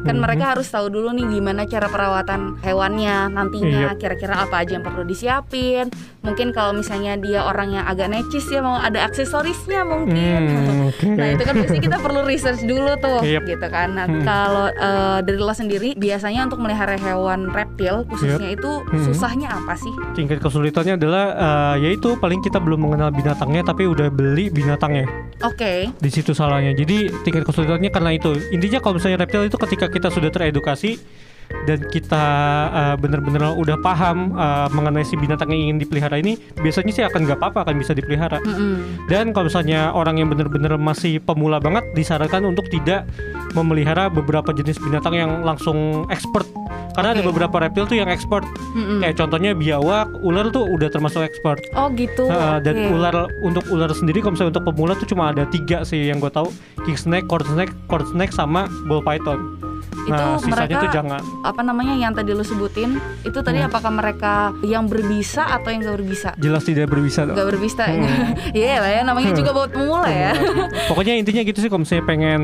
Kan 0.07 0.17
mereka 0.17 0.45
harus 0.49 0.67
tahu 0.67 0.87
dulu 0.89 1.11
nih 1.11 1.27
gimana 1.29 1.63
cara 1.65 1.87
perawatan 1.87 2.59
hewannya 2.61 3.29
nantinya 3.29 3.67
Iya. 3.67 3.99
Kira-kira 3.99 4.39
apa 4.39 4.63
aja 4.63 4.75
yang 4.75 4.85
perlu 4.85 5.03
disiapin 5.03 5.91
Mungkin 6.23 6.51
kalau 6.51 6.73
misalnya 6.73 7.15
dia 7.17 7.43
orang 7.43 7.71
yang 7.73 7.85
agak 7.85 8.07
necis 8.09 8.47
ya 8.47 8.59
Mau 8.59 8.77
ada 8.77 9.05
aksesorisnya 9.05 9.83
mungkin 9.83 10.41
Hmm, 10.47 10.87
oke. 10.91 11.07
Nah 11.09 11.27
itu 11.29 11.43
kan 11.43 11.55
biasanya 11.55 11.83
kita 11.83 11.99
perlu 11.99 12.21
research 12.23 12.63
dulu 12.63 12.93
tuh 12.97 13.21
Yep. 13.21 13.43
gitu 13.49 13.67
kan. 13.67 13.89
Nah 13.93 14.07
Hmm. 14.07 14.23
kalau 14.23 14.67
eh, 14.69 15.19
dari 15.21 15.37
lo 15.37 15.51
sendiri 15.51 15.93
biasanya 15.93 16.47
untuk 16.47 16.59
melihara 16.59 16.95
hewan 16.95 17.49
reptil 17.49 18.07
khususnya 18.07 18.49
itu 18.49 18.71
Hmm. 18.87 19.03
susahnya 19.03 19.49
apa 19.51 19.75
sih? 19.75 19.91
Tingkat 20.13 20.39
kesulitannya 20.39 20.95
adalah 20.95 21.25
uh, 21.33 21.75
yaitu 21.77 22.15
paling 22.17 22.39
kita 22.39 22.57
belum 22.57 22.83
mengenal 22.83 23.11
binatangnya 23.11 23.63
tapi 23.63 23.85
udah 23.85 24.09
beli 24.09 24.47
binatangnya. 24.49 25.09
Oke. 25.47 25.89
di 26.03 26.11
situ 26.11 26.35
salahnya. 26.35 26.75
Jadi 26.75 27.11
tingkat 27.23 27.47
kesulitannya 27.47 27.91
karena 27.91 28.11
itu. 28.15 28.35
Intinya 28.51 28.83
kalau 28.83 28.99
misalnya 28.99 29.23
reptil 29.23 29.47
itu 29.47 29.57
ketika 29.57 29.87
kita 29.87 30.09
sudah 30.11 30.31
teredukasi 30.35 30.99
dan 31.67 31.83
kita 31.91 32.25
uh, 32.71 32.95
benar-benar 32.99 33.55
udah 33.59 33.77
paham 33.83 34.35
uh, 34.35 34.71
mengenai 34.71 35.03
si 35.03 35.19
binatang 35.19 35.51
yang 35.51 35.71
ingin 35.71 35.79
dipelihara 35.83 36.19
ini, 36.19 36.39
biasanya 36.61 36.93
sih 36.93 37.05
akan 37.05 37.27
nggak 37.27 37.39
apa-apa 37.43 37.67
akan 37.67 37.77
bisa 37.83 37.93
dipelihara. 37.93 38.39
Mm-mm. 38.43 39.07
Dan 39.11 39.35
kalau 39.35 39.51
misalnya 39.51 39.91
orang 39.93 40.19
yang 40.23 40.29
benar-benar 40.31 40.79
masih 40.79 41.19
pemula 41.23 41.59
banget 41.59 41.83
disarankan 41.99 42.47
untuk 42.47 42.67
tidak 42.71 43.07
memelihara 43.57 44.07
beberapa 44.13 44.53
jenis 44.53 44.79
binatang 44.79 45.17
yang 45.17 45.31
langsung 45.43 46.07
expert. 46.13 46.47
Karena 46.97 47.13
ada 47.13 47.21
Oke. 47.21 47.29
beberapa 47.29 47.57
reptil 47.61 47.85
tuh 47.85 47.99
yang 48.01 48.09
expert. 48.09 48.49
Mm-mm. 48.73 49.05
Kayak 49.05 49.21
contohnya 49.21 49.53
biawak, 49.53 50.09
ular 50.25 50.49
tuh 50.49 50.65
udah 50.65 50.89
termasuk 50.89 51.21
expert. 51.29 51.61
Oh 51.77 51.93
gitu. 51.93 52.25
Nah, 52.25 52.57
dan 52.57 52.89
oke. 52.89 52.97
ular 52.97 53.17
untuk 53.45 53.65
ular 53.69 53.93
sendiri 53.93 54.25
kalau 54.25 54.33
misalnya 54.33 54.57
untuk 54.57 54.65
pemula 54.73 54.93
tuh 54.97 55.09
cuma 55.13 55.29
ada 55.29 55.45
tiga 55.53 55.85
sih 55.85 56.09
yang 56.09 56.25
gue 56.25 56.33
tahu 56.33 56.49
king 56.89 56.97
snake, 56.97 57.29
cord 57.29 57.45
snake, 57.53 57.73
cord 57.93 58.09
snake 58.09 58.33
sama 58.33 58.65
ball 58.89 59.05
python. 59.05 59.61
Itu 60.07 60.15
Nah 60.15 60.39
mereka 60.41 60.75
tuh 60.81 60.91
jangan. 60.93 61.21
apa 61.43 61.61
namanya 61.61 61.95
yang 61.95 62.13
tadi 62.13 62.31
lo 62.31 62.41
sebutin 62.41 62.97
itu 63.21 63.37
tadi 63.37 63.59
Hmm. 63.59 63.67
apakah 63.67 63.91
mereka 63.91 64.33
yang 64.63 64.87
berbisa 64.87 65.43
atau 65.45 65.69
yang 65.69 65.83
gak 65.83 65.97
berbisa? 65.97 66.31
Jelas 66.37 66.63
tidak 66.63 66.87
berbisa. 66.87 67.27
Gak 67.27 67.49
berbisa. 67.49 67.85
Hmm. 67.85 68.07
Iya 68.55 68.79
lah 68.79 68.91
ya 68.91 69.03
namanya 69.03 69.31
juga 69.33 69.51
buat 69.51 69.69
pemula 69.69 70.07
ya. 70.07 70.33
Pokoknya 70.87 71.17
intinya 71.17 71.43
gitu 71.43 71.59
sih 71.59 71.67
kalau 71.67 71.83
misalnya 71.83 72.05
pengen 72.05 72.43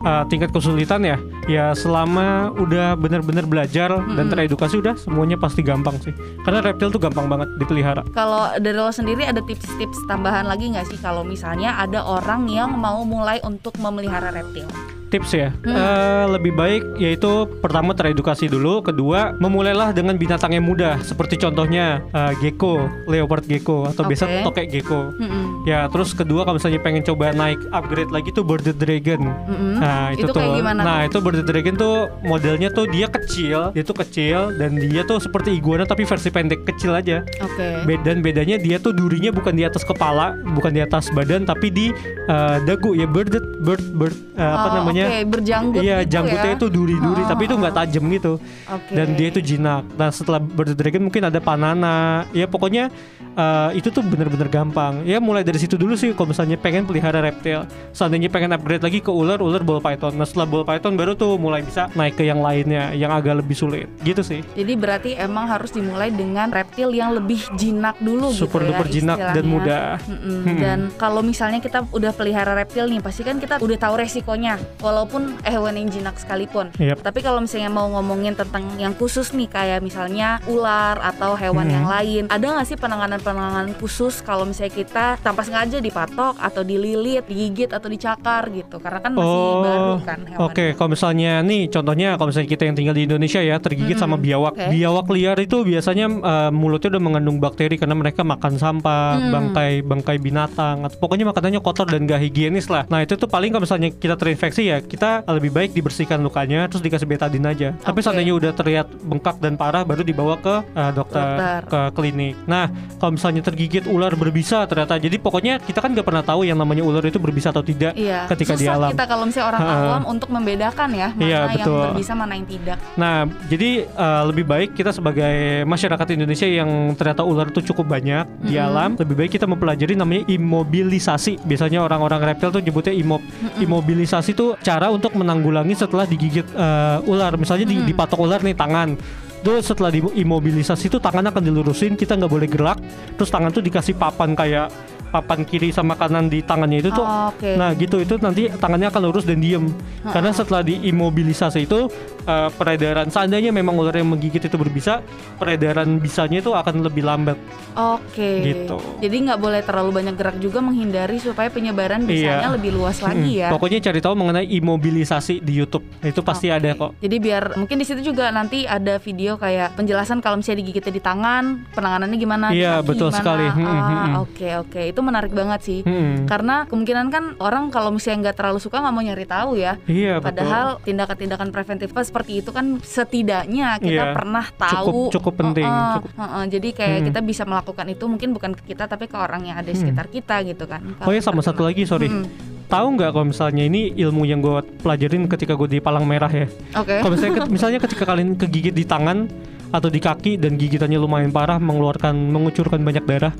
uh, 0.00 0.24
tingkat 0.26 0.50
kesulitan 0.50 1.02
ya, 1.02 1.16
ya 1.44 1.64
selama 1.72 2.24
udah 2.54 2.94
benar-benar 2.94 3.44
belajar 3.44 3.92
dan 4.10 4.26
teredukasi 4.26 4.78
udah 4.78 4.96
semuanya 4.96 5.36
pasti 5.36 5.60
gampang 5.60 6.00
sih. 6.00 6.14
Karena 6.40 6.62
reptil 6.62 6.88
tuh 6.88 6.98
gampang 6.98 7.26
banget 7.26 7.52
dipelihara. 7.56 8.00
Kalau 8.10 8.48
dari 8.56 8.74
lo 8.74 8.88
sendiri 8.88 9.22
ada 9.22 9.40
tips-tips 9.40 9.98
tambahan 10.04 10.44
lagi 10.44 10.70
nggak 10.70 10.86
sih 10.86 10.98
kalau 10.98 11.20
misalnya 11.20 11.76
ada 11.76 12.00
orang 12.00 12.46
yang 12.46 12.72
mau 12.72 13.04
mulai 13.04 13.38
untuk 13.42 13.76
memelihara 13.76 14.30
reptil? 14.30 14.64
Tips 15.06 15.30
ya 15.32 15.48
Eh, 15.64 16.24
lebih 16.26 16.52
baik 16.52 16.82
yaitu 16.96 17.28
pertama 17.58 17.92
teredukasi 17.92 18.46
dulu 18.46 18.80
kedua 18.80 19.34
memulailah 19.34 19.90
dengan 19.90 20.14
binatang 20.14 20.52
yang 20.52 20.62
mudah 20.62 21.00
seperti 21.00 21.36
contohnya 21.36 22.00
eh, 22.08 22.32
gecko 22.40 22.78
leopard 23.04 23.44
gecko 23.44 23.86
atau 23.86 24.02
biasa 24.02 24.24
Oke. 24.24 24.42
tokek 24.44 24.66
gecko 24.70 25.12
Mm-mm. 25.14 25.64
ya 25.64 25.86
terus 25.86 26.12
kedua 26.12 26.42
kalau 26.42 26.56
misalnya 26.56 26.80
pengen 26.80 27.02
coba 27.02 27.32
naik 27.32 27.58
upgrade 27.70 28.08
lagi 28.08 28.30
tuh 28.30 28.42
bearded 28.42 28.76
dragon 28.76 29.20
Mm-mm. 29.44 29.78
nah 29.78 30.10
itu, 30.10 30.24
Itu 30.24 30.32
tuh 30.32 30.42
nah 30.62 31.00
tuh? 31.00 31.06
itu 31.06 31.16
bearded 31.20 31.46
dragon 31.46 31.74
tuh 31.74 31.94
modelnya 32.22 32.68
tuh 32.68 32.86
dia 32.86 33.06
kecil 33.06 33.70
dia 33.70 33.82
tuh 33.82 33.96
kecil 33.96 34.54
dan 34.54 34.76
dia 34.76 35.02
tuh 35.02 35.18
seperti 35.18 35.54
iguana 35.54 35.84
tapi 35.84 36.04
versi 36.04 36.28
pendek 36.28 36.64
kecil 36.64 36.92
aja 36.92 37.24
Oke. 37.40 37.68
Be- 37.84 38.00
dan 38.00 38.20
bedanya 38.20 38.56
dia 38.56 38.76
tuh 38.76 38.92
durinya 38.92 39.30
bukan 39.30 39.52
di 39.52 39.62
atas 39.62 39.82
kepala, 39.82 40.34
bukan 40.46 40.70
di 40.70 40.80
atas 40.80 41.08
badan, 41.08 41.42
tapi 41.42 41.68
di 41.68 41.86
uh, 42.26 42.58
dagu 42.60 42.92
ya 42.92 43.04
bearded 43.04 43.40
bird 43.60 43.82
bird 43.92 44.14
eh, 44.34 44.44
apa 44.44 44.66
Oh, 44.66 44.72
namanya? 44.74 45.03
Oke, 45.06 45.18
berjanggut 45.28 45.82
Iya, 45.82 45.96
gitu 46.02 46.10
janggutnya 46.16 46.52
ya. 46.52 46.56
itu 46.56 46.66
duri-duri, 46.68 47.22
Oh, 47.24 47.28
tapi 47.28 47.42
itu 47.44 47.54
nggak 47.54 47.74
tajam 47.74 48.04
gitu. 48.08 48.32
Oke. 48.68 48.92
Dan 48.92 49.06
dia 49.14 49.28
itu 49.28 49.40
jinak. 49.40 49.82
Nah, 49.94 50.10
setelah 50.10 50.40
Bird 50.40 50.72
the 50.72 50.76
Dragon 50.76 51.02
mungkin 51.04 51.22
ada 51.24 51.38
Panana. 51.38 52.24
Ya 52.32 52.46
pokoknya 52.46 52.88
eh, 53.34 53.70
itu 53.74 53.88
tuh 53.90 54.02
bener-bener 54.02 54.46
gampang. 54.46 55.02
Ya 55.02 55.18
mulai 55.18 55.42
dari 55.42 55.58
situ 55.58 55.74
dulu 55.74 55.94
sih 55.94 56.14
kalau 56.14 56.30
misalnya 56.30 56.56
pengen 56.56 56.86
pelihara 56.86 57.18
reptil. 57.18 57.66
Seandainya 57.90 58.30
pengen 58.30 58.54
upgrade 58.54 58.82
lagi 58.82 58.98
ke 58.98 59.10
ular, 59.10 59.38
ular 59.38 59.60
ball 59.60 59.80
python. 59.80 60.14
Nah, 60.14 60.26
setelah 60.26 60.46
ball 60.46 60.64
python 60.64 60.94
baru 60.94 61.14
tuh 61.14 61.36
mulai 61.36 61.62
bisa 61.62 61.90
naik 61.94 62.16
ke 62.16 62.24
yang 62.24 62.40
lainnya 62.40 62.94
yang 62.94 63.10
agak 63.10 63.42
lebih 63.42 63.54
sulit. 63.54 63.86
Gitu 64.02 64.22
sih. 64.22 64.40
Jadi 64.54 64.72
berarti 64.74 65.10
emang 65.18 65.46
harus 65.46 65.70
dimulai 65.70 66.10
dengan 66.10 66.50
reptil 66.50 66.94
yang 66.94 67.10
lebih 67.10 67.42
jinak 67.58 67.98
dulu 67.98 68.30
Super 68.30 68.62
gitu 68.62 68.70
ya 68.70 68.70
duper 68.74 68.88
jinak 68.90 69.18
dan 69.18 69.44
mudah. 69.44 69.86
Mm-mm. 70.06 70.38
Mm-mm. 70.44 70.58
Dan 70.60 70.78
kalau 70.94 71.20
misalnya 71.20 71.58
kita 71.58 71.84
udah 71.90 72.12
pelihara 72.14 72.54
reptil 72.54 72.86
nih, 72.86 73.00
pasti 73.02 73.26
kan 73.26 73.36
kita 73.38 73.58
udah 73.58 73.78
tahu 73.78 73.94
resikonya, 73.98 74.54
walaupun 74.84 75.40
hewan 75.42 75.80
yang 75.80 75.88
jinak 75.88 76.20
sekalipun. 76.20 76.68
Yap. 76.76 77.00
Tapi 77.00 77.24
kalau 77.24 77.40
misalnya 77.40 77.72
mau 77.72 77.88
ngomongin 77.88 78.36
tentang 78.36 78.68
yang 78.76 78.92
khusus 78.92 79.32
nih, 79.32 79.48
kayak 79.48 79.80
misalnya 79.80 80.44
ular 80.44 81.00
atau 81.00 81.32
hewan 81.34 81.64
Mm-mm. 81.64 81.76
yang 81.80 81.86
lain, 81.88 82.22
ada 82.28 82.44
nggak 82.44 82.68
sih 82.68 82.76
penanganan-penanganan 82.76 83.72
khusus 83.80 84.20
kalau 84.20 84.44
misalnya 84.44 84.76
kita 84.76 85.06
tanpa 85.24 85.40
sengaja 85.40 85.80
dipatok 85.80 86.36
atau 86.36 86.60
dililit, 86.60 87.24
digigit 87.24 87.72
atau 87.72 87.88
dicakar 87.88 88.52
gitu? 88.52 88.76
Karena 88.76 89.00
kan 89.00 89.16
masih 89.16 89.40
baru 89.64 89.94
kan 90.04 90.18
hewan. 90.28 90.40
Oh, 90.40 90.48
Oke, 90.52 90.76
kalau 90.76 90.90
misalnya 90.92 91.40
nih 91.40 91.72
contohnya 91.72 92.20
kalau 92.20 92.28
misalnya 92.28 92.50
kita 92.50 92.62
yang 92.68 92.76
tinggal 92.76 92.94
di 92.94 93.04
Indonesia 93.08 93.40
ya 93.40 93.56
tergigit 93.56 93.96
sama 93.96 94.20
biawak. 94.20 94.52
Oke. 94.52 94.66
Biawak 94.68 95.06
liar 95.08 95.38
itu 95.40 95.64
biasanya 95.64 96.06
eh, 96.10 96.50
mulutnya 96.52 96.92
udah 96.92 97.02
mengandung 97.02 97.38
bakteri 97.38 97.80
karena 97.80 97.96
mereka 97.96 98.20
makan 98.26 98.58
sampah, 98.58 99.06
Hmm. 99.14 99.30
bangkai 99.30 99.72
bangkai 99.80 100.16
binatang 100.18 100.82
atau 100.82 100.96
pokoknya 100.98 101.30
makanannya 101.30 101.60
kotor 101.62 101.86
dan 101.86 102.04
gak 102.04 102.18
higienis 102.18 102.66
lah. 102.66 102.82
Nah, 102.90 103.06
itu 103.06 103.14
tuh 103.14 103.30
paling 103.30 103.54
kalau 103.54 103.62
misalnya 103.62 103.94
kita 103.94 104.18
terinfeksi 104.18 104.66
ya, 104.66 104.73
kita 104.80 105.10
lebih 105.28 105.50
baik 105.50 105.70
dibersihkan 105.70 106.18
lukanya 106.18 106.66
terus 106.66 106.80
dikasih 106.80 107.04
betadine 107.04 107.46
aja. 107.46 107.68
Tapi 107.76 107.94
Oke. 107.94 108.04
seandainya 108.04 108.34
udah 108.34 108.50
terlihat 108.50 108.86
bengkak 109.00 109.36
dan 109.38 109.54
parah 109.54 109.82
baru 109.82 110.00
dibawa 110.00 110.34
ke 110.36 110.54
eh, 110.64 110.90
dokter, 110.90 111.24
Dokter. 111.24 111.60
ke 111.64 111.80
klinik. 111.92 112.34
Nah, 112.44 112.66
kalau 112.96 113.12
misalnya 113.12 113.42
tergigit 113.42 113.84
ular 113.84 114.14
berbisa 114.14 114.64
ternyata 114.64 114.96
jadi 114.96 115.16
pokoknya 115.16 115.58
kita 115.58 115.78
kan 115.78 115.92
nggak 115.92 116.02
pernah 116.02 116.22
tahu 116.22 116.42
yang 116.42 116.56
namanya 116.56 116.80
ular 116.80 117.02
itu 117.02 117.18
berbisa 117.18 117.50
atau 117.50 117.60
tidak 117.60 117.92
Iya, 117.94 118.26
ketika 118.26 118.54
di 118.54 118.64
susah 118.64 118.74
alam. 118.74 118.90
kita 118.90 119.04
kalau 119.04 119.24
misalnya 119.24 119.46
orang 119.48 119.60
Ha-ha. 119.60 119.76
awam 119.84 120.02
untuk 120.08 120.28
membedakan 120.30 120.88
ya 120.90 121.08
mana 121.10 121.22
Iya, 121.22 121.38
yang 121.44 121.52
betul. 121.60 121.82
berbisa 121.90 122.12
mana 122.14 122.32
yang 122.34 122.46
tidak. 122.46 122.76
Nah, 122.96 123.16
jadi 123.46 123.70
eh, 123.86 124.22
lebih 124.24 124.44
baik 124.44 124.70
kita 124.72 124.90
sebagai 124.90 125.34
masyarakat 125.64 126.06
Indonesia 126.12 126.46
yang 126.46 126.70
ternyata 126.94 127.22
ular 127.22 127.50
itu 127.50 127.60
cukup 127.64 127.86
banyak 127.86 128.24
di 128.40 128.56
alam, 128.56 128.96
lebih 128.96 129.14
baik 129.16 129.30
kita 129.34 129.44
mempelajari 129.44 129.94
namanya 129.94 130.24
imobilisasi. 130.26 131.42
Biasanya 131.42 131.82
orang-orang 131.82 132.32
reptil 132.32 132.50
tuh 132.50 132.60
nyebutnya 132.60 132.94
imob. 132.94 133.20
Imobilisasi 133.58 134.32
itu 134.32 134.56
cara 134.64 134.88
untuk 134.88 135.12
menanggulangi 135.12 135.76
setelah 135.76 136.08
digigit 136.08 136.48
eh, 136.48 136.98
ular. 137.04 137.36
Misalnya 137.36 137.68
di- 137.68 137.84
dipatok 137.84 138.24
ular 138.24 138.40
nih 138.40 138.56
tangan. 138.56 138.96
Terus 139.44 139.68
setelah 139.68 139.92
diimobilisasi 139.92 140.88
itu 140.88 140.96
tangan 140.96 141.28
akan 141.28 141.42
dilurusin, 141.44 142.00
kita 142.00 142.16
nggak 142.16 142.32
boleh 142.32 142.48
gerak. 142.48 142.80
Terus 143.20 143.28
tangan 143.28 143.52
tuh 143.52 143.60
dikasih 143.60 143.92
papan 143.92 144.32
kayak 144.32 144.72
papan 145.14 145.46
kiri 145.46 145.70
sama 145.70 145.94
kanan 145.94 146.26
di 146.26 146.42
tangannya 146.42 146.82
itu 146.82 146.90
tuh. 146.90 147.06
Oh, 147.06 147.30
oke. 147.30 147.54
Nah, 147.54 147.70
gitu 147.72 148.02
itu 148.02 148.18
nanti 148.18 148.50
tangannya 148.50 148.90
akan 148.90 149.02
lurus 149.06 149.22
dan 149.22 149.38
diem. 149.38 149.70
Karena 150.02 150.34
setelah 150.34 150.66
diimobilisasi 150.66 151.62
itu 151.62 151.86
eh, 152.24 152.48
peredaran 152.50 153.06
seandainya 153.06 153.54
memang 153.54 153.78
ular 153.78 153.94
yang 153.94 154.10
menggigit 154.10 154.42
itu 154.42 154.56
berbisa, 154.56 155.06
peredaran 155.38 156.02
bisanya 156.02 156.42
itu 156.42 156.50
akan 156.50 156.82
lebih 156.82 157.06
lambat. 157.06 157.38
Oke. 157.74 158.42
Gitu. 158.42 158.74
Jadi 158.98 159.16
nggak 159.22 159.38
boleh 159.38 159.60
terlalu 159.60 159.90
banyak 159.94 160.14
gerak 160.14 160.36
juga 160.38 160.58
menghindari 160.58 161.18
supaya 161.18 161.46
penyebaran 161.46 162.02
bisanya 162.02 162.50
Iya. 162.50 162.54
lebih 162.54 162.70
luas 162.72 162.98
lagi 162.98 163.38
ya. 163.38 163.48
Mm, 163.48 163.54
Pokoknya 163.54 163.78
cari 163.82 164.00
tahu 164.00 164.14
mengenai 164.16 164.46
imobilisasi 164.48 165.38
di 165.38 165.52
YouTube. 165.54 165.84
Itu 166.00 166.20
pasti 166.20 166.48
Oke. 166.48 166.56
ada 166.56 166.70
kok. 166.74 166.90
Jadi 166.98 167.16
biar 167.18 167.54
mungkin 167.54 167.76
di 167.76 167.84
situ 167.84 168.00
juga 168.02 168.30
nanti 168.30 168.64
ada 168.64 168.98
video 168.98 169.36
kayak 169.36 169.76
penjelasan 169.76 170.18
kalau 170.18 170.40
misalnya 170.40 170.64
digigitnya 170.64 170.90
di 170.90 171.02
tangan, 171.02 171.44
penanganannya 171.70 172.16
gimana? 172.16 172.46
Iya, 172.50 172.80
betul 172.80 173.08
gimana. 173.08 173.18
sekali. 173.20 173.46
Hmm, 173.46 173.62
Ah, 173.64 173.70
hmm, 173.70 173.84
hmm. 173.84 174.14
Oke 174.24 174.48
oke, 174.56 174.80
itu 174.88 175.00
menarik 175.04 175.30
banget 175.30 175.60
sih. 175.60 175.80
Hmm. 175.84 176.24
Karena 176.24 176.64
kemungkinan 176.64 177.06
kan 177.12 177.24
orang 177.38 177.68
kalau 177.68 177.92
misalnya 177.92 178.30
nggak 178.30 178.36
terlalu 178.40 178.58
suka 178.58 178.80
nggak 178.80 178.94
mau 178.94 179.04
nyari 179.04 179.26
tahu 179.28 179.50
ya. 179.54 179.76
Iya, 179.84 180.18
betul. 180.18 180.26
Padahal 180.32 180.66
tindakan-tindakan 180.80 181.48
preventif 181.52 181.92
seperti 181.94 182.40
itu 182.40 182.50
kan 182.50 182.80
setidaknya 182.80 183.78
kita 183.78 184.04
Iya. 184.10 184.14
pernah 184.16 184.46
tahu. 184.50 184.88
Cukup- 184.88 185.12
cukup 185.20 185.34
penting, 185.36 185.68
Heeh, 185.68 185.94
cukup. 186.00 186.10
heeh. 186.16 186.44
Jadi 186.48 186.68
kayak 186.72 186.98
Mm. 186.98 187.06
kita 187.12 187.20
bisa 187.20 187.42
melakukan 187.44 187.86
itu 187.86 188.04
mungkin 188.08 188.28
bukan 188.32 188.50
ke 188.56 188.62
kita 188.66 188.88
tapi 188.88 189.04
ke 189.06 189.16
orang 189.16 189.44
yang 189.44 189.56
ada 189.60 189.68
di 189.68 189.76
sekitar 189.76 190.08
kita 190.08 190.40
gitu 190.42 190.64
kan. 190.64 190.80
Oh 191.04 191.12
ya 191.12 191.20
sama 191.20 191.44
satu 191.44 191.62
lagi 191.62 191.84
sorry. 191.84 192.08
Mm-mm. 192.08 192.26
Tahu 192.64 192.86
nggak 192.96 193.12
kalau 193.12 193.28
misalnya 193.28 193.62
ini 193.62 193.92
ilmu 193.92 194.24
yang 194.24 194.40
gue 194.40 194.56
pelajarin 194.80 195.28
ketika 195.28 195.52
gue 195.52 195.68
di 195.68 195.78
Palang 195.78 196.08
Merah 196.08 196.32
ya. 196.32 196.48
Oke. 196.74 196.96
Kalau 196.96 197.12
misalnya, 197.12 197.44
misalnya 197.46 197.78
ketika 197.78 198.08
kalian 198.08 198.34
kegigit 198.34 198.72
di 198.72 198.82
tangan 198.82 199.28
atau 199.74 199.90
di 199.90 199.98
kaki 199.98 200.38
dan 200.38 200.54
gigitannya 200.54 201.02
lumayan 201.02 201.34
parah 201.34 201.58
mengeluarkan 201.58 202.14
mengucurkan 202.30 202.78
banyak 202.86 203.02
darah 203.02 203.34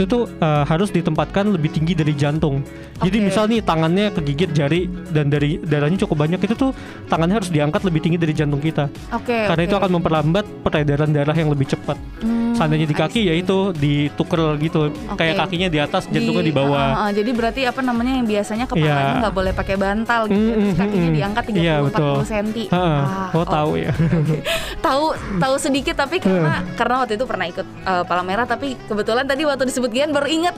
itu 0.00 0.06
tuh 0.06 0.30
eh, 0.30 0.64
harus 0.64 0.88
ditempatkan 0.94 1.50
lebih 1.50 1.76
tinggi 1.76 1.92
dari 1.92 2.16
jantung. 2.16 2.64
Jadi 3.04 3.20
Oke. 3.20 3.26
misal 3.26 3.44
nih 3.52 3.60
tangannya 3.60 4.08
kegigit 4.14 4.50
jari 4.56 4.88
dan 5.12 5.28
dari 5.28 5.60
darahnya 5.60 6.00
cukup 6.06 6.24
banyak 6.24 6.40
itu 6.40 6.54
tuh 6.56 6.72
tangannya 7.10 7.36
harus 7.36 7.52
diangkat 7.52 7.84
lebih 7.84 8.00
tinggi 8.00 8.16
dari 8.16 8.32
jantung 8.32 8.62
kita. 8.64 8.88
Oke. 9.12 9.50
Karena 9.50 9.60
oke. 9.60 9.68
itu 9.68 9.76
akan 9.76 9.90
memperlambat 10.00 10.44
peredaran 10.64 11.10
darah 11.12 11.36
yang 11.36 11.52
lebih 11.52 11.68
cepat. 11.68 12.00
Hmm, 12.24 12.49
Seandainya 12.60 12.84
di 12.84 12.92
I 12.92 13.00
kaki 13.00 13.20
ya 13.24 13.32
itu 13.32 13.58
dituker 13.72 14.40
gitu, 14.60 14.78
kayak 15.10 15.40
kakinya 15.40 15.66
di 15.66 15.80
atas, 15.80 16.04
jantungnya 16.06 16.44
di, 16.44 16.52
bawah. 16.52 16.76
Ah, 16.76 17.00
ah, 17.00 17.10
jadi 17.10 17.32
berarti 17.32 17.64
apa 17.64 17.80
namanya 17.80 18.12
yang 18.12 18.28
biasanya 18.28 18.68
kepalanya 18.68 19.00
Iya. 19.10 19.20
nggak 19.24 19.34
boleh 19.34 19.52
pakai 19.56 19.76
bantal 19.76 20.20
gitu, 20.28 20.36
Mm, 20.36 20.52
terus 20.52 20.68
mm, 20.68 20.76
kakinya 20.78 21.08
mm. 21.08 21.16
diangkat 21.16 21.42
30 21.48 21.56
Iya, 21.56 21.74
betul. 21.80 22.14
40 22.20 22.28
cm. 22.28 22.48
Heeh, 22.68 23.00
Ah, 23.00 23.28
oh 23.32 23.46
tahu 23.48 23.70
ya. 23.74 23.92
tahu 24.86 25.04
tahu 25.38 25.54
sedikit 25.56 25.94
tapi 25.94 26.20
karena 26.20 26.60
karena 26.74 26.94
waktu 26.98 27.12
itu 27.14 27.24
pernah 27.24 27.46
ikut 27.46 27.66
uh, 27.82 28.04
palang 28.04 28.26
merah 28.26 28.44
tapi 28.44 28.76
kebetulan 28.82 29.24
tadi 29.24 29.42
waktu 29.42 29.64
disebut 29.64 29.88
Gian 29.90 30.10
baru 30.10 30.28
ingat 30.28 30.54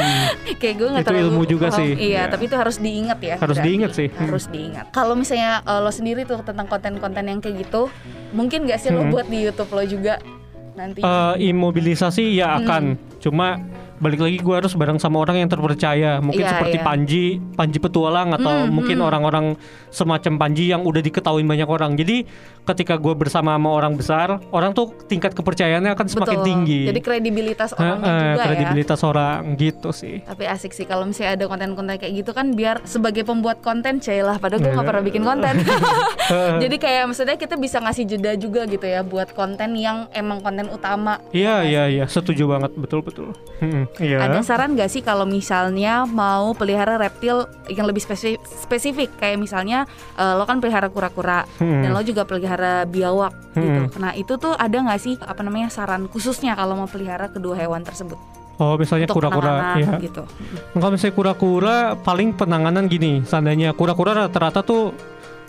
kayak 0.60 0.74
gue 0.74 0.88
nggak 0.90 1.04
terlalu 1.04 1.24
ilmu 1.26 1.42
juga 1.44 1.68
paham. 1.68 1.78
sih. 1.78 1.90
iya 1.94 2.08
Iya. 2.18 2.22
tapi 2.28 2.42
itu 2.44 2.56
harus 2.56 2.76
diingat 2.76 3.18
ya 3.20 3.36
Harus 3.36 3.56
berarti. 3.56 3.66
diingat 3.66 3.90
sih. 3.94 4.08
Hmm. 4.08 4.20
harus 4.26 4.44
diingat 4.46 4.84
kalau 4.90 5.14
misalnya 5.14 5.62
uh, 5.62 5.80
lo 5.80 5.88
sendiri 5.88 6.24
tuh 6.24 6.40
tentang 6.42 6.66
konten-konten 6.66 7.22
yang 7.22 7.38
kayak 7.38 7.64
gitu 7.64 7.88
mungkin 8.30 8.64
nggak 8.64 8.76
sih 8.76 8.90
lo 8.90 9.00
Hmm. 9.00 9.10
buat 9.10 9.24
di 9.24 9.38
YouTube 9.42 9.70
lo 9.70 9.82
juga 9.82 10.20
nanti. 10.78 11.02
Eh, 11.02 11.34
imobilisasi 11.50 12.38
ya 12.38 12.62
akan. 12.62 12.94
Cuma 13.18 13.58
balik 13.98 14.20
lagi 14.20 14.38
gue 14.38 14.54
harus 14.54 14.72
bareng 14.72 14.96
sama 14.96 15.18
orang 15.18 15.42
yang 15.42 15.50
terpercaya 15.50 16.18
mungkin 16.18 16.42
Iya, 16.42 16.50
seperti 16.54 16.78
iya. 16.78 16.84
Panji 16.86 17.24
Panji 17.54 17.78
petualang 17.78 18.32
atau 18.32 18.46
Hmm, 18.58 18.70
mungkin 18.72 18.98
hmm. 18.98 19.08
orang-orang 19.08 19.46
semacam 19.90 20.32
Panji 20.38 20.70
yang 20.70 20.82
udah 20.82 21.02
diketahui 21.02 21.42
banyak 21.42 21.68
orang 21.68 21.94
jadi 21.94 22.24
ketika 22.64 22.96
gue 22.96 23.14
bersama 23.14 23.54
sama 23.54 23.70
orang 23.72 23.96
besar 23.96 24.38
orang 24.52 24.70
tuh 24.72 24.92
tingkat 25.08 25.32
kepercayaannya 25.32 25.94
akan 25.94 26.06
semakin 26.06 26.38
Betul. 26.38 26.46
tinggi 26.46 26.82
jadi 26.86 27.00
kredibilitas 27.00 27.70
Eh, 27.72 27.80
orangnya 27.80 28.06
eh, 28.06 28.18
juga 28.18 28.28
ya 28.28 28.44
kredibilitas 28.44 29.00
orang 29.02 29.40
gitu 29.56 29.88
sih 29.90 30.16
Tapi 30.22 30.44
asik 30.44 30.72
sih 30.76 30.84
kalau 30.84 31.08
misalnya 31.08 31.38
ada 31.38 31.44
konten-konten 31.48 31.96
kayak 31.96 32.12
gitu 32.12 32.30
kan 32.30 32.52
biar 32.52 32.84
sebagai 32.84 33.24
pembuat 33.24 33.60
konten 33.60 33.98
lah 34.00 34.36
padahal 34.36 34.60
gue 34.60 34.68
nggak 34.68 34.84
Iya. 34.84 34.90
pernah 34.90 35.04
bikin 35.04 35.22
konten. 35.24 35.54
Jadi 36.64 36.76
kayak 36.76 37.02
maksudnya 37.08 37.36
kita 37.40 37.56
bisa 37.56 37.80
ngasih 37.80 38.04
jeda 38.04 38.32
juga 38.36 38.68
gitu 38.68 38.84
ya 38.84 39.00
buat 39.00 39.32
konten 39.32 39.74
yang 39.74 40.06
emang 40.12 40.38
konten 40.40 40.68
utama. 40.68 41.18
iya 41.32 41.64
iya 41.64 41.82
iya 41.88 42.04
setuju 42.04 42.46
banget 42.48 42.72
betul 42.76 43.00
betul 43.00 43.32
Hmm, 43.58 43.87
iya 43.98 44.22
Ada 44.22 44.44
saran 44.44 44.76
gak 44.76 44.88
sih 44.88 45.00
kalau 45.00 45.24
misalnya 45.24 46.04
mau 46.04 46.52
pelihara 46.52 46.96
reptil 46.96 47.48
yang 47.66 47.84
lebih 47.84 48.00
spesifik, 48.00 48.38
spesifik 48.44 49.10
kayak 49.16 49.40
misalnya 49.40 49.88
eh, 50.14 50.34
lo 50.36 50.44
kan 50.44 50.60
pelihara 50.60 50.88
kura-kura 50.88 51.48
Hmm. 51.58 51.82
dan 51.82 51.90
lo 51.90 52.02
juga 52.02 52.22
pelihara 52.22 52.84
biawak 52.84 53.32
gitu. 53.56 53.80
Hmm. 53.88 53.98
Nah 53.98 54.12
itu 54.14 54.36
tuh 54.36 54.54
ada 54.54 54.76
nggak 54.76 55.00
sih 55.00 55.14
apa 55.18 55.40
namanya 55.40 55.68
saran 55.68 56.06
khususnya 56.06 56.54
kalau 56.54 56.76
mau 56.76 56.86
pelihara 56.86 57.28
kedua 57.28 57.56
hewan 57.56 57.82
tersebut 57.82 58.18
oh 58.58 58.74
misalnya 58.74 59.06
kura-kura 59.06 59.78
ya 59.78 59.96
gitu. 59.98 60.26
Kalau 60.74 60.90
misalnya 60.90 61.14
kura-kura 61.14 61.76
paling 61.94 62.34
penanganan 62.34 62.90
gini, 62.90 63.22
seandainya 63.22 63.70
kura-kura 63.70 64.26
rata-rata 64.26 64.66
tuh 64.66 64.90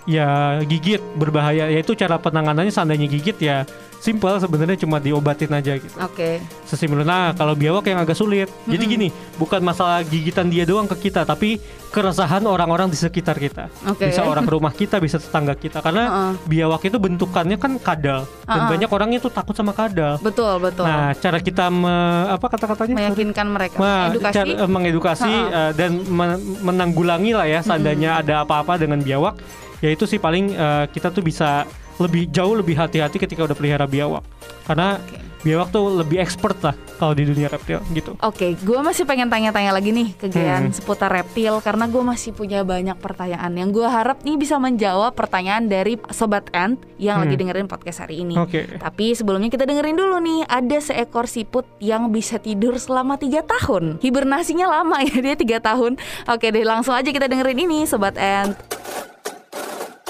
ya 0.09 0.57
gigit 0.65 0.97
berbahaya, 1.13 1.69
yaitu 1.69 1.93
cara 1.93 2.17
penanganannya 2.17 2.73
seandainya 2.73 3.05
gigit 3.05 3.37
ya 3.37 3.61
simple 3.99 4.31
sebenarnya 4.39 4.79
cuma 4.79 4.97
diobatin 4.97 5.51
aja 5.51 5.75
gitu. 5.75 5.91
Oke. 5.99 6.39
Sesimpel 6.63 7.03
nah 7.03 7.35
kalau 7.35 7.51
biawak 7.51 7.83
yang 7.83 7.99
agak 7.99 8.15
sulit. 8.15 8.47
Jadi 8.63 8.83
gini, 8.87 9.07
bukan 9.35 9.59
masalah 9.59 10.01
gigitan 10.07 10.47
dia 10.47 10.63
doang 10.63 10.87
ke 10.87 11.11
kita, 11.11 11.27
tapi 11.27 11.59
keresahan 11.91 12.47
orang-orang 12.47 12.87
di 12.87 12.95
sekitar 12.95 13.35
kita. 13.35 13.67
Oke. 13.91 14.07
Bisa 14.07 14.23
orang 14.23 14.47
rumah 14.47 14.71
kita, 14.71 15.03
bisa 15.03 15.19
tetangga 15.19 15.51
kita 15.51 15.83
karena 15.83 16.03
Heeh. 16.07 16.31
biawak 16.47 16.79
itu 16.87 16.95
bentukannya 16.95 17.59
kan 17.59 17.75
kadal 17.75 18.23
dan 18.47 18.55
Heeh. 18.63 18.69
banyak 18.71 18.89
orang 18.89 19.09
itu 19.19 19.27
takut 19.27 19.51
sama 19.51 19.75
kadal. 19.75 20.15
Betul 20.23 20.63
betul. 20.63 20.87
Nah, 20.87 21.11
cara 21.19 21.37
kita 21.43 21.67
me- 21.67 22.31
apa 22.31 22.45
kata-katanya? 22.47 22.95
Meyakinkan 22.95 23.47
mereka 23.51 23.77
Nah, 23.83 24.15
edukasi 24.15 24.35
cara, 24.39 24.47
eh, 24.63 24.69
mengedukasi 24.71 25.27
Ha-ha. 25.27 25.59
eh, 25.59 25.71
dan 25.75 25.91
men- 26.07 26.39
menanggulangi 26.63 27.35
lah 27.35 27.45
ya 27.51 27.59
seandainya 27.59 28.23
ada 28.23 28.47
apa-apa 28.47 28.79
dengan 28.79 29.03
biawak 29.03 29.35
ya 29.79 29.89
itu 29.89 30.03
sih 30.03 30.17
paling 30.17 30.51
eh, 30.51 30.85
kita 30.89 31.09
tuh 31.09 31.21
bisa 31.21 31.63
lebih 31.97 32.27
jauh 32.27 32.55
lebih 32.55 32.75
hati-hati 32.75 33.19
ketika 33.19 33.43
udah 33.43 33.53
pelihara 33.53 33.83
biawak 33.83 34.23
karena 34.63 34.99
biawak 35.39 35.71
tuh 35.71 35.87
lebih 35.95 36.19
expert 36.19 36.59
lah 36.59 36.75
kalau 36.99 37.15
di 37.15 37.23
dunia 37.23 37.47
reptil 37.47 37.79
gitu. 37.91 38.11
Oke, 38.19 38.59
gue 38.59 38.79
masih 38.79 39.07
pengen 39.07 39.31
tanya-tanya 39.31 39.71
lagi 39.71 39.95
nih 39.95 40.11
ke 40.13 40.27
Gian 40.27 40.67
Hmm. 40.67 40.75
seputar 40.75 41.07
reptil 41.07 41.63
karena 41.63 41.87
gue 41.87 42.03
masih 42.03 42.35
punya 42.35 42.59
banyak 42.61 42.99
pertanyaan 42.99 43.47
yang 43.49 43.71
gue 43.71 43.87
harap 43.87 44.19
nih 44.19 44.35
bisa 44.35 44.59
menjawab 44.59 45.15
pertanyaan 45.15 45.63
dari 45.65 45.95
sobat 46.11 46.51
Ant 46.51 46.75
yang 46.99 47.19
Hmm. 47.19 47.23
lagi 47.23 47.39
dengerin 47.39 47.71
podcast 47.71 48.03
hari 48.03 48.19
ini. 48.19 48.35
Oke. 48.35 48.67
Tapi 48.77 49.15
sebelumnya 49.15 49.47
kita 49.47 49.63
dengerin 49.63 49.95
dulu 49.95 50.19
nih, 50.19 50.43
ada 50.43 50.75
seekor 50.77 51.23
siput 51.23 51.63
yang 51.79 52.11
bisa 52.11 52.35
tidur 52.35 52.75
selama 52.75 53.15
tiga 53.15 53.39
tahun. 53.39 54.03
Hibernasinya 54.03 54.67
lama 54.69 54.99
ya 55.07 55.23
dia 55.23 55.35
tiga 55.35 55.63
tahun. 55.63 55.95
Oke 56.27 56.51
deh, 56.51 56.67
langsung 56.67 56.91
aja 56.91 57.07
kita 57.07 57.31
dengerin 57.31 57.63
ini 57.63 57.87
sobat 57.87 58.19
Ant. 58.19 58.59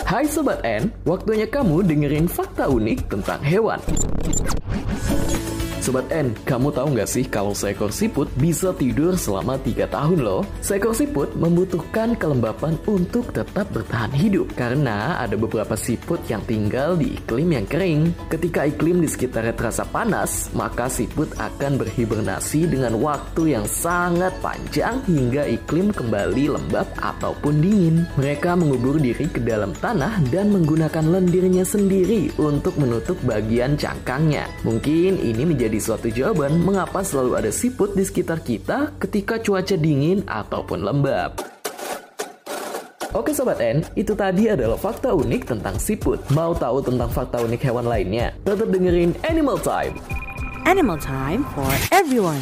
Hai 0.10 0.26
Sobat 0.26 0.65
N, 0.65 0.89
waktunya 1.06 1.45
kamu 1.45 1.86
dengerin 1.86 2.26
fakta 2.26 2.65
unik 2.65 3.13
tentang 3.13 3.45
hewan. 3.45 3.78
Sobat 5.80 6.12
N, 6.12 6.36
kamu 6.44 6.76
tahu 6.76 6.92
nggak 6.92 7.08
sih 7.08 7.24
kalau 7.24 7.56
seekor 7.56 7.96
siput 7.96 8.28
bisa 8.36 8.76
tidur 8.76 9.15
selama 9.15 9.56
3 9.63 9.88
tahun 9.88 10.20
loh? 10.20 10.44
Seekor 10.60 10.92
siput 10.92 11.32
membutuhkan 11.39 12.20
kelembapan 12.20 12.76
untuk 12.84 13.32
tetap 13.32 13.72
bertahan 13.72 14.12
hidup 14.12 14.52
karena 14.60 15.15
ada 15.24 15.39
beberapa 15.39 15.80
siput 15.80 16.20
yang 16.28 16.44
tinggal 16.44 17.00
di 17.00 17.15
iklim 17.15 17.56
yang 17.56 17.63
kering. 17.63 18.12
Ketika 18.28 18.68
iklim 18.68 19.00
di 19.00 19.08
sekitarnya 19.08 19.56
terasa 19.56 19.88
panas, 19.88 20.52
maka 20.52 20.92
siput 20.92 21.32
akan 21.39 21.80
berhibernasi 21.80 22.68
dengan 22.68 23.00
waktu 23.00 23.56
yang 23.56 23.63
sangat 23.63 24.36
panjang 24.44 25.00
hingga 25.08 25.48
iklim 25.48 25.96
kembali 25.96 26.60
lembab 26.60 26.92
ataupun 27.00 27.56
dingin. 27.63 28.04
Mereka 28.20 28.52
mengubur 28.60 29.00
diri 29.00 29.32
ke 29.32 29.39
dalam 29.39 29.72
tanah 29.80 30.28
dan 30.28 30.52
menggunakan 30.52 31.08
lendirnya 31.08 31.63
sendiri 31.63 32.36
untuk 32.36 32.76
menutup 32.76 33.15
bagian 33.24 33.80
cangkangnya. 33.80 34.44
Mungkin 34.68 35.24
ini 35.24 35.48
menjadi 35.48 35.69
suatu 35.78 36.10
jawaban 36.10 36.58
mengapa 36.66 37.06
selalu 37.06 37.38
ada 37.38 37.52
siput 37.54 37.94
di 37.94 38.02
sekitar 38.02 38.42
kita 38.42 38.98
ketika 38.98 39.38
cuaca 39.38 39.78
dingin 39.78 40.26
ataupun 40.26 40.82
lembab. 40.82 41.38
Oke 43.14 43.34
Sobat 43.34 43.62
N, 43.62 43.86
itu 43.94 44.18
tadi 44.18 44.50
adalah 44.50 44.78
fakta 44.78 45.14
unik 45.14 45.54
tentang 45.54 45.78
siput. 45.78 46.22
Mau 46.34 46.58
tahu 46.58 46.82
tentang 46.82 47.10
fakta 47.10 47.42
unik 47.46 47.62
hewan 47.70 47.86
lainnya? 47.86 48.34
Tetap 48.46 48.70
dengerin 48.70 49.14
Animal 49.26 49.62
Time. 49.62 49.94
Animal 50.66 50.98
time 51.02 51.42
for 51.54 51.70
everyone. 51.90 52.42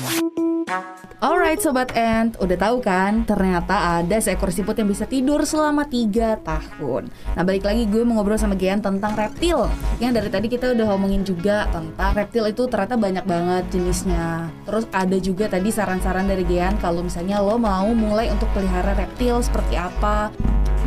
Alright 1.17 1.63
Sobat 1.63 1.95
Ant, 1.95 2.35
udah 2.43 2.57
tahu 2.59 2.83
kan 2.83 3.23
ternyata 3.23 4.03
ada 4.03 4.19
seekor 4.19 4.51
siput 4.51 4.75
yang 4.75 4.91
bisa 4.91 5.07
tidur 5.07 5.47
selama 5.47 5.87
3 5.87 6.43
tahun. 6.43 7.07
Nah 7.07 7.43
balik 7.47 7.63
lagi 7.63 7.87
gue 7.87 8.03
mau 8.03 8.19
ngobrol 8.19 8.35
sama 8.35 8.59
Gian 8.59 8.83
tentang 8.83 9.15
reptil. 9.15 9.65
Yang 10.03 10.11
dari 10.19 10.29
tadi 10.29 10.47
kita 10.51 10.75
udah 10.75 10.85
ngomongin 10.91 11.23
juga 11.23 11.71
tentang 11.71 12.11
reptil 12.13 12.51
itu 12.51 12.67
ternyata 12.67 12.99
banyak 12.99 13.23
banget 13.23 13.63
jenisnya. 13.71 14.51
Terus 14.67 14.85
ada 14.91 15.17
juga 15.17 15.47
tadi 15.47 15.71
saran-saran 15.71 16.27
dari 16.27 16.43
Gian 16.43 16.75
kalau 16.83 16.99
misalnya 16.99 17.39
lo 17.39 17.55
mau 17.55 17.87
mulai 17.95 18.27
untuk 18.27 18.51
pelihara 18.51 18.91
reptil 18.91 19.39
seperti 19.39 19.79
apa 19.79 20.29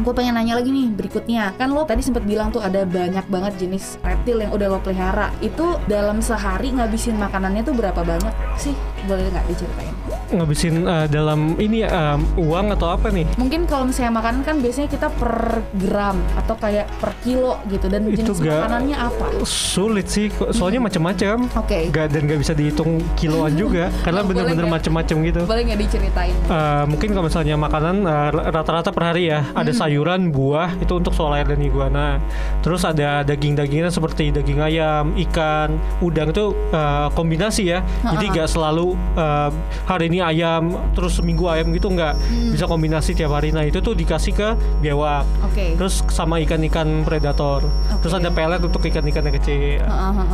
Gue 0.00 0.16
pengen 0.16 0.32
nanya 0.32 0.56
lagi 0.56 0.72
nih 0.72 0.88
berikutnya 0.96 1.52
Kan 1.60 1.76
lo 1.76 1.84
tadi 1.84 2.00
sempat 2.00 2.24
bilang 2.24 2.48
tuh 2.48 2.64
ada 2.64 2.88
banyak 2.88 3.28
banget 3.28 3.52
jenis 3.60 4.00
reptil 4.00 4.40
yang 4.40 4.52
udah 4.52 4.66
lo 4.72 4.78
pelihara 4.80 5.28
Itu 5.44 5.76
dalam 5.84 6.24
sehari 6.24 6.72
ngabisin 6.72 7.20
makanannya 7.20 7.60
tuh 7.60 7.76
berapa 7.76 8.00
banyak 8.00 8.32
sih? 8.56 8.72
Boleh 9.04 9.28
nggak 9.28 9.44
diceritain? 9.52 10.09
Ngabisin 10.30 10.74
eh, 10.82 11.06
dalam 11.06 11.58
ini 11.58 11.82
em, 11.82 12.22
uang 12.36 12.70
atau 12.70 12.88
apa 12.88 13.10
nih? 13.10 13.26
Mungkin 13.34 13.66
kalau 13.66 13.84
misalnya 13.84 14.14
makanan 14.14 14.40
kan 14.40 14.56
biasanya 14.56 14.86
kita 14.86 15.10
per 15.10 15.58
gram 15.76 16.14
atau 16.36 16.54
kayak 16.54 16.86
per 16.96 17.10
kilo 17.20 17.58
gitu 17.66 17.86
dan 17.86 18.06
Itu 18.06 18.30
jenis 18.30 18.38
ga- 18.40 18.62
makanannya 18.62 18.96
apa? 18.96 19.26
Sulit 19.42 20.06
sih, 20.06 20.30
soalnya 20.50 20.78
macam-macam. 20.80 21.50
Oke. 21.56 21.90
Gak 21.90 22.06
dan 22.08 22.24
gak 22.24 22.38
bisa 22.38 22.52
dihitung 22.52 23.02
kiloan 23.14 23.52
juga, 23.52 23.90
karena 24.04 24.20
Oh, 24.20 24.26
bener-bener 24.26 24.64
nggak? 24.64 24.76
macam-macam 24.78 25.16
gitu. 25.24 25.40
Boleh 25.42 25.62
nggak 25.66 25.80
diceritain? 25.80 26.34
Eh, 26.46 26.84
mungkin 26.86 27.08
kalau 27.10 27.26
misalnya 27.26 27.54
makanan 27.56 27.96
eh, 28.00 28.28
rata-rata 28.48 28.90
per 28.90 29.04
hari 29.04 29.28
ya 29.28 29.42
ada 29.50 29.66
Hmm. 29.66 29.78
sayuran, 29.80 30.30
buah 30.30 30.78
itu 30.78 30.92
untuk 30.92 31.10
soal 31.10 31.34
air 31.34 31.44
dan 31.44 31.58
iguana. 31.58 32.22
Terus 32.60 32.82
ada 32.82 33.22
daging-dagingan 33.22 33.88
seperti 33.88 34.30
daging 34.30 34.60
ayam, 34.60 35.10
ikan, 35.18 35.74
udang 35.98 36.30
itu 36.30 36.54
eh, 36.70 37.08
kombinasi 37.10 37.66
ya. 37.68 37.82
Jadi 38.04 38.30
gak 38.30 38.46
selalu 38.46 38.94
eh, 39.16 39.50
hari 39.84 40.06
ini 40.06 40.19
ayam 40.22 40.62
terus 40.92 41.16
seminggu 41.16 41.46
ayam 41.46 41.70
gitu 41.70 41.88
nggak 41.88 42.14
Hmm. 42.14 42.52
bisa 42.52 42.64
kombinasi 42.64 43.12
tiap 43.12 43.33
hari. 43.33 43.50
Nah 43.50 43.62
itu 43.62 43.78
tuh 43.78 43.92
dikasih 43.92 44.33
ke 44.33 44.48
biawak. 44.80 45.24
Oke. 45.42 45.74
Terus 45.74 46.04
sama 46.09 46.38
ikan-ikan 46.40 47.02
predator. 47.02 47.64
Terus 48.00 48.14
ada 48.14 48.28
pelet 48.28 48.61
untuk 48.61 48.80
ikan-ikan 48.83 49.22
yang 49.22 49.37
kecil. 49.37 49.80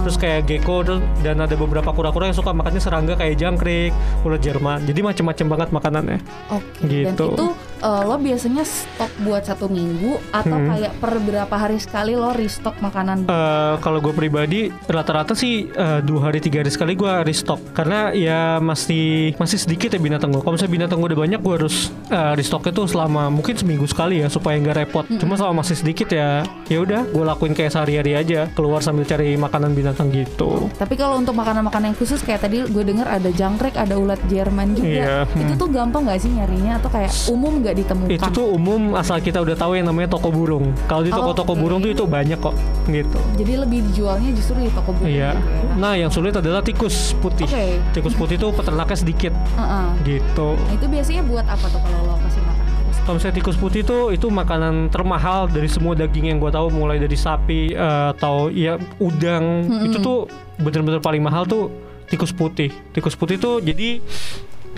Terus 0.02 0.16
kayak 0.16 0.46
gecko 0.46 0.82
dan 1.20 1.36
ada 1.36 1.54
beberapa 1.54 1.90
kura-kura 1.90 2.26
yang 2.26 2.36
suka 2.36 2.50
makannya 2.50 2.78
serangga 2.78 3.14
kayak 3.14 3.36
jangkrik, 3.36 3.92
ulat 4.22 4.40
Jerman. 4.40 4.84
Jadi 4.84 5.00
macam-macam 5.00 5.46
banget 5.48 5.68
makanannya. 5.70 6.18
Oke. 6.48 6.86
Gitu. 6.86 7.06
Dan 7.06 7.34
itu 7.34 7.46
eh, 7.78 8.02
lo 8.02 8.16
biasanya 8.16 8.62
stok 8.62 9.12
buat 9.22 9.42
satu 9.42 9.66
minggu 9.66 10.18
atau 10.30 10.56
Hmm. 10.56 10.68
kayak 10.72 10.92
per 10.96 11.12
berapa 11.18 11.54
hari 11.54 11.76
sekali 11.76 12.16
lo 12.16 12.32
restock 12.32 12.76
makanan? 12.80 13.26
Eh, 13.26 13.74
kalau 13.80 13.98
gue 14.00 14.12
pribadi 14.12 14.68
rata-rata 14.86 15.32
sih 15.32 15.68
eh, 15.68 16.00
dua 16.00 16.28
hari 16.28 16.40
tiga 16.40 16.64
hari 16.64 16.70
sekali 16.70 16.92
gue 16.94 17.12
restock 17.22 17.60
karena 17.72 18.10
ya 18.10 18.56
masih 18.58 19.36
masih 19.36 19.58
sedikit 19.58 19.92
ya 19.92 20.00
binatang 20.00 20.32
gue. 20.32 20.40
Kalau 20.40 20.54
misalnya 20.54 20.72
binatang 20.72 20.98
gue 21.00 21.08
udah 21.12 21.20
banyak 21.20 21.40
gue 21.40 21.54
harus 21.56 21.76
eh, 22.08 22.32
restocknya 22.34 22.72
tuh 22.72 22.86
selama 22.88 23.28
mungkin 23.28 23.54
seminggu 23.56 23.84
sekali 23.84 24.24
ya 24.24 24.28
supaya 24.28 24.56
nggak 24.56 24.76
repot. 24.76 25.04
Cuma 25.16 25.36
selama 25.36 25.60
masih 25.64 25.76
sedikit 25.76 26.08
ya 26.08 26.42
ya 26.66 26.78
udah 26.80 27.06
gue 27.06 27.24
lakuin 27.24 27.52
kayak 27.52 27.72
sehari-hari 27.72 28.12
aja 28.14 28.48
keluar 28.52 28.80
sambil 28.80 29.04
cari 29.04 29.36
makanan 29.36 29.72
binatang 29.72 30.08
gitu. 30.10 30.68
Tapi 30.76 30.94
kalau 30.96 31.18
untuk 31.18 31.36
makanan-makanan 31.36 31.92
yang 31.92 31.98
khusus 31.98 32.20
kayak 32.22 32.42
tadi 32.42 32.64
gue 32.64 32.84
dengar 32.84 33.06
ada 33.06 33.28
jangkrik, 33.28 33.76
ada 33.76 33.94
ulat 33.96 34.18
Jerman 34.26 34.74
juga. 34.74 34.86
Iya, 34.86 35.16
Itu 35.36 35.54
hmm. 35.54 35.60
tuh 35.60 35.68
gampang 35.70 36.02
nggak 36.06 36.20
sih 36.20 36.30
nyarinya 36.32 36.78
atau 36.80 36.90
kayak 36.90 37.12
umum 37.30 37.60
nggak 37.66 37.76
ditemukan? 37.82 38.14
Itu 38.14 38.28
tuh 38.30 38.46
umum 38.54 38.94
asal 38.94 39.18
kita 39.18 39.42
udah 39.42 39.58
tahu 39.58 39.74
yang 39.74 39.90
namanya 39.90 40.14
toko 40.14 40.30
burung. 40.30 40.70
Kalau 40.86 41.02
di 41.02 41.10
toko-toko 41.10 41.52
Oke. 41.52 41.60
burung 41.66 41.78
tuh 41.82 41.90
itu 41.90 42.04
banyak 42.06 42.38
kok 42.38 42.54
gitu. 42.86 43.18
Jadi 43.34 43.52
lebih 43.58 43.78
dijualnya 43.90 44.30
justru 44.30 44.62
di 44.62 44.70
toko 44.70 44.94
burung 44.94 45.10
Iya. 45.10 45.34
gitu 45.34 45.50
ya. 45.50 45.74
Nah, 45.76 45.92
yang 45.98 46.10
sulit 46.14 46.32
adalah 46.32 46.62
tikus 46.62 47.12
putih. 47.18 47.50
Oke. 47.50 47.82
Tikus 47.90 48.14
putih 48.14 48.38
itu 48.38 48.48
peternaknya 48.54 48.96
sedikit 48.96 49.32
Heeh. 49.34 49.86
gitu. 50.06 50.54
Nah 50.54 50.74
itu 50.78 50.86
biasanya 50.86 51.22
buat 51.26 51.44
apa 51.44 51.66
tuh 51.66 51.82
kalau 51.82 51.98
lo 52.06 52.14
kasih 52.22 52.42
makan? 52.46 52.64
Kalau 53.06 53.22
misalnya 53.22 53.36
tikus 53.38 53.54
putih 53.54 53.80
itu 53.86 53.98
itu 54.10 54.26
makanan 54.26 54.90
termahal 54.90 55.46
dari 55.46 55.70
semua 55.70 55.94
daging 55.94 56.26
yang 56.26 56.38
gue 56.42 56.50
tahu 56.50 56.74
mulai 56.74 56.98
dari 56.98 57.14
sapi 57.14 57.70
eh, 57.70 58.06
atau 58.18 58.50
ya 58.50 58.82
udang 58.98 59.62
itu 59.86 60.02
tuh 60.02 60.26
bener-bener 60.58 60.98
paling 60.98 61.22
mahal 61.22 61.46
tuh 61.46 61.70
tikus 62.10 62.34
putih. 62.34 62.70
Tikus 62.90 63.14
putih 63.14 63.38
tuh 63.38 63.62
jadi 63.62 64.02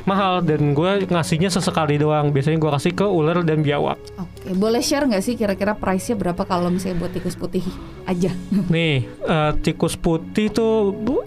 mahal 0.04 0.44
dan 0.44 0.76
gue 0.76 1.08
ngasihnya 1.08 1.50
sesekali 1.50 1.98
doang. 1.98 2.30
Biasanya 2.30 2.58
gue 2.61 2.70
kasih 2.70 2.92
ke 2.94 3.06
ular 3.06 3.42
dan 3.42 3.64
biawak. 3.64 3.98
Oke, 4.20 4.54
boleh 4.54 4.82
share 4.84 5.08
nggak 5.08 5.22
sih 5.24 5.34
kira-kira 5.34 5.74
price-nya 5.74 6.14
berapa 6.14 6.42
kalau 6.44 6.68
misalnya 6.68 7.02
buat 7.02 7.12
tikus 7.14 7.34
putih 7.34 7.64
aja? 8.04 8.30
Nih 8.74 9.08
eh, 9.08 9.52
tikus 9.64 9.98
putih 9.98 10.52
tuh 10.52 10.92
bu, 10.92 11.24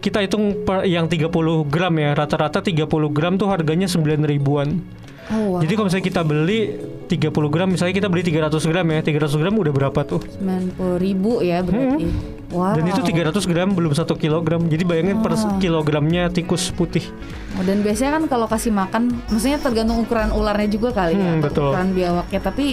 kita 0.00 0.24
hitung 0.24 0.64
per, 0.64 0.84
yang 0.88 1.06
30 1.06 1.30
gram 1.68 1.94
ya 1.96 2.10
rata-rata 2.16 2.64
30 2.64 2.88
gram 3.12 3.36
tuh 3.36 3.48
harganya 3.48 3.88
9 3.88 4.04
ribuan. 4.26 4.80
Oh, 5.30 5.56
wow. 5.56 5.60
Jadi 5.62 5.72
kalau 5.78 5.86
misalnya 5.86 6.06
kita 6.10 6.22
beli 6.26 6.60
30 7.10 7.26
gram, 7.50 7.66
misalnya 7.66 7.90
kita 7.92 8.06
beli 8.06 8.22
300 8.22 8.62
gram 8.62 8.86
ya, 8.86 9.00
300 9.02 9.34
gram 9.34 9.50
udah 9.50 9.72
berapa 9.74 10.00
tuh? 10.06 10.22
90 10.38 11.02
ribu 11.02 11.42
ya 11.42 11.58
berarti. 11.60 12.06
Wow. 12.50 12.78
Dan 12.78 12.84
itu 12.86 13.02
300 13.02 13.46
gram 13.46 13.68
belum 13.74 13.90
satu 13.90 14.14
kilogram. 14.14 14.62
Jadi 14.66 14.82
bayangin 14.82 15.18
per 15.18 15.34
kilogramnya 15.58 16.30
tikus 16.30 16.70
putih. 16.70 17.02
Oh, 17.58 17.62
dan 17.62 17.82
biasanya 17.82 18.18
kan 18.18 18.24
kalau 18.26 18.46
kasih 18.46 18.70
makan, 18.70 19.10
maksudnya 19.26 19.58
tergantung 19.58 19.98
ukuran 19.98 20.30
ularnya 20.30 20.70
juga 20.70 20.94
kali 20.94 21.18
ya, 21.18 21.34
Hmm, 21.34 21.38
atau 21.38 21.46
betul. 21.50 21.68
ukuran 21.74 21.88
biawaknya. 21.90 22.40
Tapi 22.42 22.66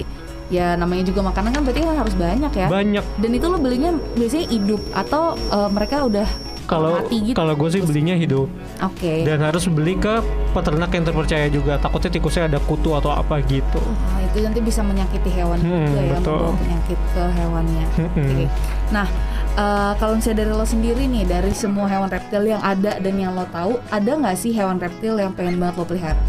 ya 0.48 0.80
namanya 0.80 1.04
juga 1.04 1.22
makanan 1.26 1.52
kan 1.52 1.62
berarti 1.66 1.82
kan 1.82 1.98
harus 1.98 2.16
banyak 2.16 2.52
ya. 2.54 2.68
Banyak. 2.70 3.06
Dan 3.18 3.32
itu 3.34 3.46
lo 3.50 3.58
belinya 3.58 3.92
biasanya 4.14 4.46
hidup 4.48 4.82
atau 4.94 5.34
eh, 5.34 5.70
mereka 5.70 6.06
udah 6.06 6.28
Kalau 6.68 7.00
mati 7.00 7.18
gitu? 7.24 7.32
kalau 7.34 7.56
gue 7.56 7.70
sih 7.72 7.80
belinya 7.80 8.12
hidup 8.12 8.52
Oke. 8.78 9.24
dan 9.24 9.40
harus 9.40 9.66
beli 9.66 9.96
ke 9.96 10.20
peternak 10.52 10.92
yang 10.92 11.04
terpercaya 11.04 11.48
juga. 11.48 11.80
Takutnya 11.80 12.12
tikusnya 12.12 12.44
ada 12.46 12.60
kutu 12.60 12.92
atau 12.92 13.10
apa 13.10 13.40
gitu. 13.42 13.80
Wah, 13.80 14.20
itu 14.20 14.44
nanti 14.44 14.60
bisa 14.60 14.84
menyakiti 14.84 15.32
hewan 15.32 15.58
Hmm, 15.58 15.88
juga 15.88 16.02
ya, 16.02 16.12
betul. 16.14 16.36
membawa 16.38 16.60
penyakit 16.60 17.00
ke 17.08 17.24
hewannya. 17.34 17.86
Hmm. 17.96 18.08
Oke. 18.12 18.46
Nah, 18.88 19.08
eh, 19.54 19.92
kalau 19.96 20.14
misalnya 20.14 20.38
dari 20.38 20.52
lo 20.52 20.66
sendiri 20.66 21.04
nih, 21.04 21.24
dari 21.24 21.52
semua 21.52 21.88
hewan 21.88 22.08
reptil 22.08 22.44
yang 22.46 22.60
ada 22.60 23.00
dan 23.00 23.16
yang 23.16 23.32
lo 23.32 23.48
tahu, 23.48 23.80
ada 23.88 24.12
nggak 24.14 24.36
sih 24.36 24.52
hewan 24.52 24.76
reptil 24.76 25.16
yang 25.16 25.32
pengen 25.32 25.56
banget 25.56 25.76
lo 25.76 25.88
pelihara? 25.88 26.20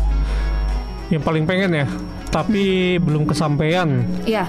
Yang 1.09 1.23
paling 1.25 1.45
pengen 1.45 1.71
ya, 1.75 1.87
tapi 2.29 2.63
belum 2.97 3.25
kesampaian. 3.25 4.05
Iya. 4.23 4.47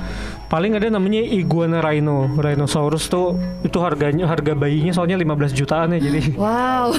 Paling 0.50 0.74
ada 0.74 0.90
namanya 0.90 1.22
iguana 1.22 1.78
rhino, 1.78 2.26
rhinosaurus 2.34 3.06
tuh 3.06 3.38
itu 3.62 3.78
harganya 3.78 4.26
harga 4.26 4.52
bayinya 4.52 4.90
soalnya 4.90 5.14
15 5.16 5.54
jutaan 5.54 5.94
ya 5.94 6.02
jadi. 6.02 6.34
Wow, 6.34 6.90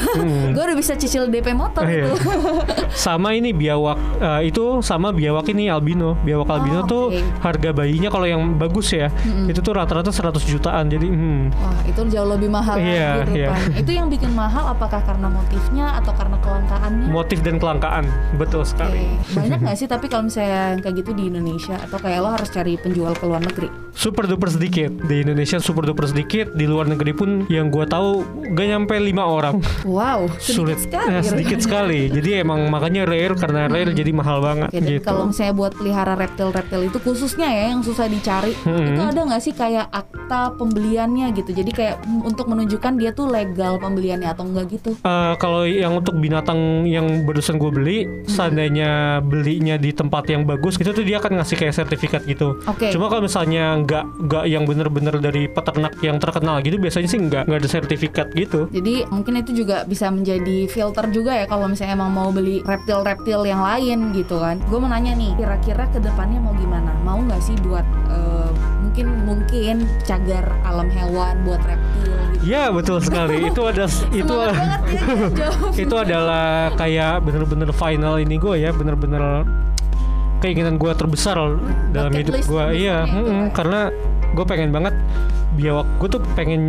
gue 0.49 0.63
udah 0.63 0.79
bisa 0.79 0.95
cicil 0.95 1.27
DP 1.27 1.51
motor 1.53 1.83
Hmm. 1.83 1.91
Iya. 1.91 2.07
itu. 2.07 2.15
sama 3.05 3.35
ini 3.35 3.51
biawak 3.51 3.99
eh, 4.17 4.41
itu 4.47 4.79
sama 4.81 5.11
biawak 5.11 5.51
ini 5.51 5.67
albino. 5.67 6.15
Biawak 6.21 6.47
albino 6.49 6.87
tuh 6.87 7.11
oke. 7.11 7.19
harga 7.43 7.71
bayinya 7.73 8.07
kalau 8.07 8.23
yang 8.25 8.55
bagus 8.55 8.95
ya, 8.95 9.11
itu 9.45 9.59
tuh 9.59 9.75
rata-rata 9.75 10.09
100 10.09 10.31
jutaan. 10.47 10.87
Jadi 10.87 11.07
hmm, 11.07 11.41
Wah, 11.53 11.75
itu 11.85 12.01
jauh 12.07 12.29
lebih 12.29 12.47
mahal 12.49 12.79
Iya, 12.79 13.27
lagi 13.27 13.35
iya. 13.35 13.49
rupanya. 13.51 13.77
Itu 13.77 13.91
yang 13.91 14.07
bikin 14.07 14.31
mahal 14.31 14.71
apakah 14.71 15.03
karena 15.03 15.27
motifnya 15.27 15.99
atau 15.99 16.15
karena 16.15 16.39
kelangkaannya? 16.39 17.07
motif 17.11 17.43
dan 17.43 17.59
kelangkaan. 17.59 18.07
Betul 18.37 18.63
Oke. 18.63 18.71
sekali. 18.71 19.11
Banyak 19.35 19.59
nggak 19.61 19.75
sih 19.75 19.87
tapi 19.87 20.07
kalau 20.07 20.31
misalnya 20.31 20.79
kayak 20.79 20.95
gitu 20.97 21.11
di 21.13 21.27
Indonesia 21.27 21.75
atau 21.77 21.99
kayak 21.99 22.19
lo 22.21 22.31
harus 22.31 22.47
cari 22.49 22.79
penjual 22.79 23.11
ke 23.13 23.27
luar 23.41 23.49
negeri? 23.49 23.69
Super 23.91 24.25
duper 24.25 24.49
sedikit 24.49 24.93
di 25.03 25.21
Indonesia 25.21 25.57
super 25.59 25.83
duper 25.83 26.07
sedikit 26.07 26.53
di 26.53 26.65
luar 26.65 26.87
negeri 26.87 27.11
pun 27.11 27.45
yang 27.49 27.69
gua 27.69 27.85
tahu 27.85 28.23
gak 28.51 28.67
nyampe 28.67 28.95
lima 28.97 29.25
orang 29.25 29.59
Wow, 29.83 30.29
sedikit 30.37 30.55
sulit 30.55 30.79
sekali. 30.79 31.09
Ya, 31.11 31.21
sedikit 31.21 31.59
sekali 31.59 32.01
jadi 32.09 32.41
emang 32.41 32.69
makanya 32.69 33.03
rare 33.03 33.35
karena 33.35 33.67
rare 33.67 33.91
jadi 33.91 34.09
mahal 34.11 34.41
banget 34.41 34.69
Oke, 34.69 34.79
dan 34.79 34.89
gitu 34.91 35.05
kalau 35.05 35.25
misalnya 35.27 35.55
buat 35.55 35.73
pelihara 35.73 36.15
reptil-reptil 36.15 36.81
itu 36.87 36.99
khususnya 36.99 37.49
ya 37.49 37.65
yang 37.69 37.81
susah 37.81 38.07
dicari, 38.07 38.53
Hmm. 38.61 38.93
itu 38.93 39.01
ada 39.01 39.21
nggak 39.23 39.41
sih 39.41 39.53
kayak 39.53 39.89
akta 39.89 40.53
pembeliannya 40.55 41.33
gitu? 41.33 41.51
Jadi 41.51 41.71
kayak 41.71 41.97
untuk 42.21 42.47
menunjukkan 42.47 42.93
dia 42.95 43.11
tuh 43.11 43.27
legal 43.27 43.77
pembeliannya 43.77 44.29
atau 44.29 44.45
enggak 44.45 44.71
gitu? 44.71 44.91
Eh, 44.97 45.33
kalau 45.37 45.65
yang 45.65 45.97
untuk 45.97 46.17
binatang 46.17 46.59
yang 46.85 47.25
barusan 47.25 47.57
gue 47.57 47.71
beli, 47.71 47.99
seandainya 48.27 48.91
belinya 49.21 49.77
di 49.77 49.91
tempat 49.91 50.27
yang 50.27 50.43
bagus, 50.43 50.75
itu 50.75 50.91
tuh 50.91 51.03
dia 51.03 51.19
akan 51.19 51.39
ngasih 51.39 51.57
kayak 51.57 51.75
sertifikat 51.75 52.23
gitu. 52.25 52.59
Oke. 52.65 52.91
Cuma 52.91 53.07
kalau 53.07 53.23
misalnya 53.31 53.79
nggak 53.87 54.05
nggak 54.27 54.45
yang 54.51 54.67
bener-bener 54.67 55.15
dari 55.23 55.47
peternak 55.47 55.95
yang 56.03 56.19
terkenal 56.19 56.59
gitu, 56.67 56.83
biasanya 56.83 57.07
sih 57.07 57.21
nggak 57.23 57.47
nggak 57.47 57.59
ada 57.63 57.71
sertifikat 57.71 58.27
gitu. 58.35 58.67
Jadi 58.75 59.07
mungkin 59.07 59.39
itu 59.39 59.55
juga 59.55 59.87
bisa 59.87 60.11
menjadi 60.11 60.67
filter 60.67 61.07
juga 61.15 61.39
ya 61.39 61.47
kalau 61.47 61.71
misalnya 61.71 61.95
emang 61.95 62.11
mau 62.11 62.35
beli 62.35 62.59
reptil-reptil 62.67 63.47
yang 63.47 63.63
lain 63.63 64.11
gitu 64.19 64.43
kan. 64.43 64.59
Gue 64.67 64.83
mau 64.83 64.91
nanya 64.91 65.15
nih, 65.15 65.39
kira-kira 65.39 65.87
ke 65.95 66.03
depannya 66.03 66.43
mau 66.43 66.51
gimana? 66.59 66.91
Mau 67.07 67.23
nggak 67.23 67.39
sih 67.39 67.55
buat 67.63 67.87
eh, 68.11 68.51
mungkin 68.83 69.07
mungkin 69.23 69.87
cagar 70.03 70.51
alam 70.67 70.91
hewan 70.91 71.47
buat 71.47 71.63
reptil 71.63 72.11
gitu? 72.35 72.43
Ya 72.51 72.75
betul 72.75 72.99
sekali. 72.99 73.45
itu 73.55 73.63
ada 73.63 73.87
itu 74.11 74.35
ya 74.35 74.53
itu 75.87 75.95
adalah 75.95 76.75
kayak 76.75 77.23
bener-bener 77.23 77.71
final 77.71 78.19
ini 78.19 78.43
gue 78.43 78.59
ya, 78.59 78.75
bener-bener 78.75 79.47
keinginan 80.41 80.77
gue 80.77 80.91
terbesar 80.93 81.37
dalam 81.91 82.11
Bucket 82.11 82.21
hidup 82.27 82.35
gue. 82.45 82.65
Iya, 82.81 83.05
mm-mm, 83.05 83.53
Pak. 83.53 83.55
karena 83.55 83.81
gue 84.31 84.45
pengen 84.45 84.71
banget 84.71 84.95
biawak. 85.51 85.83
Gue 85.99 86.09
tuh 86.09 86.23
pengen 86.33 86.63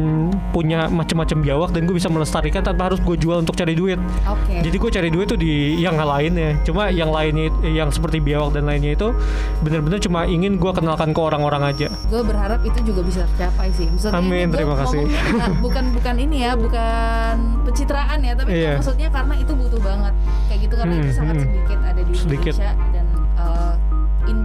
punya 0.49 0.89
macam-macam 0.89 1.37
biawak 1.39 1.69
dan 1.71 1.85
gue 1.85 1.95
bisa 1.95 2.09
melestarikan 2.09 2.59
tanpa 2.59 2.89
harus 2.89 2.99
gue 2.99 3.13
jual 3.13 3.37
untuk 3.37 3.53
cari 3.53 3.71
duit. 3.71 4.01
Oke. 4.25 4.57
Jadi 4.59 4.73
gue 4.75 4.91
cari 4.91 5.09
duit 5.09 5.29
tuh 5.29 5.37
di 5.37 5.77
yang 5.77 5.95
lainnya. 5.95 6.57
Cuma 6.65 6.89
yang 6.89 7.07
lainnya 7.07 7.53
yang 7.63 7.87
seperti 7.87 8.17
biawak 8.17 8.51
dan 8.51 8.65
lainnya 8.65 8.97
itu 8.97 9.13
bener-bener 9.61 10.01
cuma 10.01 10.25
ingin 10.25 10.57
gue 10.57 10.71
kenalkan 10.73 11.13
ke 11.13 11.21
orang-orang 11.21 11.63
aja. 11.69 11.87
gue 11.87 12.21
berharap 12.25 12.59
itu 12.65 12.81
juga 12.83 13.05
bisa 13.05 13.23
tercapai 13.29 13.69
sih. 13.71 13.85
Maksudnya 13.87 14.17
Amin, 14.17 14.49
terima 14.49 14.75
kasih. 14.75 15.05
bukan, 15.31 15.51
bukan 15.61 15.85
bukan 15.95 16.15
ini 16.17 16.37
ya, 16.43 16.51
bukan 16.57 17.35
pencitraan 17.63 18.19
ya, 18.19 18.33
tapi 18.35 18.49
Iya. 18.51 18.75
maksudnya 18.75 19.07
karena 19.07 19.33
itu 19.37 19.53
butuh 19.53 19.79
banget 19.79 20.13
kayak 20.49 20.59
gitu 20.59 20.73
karena 20.75 20.91
Hmm, 20.91 21.03
itu 21.05 21.13
sangat 21.15 21.35
hmm. 21.37 21.45
sedikit 21.47 21.79
ada 21.79 22.01
di 22.01 22.11
Sedikit. 22.11 22.53
Indonesia 22.57 22.90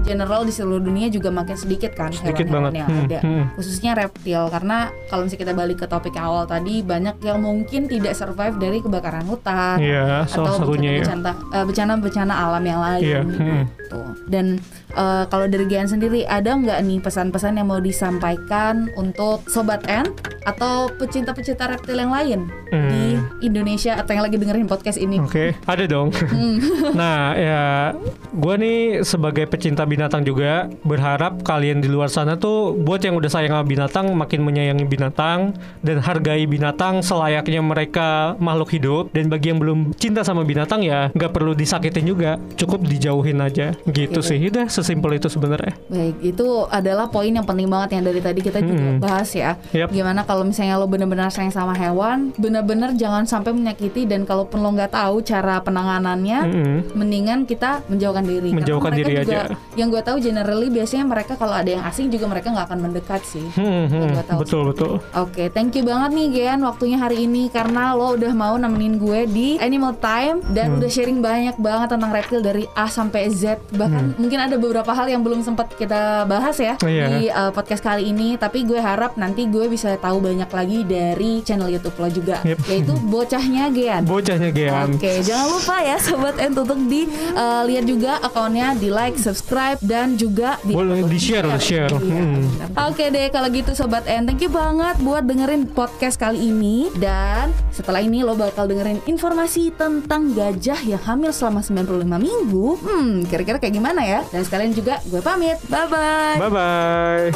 general 0.06 0.46
di 0.46 0.54
seluruh 0.54 0.78
dunia 0.78 1.10
juga 1.10 1.28
makin 1.28 1.58
sedikit 1.58 1.92
kan 1.92 2.14
Sedikit 2.14 2.46
hewan-hewan 2.46 2.62
banget. 2.62 2.72
yang 2.78 2.88
Hmm, 2.88 3.04
ada, 3.04 3.18
hmm. 3.20 3.44
khususnya 3.58 3.90
reptil 3.92 4.42
karena 4.46 4.78
kalau 5.10 5.26
misalnya 5.26 5.42
kita 5.42 5.52
balik 5.52 5.76
ke 5.82 5.86
topik 5.86 6.14
awal 6.14 6.46
tadi 6.46 6.80
banyak 6.80 7.16
yang 7.20 7.38
mungkin 7.42 7.90
tidak 7.90 8.14
survive 8.14 8.56
dari 8.56 8.78
kebakaran 8.78 9.26
hutan 9.26 9.76
salah 10.24 10.54
atau 10.54 10.54
satunya 10.62 10.90
ya. 10.96 11.02
bencana 11.02 11.30
eh, 11.52 11.64
bencana-bencana 11.66 12.34
alam 12.34 12.64
yang 12.64 12.80
lain 12.80 13.24
hmm. 13.26 13.64
gitu. 13.82 14.00
Dan 14.26 14.46
eh, 14.94 15.24
kalau 15.26 15.46
dari 15.46 15.66
Gian 15.66 15.90
sendiri 15.90 16.22
ada 16.22 16.54
nggak 16.54 16.78
nih 16.80 16.98
pesan-pesan 17.02 17.58
yang 17.58 17.66
mau 17.66 17.82
disampaikan 17.82 18.86
untuk 18.94 19.42
sobat 19.46 19.82
N 19.90 20.06
atau 20.46 20.86
pecinta-pecinta 20.94 21.66
reptil 21.66 21.98
yang 21.98 22.14
lain 22.14 22.40
Hmm. 22.66 22.90
di 22.90 23.04
Indonesia 23.46 23.94
atau 23.94 24.10
yang 24.10 24.26
lagi 24.26 24.36
dengerin 24.36 24.66
podcast 24.66 24.98
ini? 24.98 25.22
Oke, 25.22 25.54
ada 25.70 25.86
dong. 25.86 26.10
nah, 26.98 27.30
ya, 27.38 27.94
gue 28.34 28.54
nih 28.58 28.78
sebagai 29.06 29.46
pecinta 29.46 29.86
binatang 29.96 30.22
juga 30.22 30.68
berharap 30.84 31.40
kalian 31.40 31.80
di 31.80 31.88
luar 31.88 32.12
sana 32.12 32.36
tuh 32.36 32.76
buat 32.76 33.00
yang 33.00 33.16
udah 33.16 33.32
sayang 33.32 33.56
sama 33.56 33.64
binatang 33.64 34.12
makin 34.12 34.44
menyayangi 34.44 34.84
binatang 34.84 35.56
dan 35.80 36.04
hargai 36.04 36.44
binatang 36.44 37.00
selayaknya 37.00 37.64
mereka 37.64 38.36
makhluk 38.36 38.76
hidup. 38.76 39.08
Dan 39.16 39.32
bagi 39.32 39.48
yang 39.48 39.58
belum 39.58 39.96
cinta 39.96 40.20
sama 40.20 40.44
binatang 40.44 40.84
ya 40.84 41.08
nggak 41.16 41.32
perlu 41.32 41.56
disakitin 41.56 42.04
juga, 42.04 42.36
cukup 42.60 42.84
dijauhin 42.84 43.40
aja. 43.40 43.72
Gitu 43.88 44.20
Oke. 44.20 44.28
sih, 44.28 44.36
udah 44.36 44.68
sesimpel 44.68 45.16
itu 45.16 45.32
sebenarnya. 45.32 45.72
Baik, 45.88 46.20
itu 46.20 46.46
adalah 46.68 47.08
poin 47.08 47.32
yang 47.32 47.48
penting 47.48 47.72
banget 47.72 47.96
yang 47.96 48.04
dari 48.04 48.20
tadi 48.20 48.40
kita 48.44 48.60
juga 48.60 48.74
Hmm. 48.76 49.00
bahas 49.00 49.32
ya. 49.32 49.56
Yap. 49.72 49.88
Gimana 49.88 50.26
kalau 50.28 50.44
misalnya 50.44 50.76
lo 50.76 50.84
bener-bener 50.84 51.32
sayang 51.32 51.48
sama 51.48 51.72
hewan, 51.72 52.34
bener-bener 52.36 52.92
jangan 52.92 53.24
sampai 53.24 53.56
menyakiti 53.56 54.04
dan 54.04 54.28
kalaupun 54.28 54.60
lo 54.60 54.68
nggak 54.74 54.92
tahu 54.92 55.24
cara 55.24 55.62
penanganannya, 55.64 56.38
Mm-mm. 56.44 56.78
mendingan 56.92 57.48
kita 57.48 57.80
menjauhkan 57.88 58.26
diri. 58.26 58.50
Menjauhkan 58.52 58.92
diri 58.92 59.14
juga, 59.22 59.22
aja. 59.22 59.56
Yang 59.78 59.85
gue 59.88 60.00
tahu 60.00 60.18
generally 60.18 60.68
biasanya 60.68 61.04
mereka 61.04 61.34
kalau 61.34 61.52
ada 61.52 61.68
yang 61.68 61.82
asing 61.82 62.08
juga 62.08 62.26
mereka 62.26 62.48
nggak 62.48 62.66
akan 62.66 62.80
mendekat 62.80 63.22
sih. 63.22 63.46
Hmm, 63.52 63.86
hmm, 63.86 63.96
Yang 63.96 64.10
gua 64.12 64.24
tahu 64.24 64.38
betul 64.40 64.62
betul. 64.66 64.92
Oke, 65.14 65.44
thank 65.48 65.72
you 65.72 65.82
banget 65.82 66.10
nih 66.12 66.28
Gian 66.32 66.60
waktunya 66.60 66.96
hari 66.96 67.24
ini 67.24 67.48
karena 67.48 67.92
lo 67.92 68.14
udah 68.14 68.32
mau 68.32 68.54
nemenin 68.54 68.96
gue 68.96 69.20
di 69.26 69.48
Animal 69.56 69.96
Time 69.96 70.42
dan 70.50 70.66
Hmm. 70.66 70.78
udah 70.78 70.90
sharing 70.90 71.18
banyak 71.18 71.56
banget 71.56 71.88
tentang 71.88 72.10
reptil 72.10 72.40
dari 72.40 72.64
A 72.72 72.86
sampai 72.86 73.28
Z. 73.28 73.58
Bahkan 73.70 74.16
mungkin 74.16 74.38
ada 74.38 74.56
beberapa 74.56 74.90
hal 74.90 75.06
yang 75.06 75.20
belum 75.20 75.40
sempat 75.40 75.72
kita 75.72 75.96
bahas 76.24 76.56
ya 76.56 76.74
Hmm. 76.76 76.88
Iya. 76.88 77.06
di 77.08 77.22
uh, 77.28 77.50
podcast 77.50 77.80
kali 77.80 78.08
ini, 78.08 78.34
tapi 78.34 78.62
gue 78.62 78.76
harap 78.76 79.14
nanti 79.16 79.44
gue 79.44 79.66
bisa 79.66 79.94
tahu 79.96 80.18
banyak 80.18 80.48
lagi 80.48 80.82
dari 80.82 81.40
channel 81.40 81.68
YouTube 81.68 81.96
lo 81.96 82.08
juga, 82.08 82.40
Yep. 82.42 82.58
yaitu 82.66 82.92
bocahnya 83.12 83.68
Gian. 83.68 84.02
Bocahnya 84.02 84.50
Gian. 84.50 84.88
Oke, 84.92 85.20
jangan 85.20 85.46
lupa 85.48 85.76
ya 85.78 85.96
sobat 85.96 86.36
N 86.36 86.52
untuk 86.52 86.78
di 86.84 87.04
uh, 87.32 87.62
lihat 87.62 87.84
juga 87.84 88.18
akunnya, 88.18 88.74
di 88.74 88.88
like, 88.88 89.16
subscribe 89.16 89.75
dan 89.80 90.14
juga 90.14 90.56
di 90.60 90.72
Boleh 90.72 91.04
di-share, 91.04 91.46
di-share. 91.50 91.88
Iya, 91.88 91.98
Hmm. 91.98 92.44
benar. 92.70 92.86
Oke 92.86 93.04
deh 93.06 93.26
kalau 93.28 93.48
gitu 93.48 93.72
sobat 93.72 94.04
N, 94.04 94.24
thank 94.24 94.38
you 94.38 94.48
banget 94.48 94.96
buat 94.98 95.22
dengerin 95.22 95.68
podcast 95.68 96.16
kali 96.16 96.46
ini 96.46 96.88
dan 96.94 97.48
setelah 97.68 97.98
ini 97.98 98.20
lo 98.20 98.32
bakal 98.32 98.64
dengerin 98.64 99.02
informasi 99.04 99.72
tentang 99.72 100.30
gajah 100.30 100.80
yang 100.80 101.00
hamil 101.00 101.30
selama 101.30 101.60
95 101.60 102.16
minggu. 102.16 102.66
Hmm, 102.78 103.24
kira-kira 103.24 103.56
kayak 103.56 103.74
gimana 103.74 104.00
ya? 104.00 104.20
Dan 104.26 104.42
sekalian 104.42 104.70
juga 104.70 105.02
gue 105.04 105.20
pamit. 105.20 105.58
Bye 105.66 105.86
bye. 105.86 106.36
Bye 106.38 106.50
bye. 106.50 107.26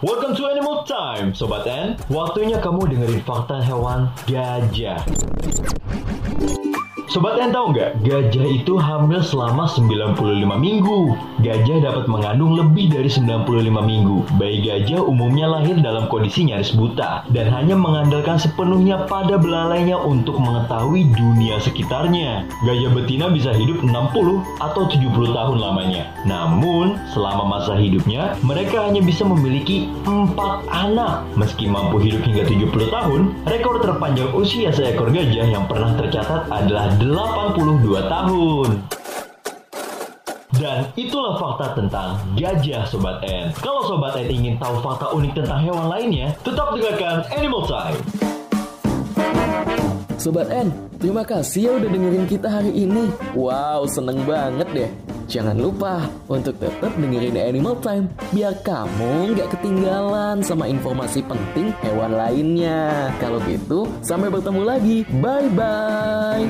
Welcome 0.00 0.32
to 0.32 0.48
Animal 0.48 0.88
Time, 0.88 1.36
Sobat 1.36 1.68
N. 1.68 2.00
Waktunya 2.08 2.56
kamu 2.56 2.88
dengerin 2.88 3.20
fakta 3.20 3.60
hewan 3.60 4.08
gajah. 4.24 4.96
Sobat 7.10 7.42
N 7.42 7.50
tahu 7.50 7.74
nggak, 7.74 8.06
gajah 8.06 8.46
itu 8.46 8.78
hamil 8.78 9.18
selama 9.18 9.66
95 9.66 10.14
minggu. 10.46 11.18
Gajah 11.42 11.82
dapat 11.82 12.06
mengandung 12.06 12.54
lebih 12.54 12.86
dari 12.86 13.10
95 13.10 13.50
minggu. 13.82 14.30
Bayi 14.38 14.62
gajah 14.62 15.02
umumnya 15.02 15.50
lahir 15.50 15.74
dalam 15.82 16.06
kondisi 16.06 16.46
nyaris 16.46 16.70
buta 16.70 17.26
dan 17.34 17.50
hanya 17.50 17.74
mengandalkan 17.74 18.38
sepenuhnya 18.38 19.10
pada 19.10 19.42
belalainya 19.42 19.98
untuk 19.98 20.38
mengetahui 20.38 21.10
dunia 21.18 21.58
sekitarnya. 21.58 22.46
Gajah 22.62 22.94
betina 22.94 23.26
bisa 23.26 23.50
hidup 23.58 23.82
60 23.82 24.62
atau 24.62 24.82
70 24.86 25.34
tahun 25.34 25.58
lamanya. 25.58 26.14
Namun, 26.22 26.94
selama 27.10 27.58
masa 27.58 27.74
hidupnya, 27.74 28.38
mereka 28.46 28.86
hanya 28.86 29.02
bisa 29.02 29.26
memiliki 29.26 29.90
4 30.06 30.62
anak. 30.70 31.26
Meski 31.34 31.66
mampu 31.66 32.06
hidup 32.06 32.22
hingga 32.22 32.46
70 32.46 32.86
tahun, 32.86 33.34
rekor 33.50 33.82
terpanjang 33.82 34.30
usia 34.30 34.70
seekor 34.70 35.10
gajah 35.10 35.50
yang 35.50 35.66
pernah 35.66 35.90
tercatat 35.98 36.46
adalah 36.54 36.99
82 37.00 37.96
tahun. 38.12 38.68
Dan 40.60 40.84
itulah 41.00 41.40
fakta 41.40 41.72
tentang 41.72 42.20
gajah 42.36 42.84
Sobat 42.84 43.24
N. 43.24 43.48
Kalau 43.56 43.88
Sobat 43.88 44.20
N 44.20 44.28
ingin 44.28 44.60
tahu 44.60 44.84
fakta 44.84 45.08
unik 45.16 45.32
tentang 45.32 45.64
hewan 45.64 45.88
lainnya, 45.88 46.36
tetap 46.44 46.76
dengarkan 46.76 47.24
Animal 47.32 47.64
Time. 47.64 47.96
Sobat 50.20 50.52
N, 50.52 50.68
terima 51.00 51.24
kasih 51.24 51.60
ya 51.66 51.70
udah 51.80 51.88
dengerin 51.88 52.26
kita 52.28 52.48
hari 52.52 52.70
ini. 52.70 53.08
Wow, 53.32 53.88
seneng 53.88 54.22
banget 54.28 54.68
deh. 54.70 54.90
Jangan 55.30 55.56
lupa 55.56 56.10
untuk 56.26 56.58
tetap 56.58 56.90
dengerin 56.98 57.38
Animal 57.38 57.78
Time 57.80 58.10
biar 58.34 58.54
kamu 58.66 59.34
nggak 59.38 59.48
ketinggalan 59.58 60.42
sama 60.42 60.66
informasi 60.66 61.24
penting 61.24 61.72
hewan 61.80 62.18
lainnya. 62.18 63.14
Kalau 63.22 63.40
gitu, 63.46 63.86
sampai 64.04 64.28
bertemu 64.28 64.62
lagi. 64.62 64.96
Bye 65.22 65.48
bye. 65.54 66.46